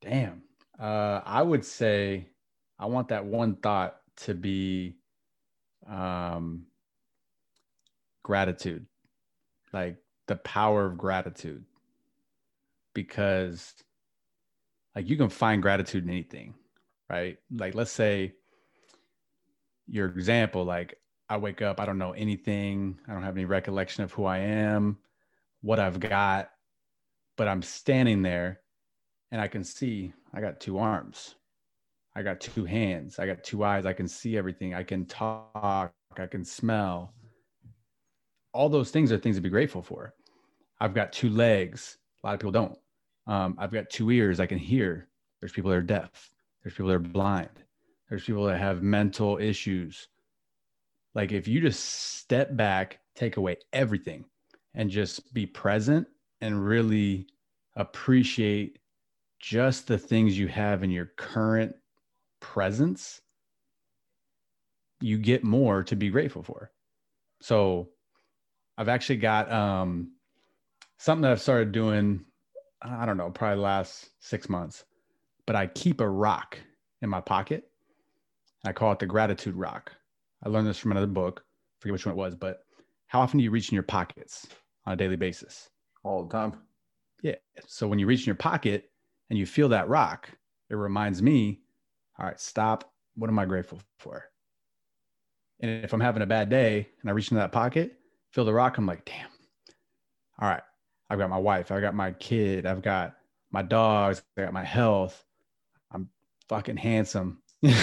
[0.00, 0.42] damn.
[0.78, 2.28] Uh, I would say
[2.78, 4.98] I want that one thought to be
[5.88, 6.66] um,
[8.22, 8.86] gratitude,
[9.72, 9.96] like
[10.28, 11.64] the power of gratitude,
[12.94, 13.74] because
[14.94, 16.54] like you can find gratitude in anything,
[17.10, 17.38] right?
[17.50, 18.34] Like let's say
[19.88, 20.98] your example, like
[21.28, 24.38] I wake up, I don't know anything, I don't have any recollection of who I
[24.38, 24.98] am,
[25.62, 26.50] what I've got,
[27.36, 28.60] but I'm standing there
[29.30, 31.36] and I can see I got two arms.
[32.14, 33.18] I got two hands.
[33.18, 33.84] I got two eyes.
[33.84, 34.74] I can see everything.
[34.74, 35.92] I can talk.
[36.18, 37.12] I can smell.
[38.54, 40.14] All those things are things to be grateful for.
[40.80, 41.98] I've got two legs.
[42.22, 42.78] A lot of people don't.
[43.26, 44.40] Um, I've got two ears.
[44.40, 45.08] I can hear.
[45.40, 46.30] There's people that are deaf.
[46.62, 47.50] There's people that are blind.
[48.08, 50.08] There's people that have mental issues.
[51.14, 54.24] Like if you just step back, take away everything,
[54.74, 56.06] and just be present
[56.40, 57.26] and really
[57.74, 58.78] appreciate
[59.40, 61.74] just the things you have in your current
[62.40, 63.20] presence,
[65.00, 66.70] you get more to be grateful for.
[67.40, 67.90] So
[68.78, 70.12] I've actually got um,
[70.98, 72.24] something that I've started doing,
[72.82, 74.84] I don't know, probably last six months,
[75.46, 76.58] but I keep a rock
[77.02, 77.68] in my pocket.
[78.64, 79.92] I call it the gratitude rock.
[80.44, 82.60] I learned this from another book, I forget which one it was, but
[83.06, 84.46] how often do you reach in your pockets
[84.84, 85.70] on a daily basis?
[86.04, 86.54] All the time.
[87.22, 87.36] Yeah.
[87.66, 88.90] So when you reach in your pocket
[89.30, 90.28] and you feel that rock,
[90.70, 91.60] it reminds me,
[92.18, 92.92] all right, stop.
[93.14, 94.24] What am I grateful for?
[95.60, 97.98] And if I'm having a bad day and I reach into that pocket,
[98.32, 99.28] feel the rock, I'm like, damn.
[100.40, 100.62] All right.
[101.08, 103.14] I've got my wife, I've got my kid, I've got
[103.52, 105.24] my dogs, I got my health.
[105.92, 106.08] I'm
[106.48, 107.42] fucking handsome.
[107.62, 107.74] you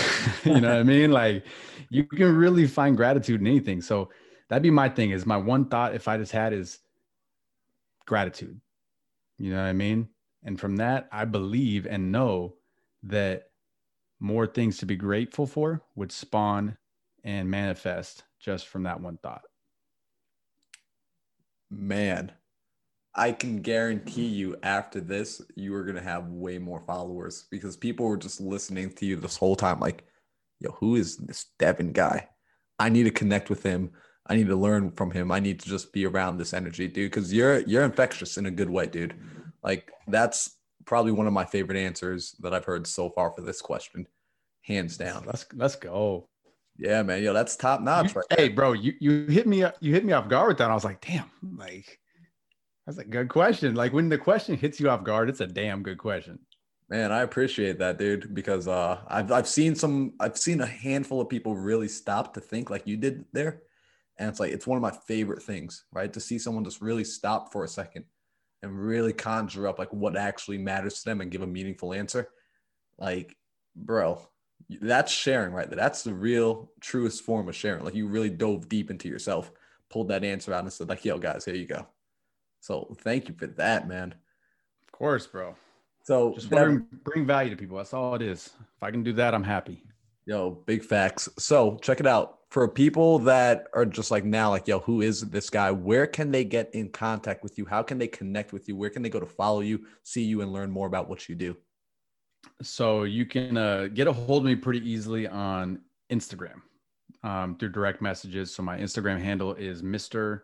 [0.46, 1.12] know what I mean?
[1.12, 1.46] Like
[1.90, 3.82] you can really find gratitude in anything.
[3.82, 4.10] So
[4.50, 6.80] that'd be my thing is my one thought if I just had is
[8.08, 8.60] gratitude.
[9.40, 10.10] You know what I mean?
[10.44, 12.56] And from that, I believe and know
[13.04, 13.46] that
[14.20, 16.78] more things to be grateful for would spawn
[17.24, 19.44] and manifest just from that one thought.
[21.72, 22.32] Man,
[23.16, 27.78] I can guarantee you after this, you are going to have way more followers because
[27.78, 29.80] people were just listening to you this whole time.
[29.80, 30.04] Like,
[30.60, 32.28] yo, who is this Devin guy?
[32.80, 33.92] I need to connect with him.
[34.26, 35.32] I need to learn from him.
[35.32, 37.12] I need to just be around this energy, dude.
[37.12, 39.16] Because you're you're infectious in a good way, dude.
[39.62, 43.62] Like that's probably one of my favorite answers that I've heard so far for this
[43.62, 44.08] question,
[44.62, 45.26] hands down.
[45.26, 46.30] Let's let's go.
[46.78, 47.22] Yeah, man.
[47.22, 48.26] Yo, that's top notch, right?
[48.32, 50.72] Hey, bro, you you hit me up you hit me off guard with that.
[50.72, 52.00] I was like, damn, like
[52.86, 53.76] that's a good question.
[53.76, 56.40] Like when the question hits you off guard, it's a damn good question.
[56.90, 61.22] Man, I appreciate that, dude, because uh, I've I've seen some, I've seen a handful
[61.22, 63.62] of people really stop to think like you did there,
[64.18, 66.12] and it's like it's one of my favorite things, right?
[66.12, 68.06] To see someone just really stop for a second
[68.62, 72.30] and really conjure up like what actually matters to them and give a meaningful answer.
[72.98, 73.36] Like,
[73.76, 74.22] bro,
[74.82, 75.78] that's sharing right there.
[75.78, 77.84] That's the real truest form of sharing.
[77.84, 79.52] Like you really dove deep into yourself,
[79.90, 81.88] pulled that answer out and said, like, yo, guys, here you go.
[82.64, 84.16] So thank you for that, man.
[84.88, 85.54] Of course, bro.
[86.06, 87.76] So just bring, bring value to people.
[87.76, 88.52] That's all it is.
[88.78, 89.84] If I can do that, I'm happy.
[90.26, 91.28] Yo, big facts.
[91.38, 92.40] So check it out.
[92.52, 95.72] For people that are just like now, like, yo, who is this guy?
[95.72, 97.66] Where can they get in contact with you?
[97.66, 98.78] How can they connect with you?
[98.78, 101.36] Where can they go to follow you, see you, and learn more about what you
[101.36, 101.58] do?
[102.62, 106.62] So you can uh, get a hold of me pretty easily on Instagram
[107.24, 108.56] um, through direct messages.
[108.56, 110.44] So my Instagram handle is Mr.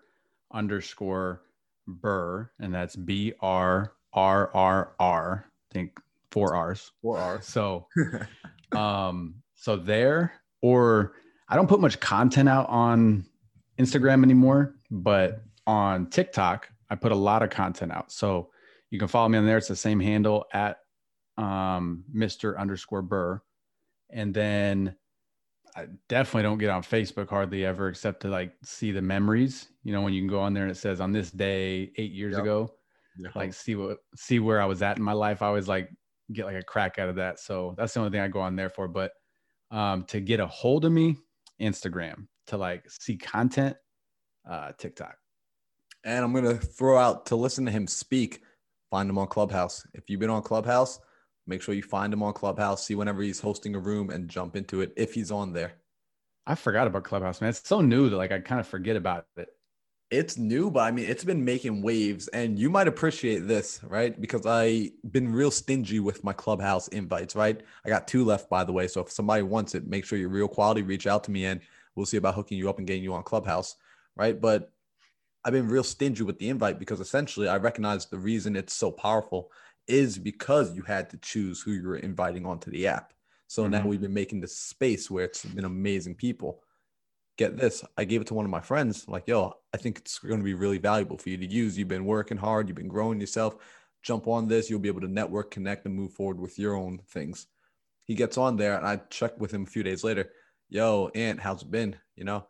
[0.51, 1.43] underscore
[1.87, 5.45] Burr, and that's B R R R R.
[5.47, 5.99] I think
[6.31, 6.91] four R's.
[7.01, 7.45] Four R's.
[7.45, 7.87] So,
[8.71, 11.13] um, so there, or
[11.47, 13.25] I don't put much content out on
[13.79, 18.11] Instagram anymore, but on TikTok, I put a lot of content out.
[18.11, 18.49] So
[18.89, 19.57] you can follow me on there.
[19.57, 20.79] It's the same handle at
[21.37, 22.57] um, Mr.
[22.57, 23.41] underscore Burr.
[24.11, 24.95] And then
[25.79, 29.69] I definitely don't get on Facebook hardly ever except to like see the memories.
[29.83, 32.11] You know, when you can go on there and it says on this day eight
[32.11, 32.41] years yep.
[32.41, 32.73] ago,
[33.17, 33.35] yep.
[33.35, 35.41] like see what see where I was at in my life.
[35.41, 35.89] I always like
[36.33, 37.39] get like a crack out of that.
[37.39, 38.89] So that's the only thing I go on there for.
[38.89, 39.13] But
[39.71, 41.15] um, to get a hold of me,
[41.61, 42.27] Instagram.
[42.47, 43.77] To like see content,
[44.49, 45.15] uh, TikTok.
[46.03, 48.41] And I'm gonna throw out to listen to him speak.
[48.89, 49.85] Find him on Clubhouse.
[49.93, 50.99] If you've been on Clubhouse,
[51.47, 54.55] Make sure you find him on Clubhouse, see whenever he's hosting a room and jump
[54.55, 55.73] into it if he's on there.
[56.45, 57.51] I forgot about Clubhouse, man.
[57.51, 59.49] It's so new that like I kind of forget about it.
[60.11, 64.19] It's new, but I mean it's been making waves and you might appreciate this, right?
[64.19, 67.61] Because I been real stingy with my Clubhouse invites, right?
[67.85, 68.87] I got two left by the way.
[68.87, 71.61] So if somebody wants it, make sure you're real quality, reach out to me and
[71.95, 73.75] we'll see about hooking you up and getting you on Clubhouse,
[74.15, 74.39] right?
[74.39, 74.71] But
[75.45, 78.91] I've been real stingy with the invite because essentially I recognize the reason it's so
[78.91, 79.51] powerful
[79.89, 83.13] is because you had to choose who you were inviting onto the app.
[83.47, 83.71] So mm-hmm.
[83.71, 86.61] now we've been making this space where it's been amazing people.
[87.37, 90.19] Get this, I gave it to one of my friends, like, yo, I think it's
[90.19, 91.77] going to be really valuable for you to use.
[91.77, 93.55] You've been working hard, you've been growing yourself.
[94.03, 96.99] Jump on this, you'll be able to network, connect, and move forward with your own
[97.09, 97.47] things.
[98.05, 100.31] He gets on there, and I check with him a few days later.
[100.69, 101.95] Yo, Ant, how's it been?
[102.15, 102.45] You know,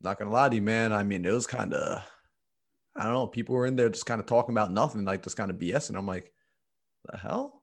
[0.00, 0.92] not gonna lie to you, man.
[0.92, 2.02] I mean, it was kind of,
[2.96, 5.36] I don't know, people were in there just kind of talking about nothing, like just
[5.36, 5.88] kind of BS.
[5.88, 6.32] And I'm like,
[7.10, 7.62] the hell?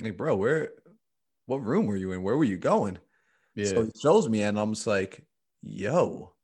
[0.00, 0.70] Like, bro, where,
[1.46, 2.22] what room were you in?
[2.22, 2.98] Where were you going?
[3.54, 3.66] Yeah.
[3.66, 5.24] So he shows me, and I'm just like,
[5.62, 6.34] yo,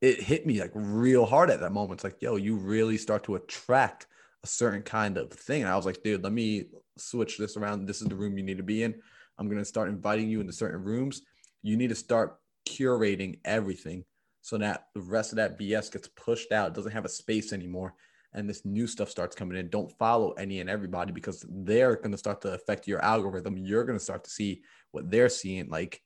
[0.00, 1.98] it hit me like real hard at that moment.
[1.98, 4.06] It's like, yo, you really start to attract
[4.42, 5.62] a certain kind of thing.
[5.62, 6.66] And I was like, dude, let me
[6.96, 7.86] switch this around.
[7.86, 8.94] This is the room you need to be in.
[9.38, 11.22] I'm going to start inviting you into certain rooms.
[11.62, 12.38] You need to start
[12.68, 14.04] curating everything
[14.42, 16.68] so that the rest of that BS gets pushed out.
[16.68, 17.94] It doesn't have a space anymore
[18.32, 22.12] and this new stuff starts coming in, don't follow any and everybody because they're going
[22.12, 23.56] to start to affect your algorithm.
[23.56, 24.62] You're going to start to see
[24.92, 25.68] what they're seeing.
[25.68, 26.00] Like,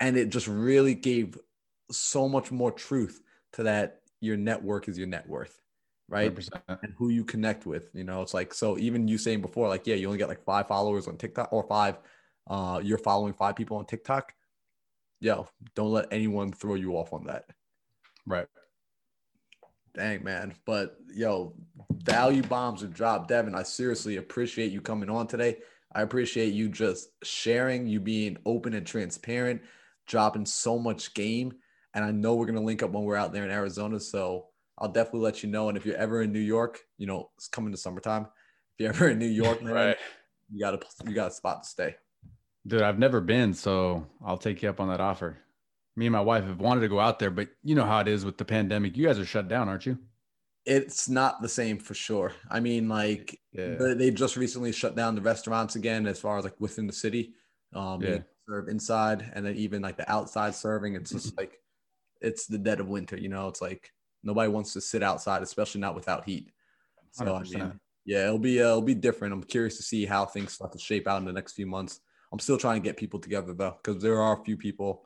[0.00, 1.38] and it just really gave
[1.90, 3.20] so much more truth
[3.52, 5.60] to that your network is your net worth,
[6.08, 6.34] right?
[6.34, 6.60] 100%.
[6.68, 7.90] And who you connect with.
[7.94, 10.44] You know, it's like, so even you saying before, like, yeah, you only get like
[10.44, 11.98] five followers on TikTok or five,
[12.48, 14.34] uh, you're following five people on TikTok.
[15.20, 17.44] Yo, don't let anyone throw you off on that.
[18.26, 18.46] Right.
[19.94, 20.54] Dang, man.
[20.66, 21.54] But yo,
[21.90, 23.28] value bombs are dropped.
[23.28, 25.58] Devin, I seriously appreciate you coming on today.
[25.92, 29.62] I appreciate you just sharing, you being open and transparent,
[30.06, 31.52] dropping so much game.
[31.94, 33.98] And I know we're going to link up when we're out there in Arizona.
[33.98, 34.46] So
[34.78, 35.68] I'll definitely let you know.
[35.68, 38.26] And if you're ever in New York, you know, it's coming to summertime.
[38.78, 39.96] If you're ever in New York, man, right.
[40.52, 41.96] you got a, you got a spot to stay.
[42.66, 43.52] Dude, I've never been.
[43.52, 45.38] So I'll take you up on that offer
[46.00, 48.08] me and my wife have wanted to go out there, but you know how it
[48.08, 48.96] is with the pandemic.
[48.96, 49.98] You guys are shut down, aren't you?
[50.66, 52.32] it's not the same for sure.
[52.50, 53.94] I mean, like Yeah.
[53.94, 57.32] they, just recently shut down the restaurants again, as far as like within the city.
[57.74, 58.18] Um, Yeah.
[58.48, 60.94] serve inside, and then even like the outside serving.
[60.96, 61.60] It's just like
[62.20, 63.16] it's the dead of winter.
[63.16, 63.90] You know, it's like
[64.22, 66.52] nobody wants to sit outside, especially not without heat.
[67.12, 67.54] So I 100%.
[67.54, 69.32] mean, yeah, it'll be uh, it'll be different.
[69.34, 72.00] I'm curious to see how things start to shape out in the next few months.
[72.32, 75.04] I'm still trying to get people together though, because there are a few people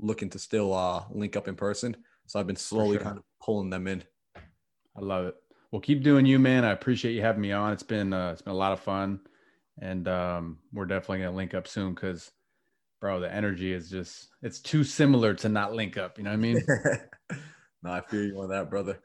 [0.00, 1.96] looking to still uh link up in person.
[2.26, 3.04] So I've been slowly sure.
[3.04, 4.02] kind of pulling them in.
[4.36, 5.34] I love it.
[5.70, 6.64] Well, keep doing you, man.
[6.64, 7.72] I appreciate you having me on.
[7.72, 9.20] It's been uh, it's been a lot of fun,
[9.80, 12.30] and um, we're definitely gonna link up soon because,
[13.00, 16.18] bro, the energy is just it's too similar to not link up.
[16.18, 16.62] You know what I mean?
[17.82, 18.98] no, I feel you on that, brother.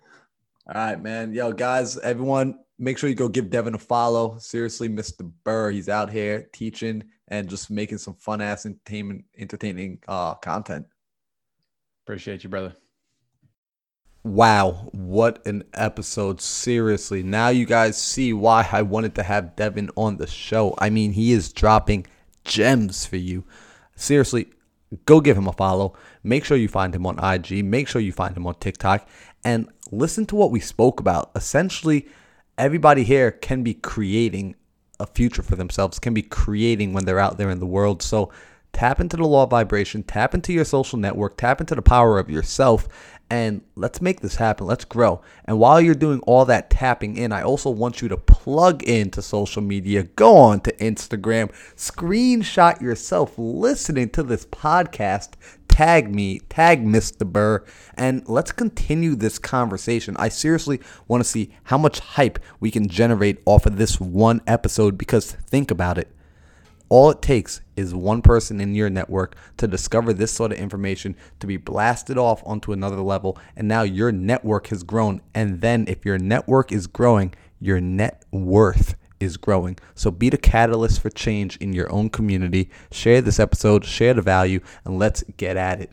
[0.68, 1.34] All right, man.
[1.34, 4.38] Yo, guys, everyone, make sure you go give Devin a follow.
[4.40, 5.32] Seriously, Mr.
[5.44, 10.86] Burr, he's out here teaching and just making some fun ass entertainment, entertaining uh content.
[12.06, 12.76] appreciate you, brother.
[14.24, 16.42] Wow, what an episode.
[16.42, 17.22] Seriously.
[17.22, 20.74] Now you guys see why I wanted to have Devin on the show.
[20.80, 22.08] I mean, he is dropping
[22.44, 23.44] gems for you.
[23.96, 24.48] Seriously,
[25.06, 25.94] go give him a follow.
[26.24, 27.64] Make sure you find him on IG.
[27.64, 29.08] Make sure you find him on TikTok.
[29.44, 31.30] And listen to what we spoke about.
[31.36, 32.08] Essentially,
[32.58, 34.56] everybody here can be creating
[35.00, 38.02] a future for themselves, can be creating when they're out there in the world.
[38.02, 38.32] So
[38.74, 42.20] tap into the law of vibration, tap into your social network, tap into the power
[42.20, 42.88] of yourself,
[43.30, 44.68] and let's make this happen.
[44.68, 45.22] Let's grow.
[45.46, 49.22] And while you're doing all that tapping in, I also want you to plug into
[49.22, 50.04] social media.
[50.04, 55.32] Go on to Instagram, screenshot yourself listening to this podcast,
[55.68, 57.26] tag me, tag Mr.
[57.26, 57.64] Burr,
[57.96, 60.16] and let's continue this conversation.
[60.18, 64.42] I seriously want to see how much hype we can generate off of this one
[64.46, 66.15] episode because think about it.
[66.90, 71.16] All it takes is one person in your network to discover this sort of information
[71.40, 73.38] to be blasted off onto another level.
[73.56, 75.22] And now your network has grown.
[75.34, 79.78] And then, if your network is growing, your net worth is growing.
[79.96, 82.70] So, be the catalyst for change in your own community.
[82.92, 85.92] Share this episode, share the value, and let's get at it.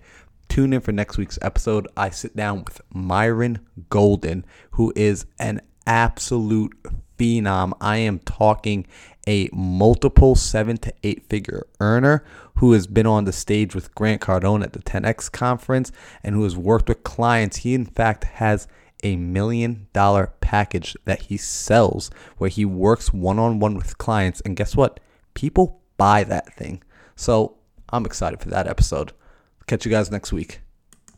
[0.49, 1.89] Tune in for next week's episode.
[1.97, 6.77] I sit down with Myron Golden, who is an absolute
[7.19, 7.73] phenom.
[7.81, 8.87] I am talking
[9.27, 12.25] a multiple seven to eight figure earner
[12.57, 15.93] who has been on the stage with Grant Cardone at the 10X conference
[16.23, 17.59] and who has worked with clients.
[17.59, 18.69] He, in fact, has
[19.03, 24.41] a million dollar package that he sells where he works one on one with clients.
[24.43, 25.01] And guess what?
[25.35, 26.83] People buy that thing.
[27.17, 27.57] So
[27.91, 29.13] I'm excited for that episode.
[29.67, 30.62] Catch you guys next week.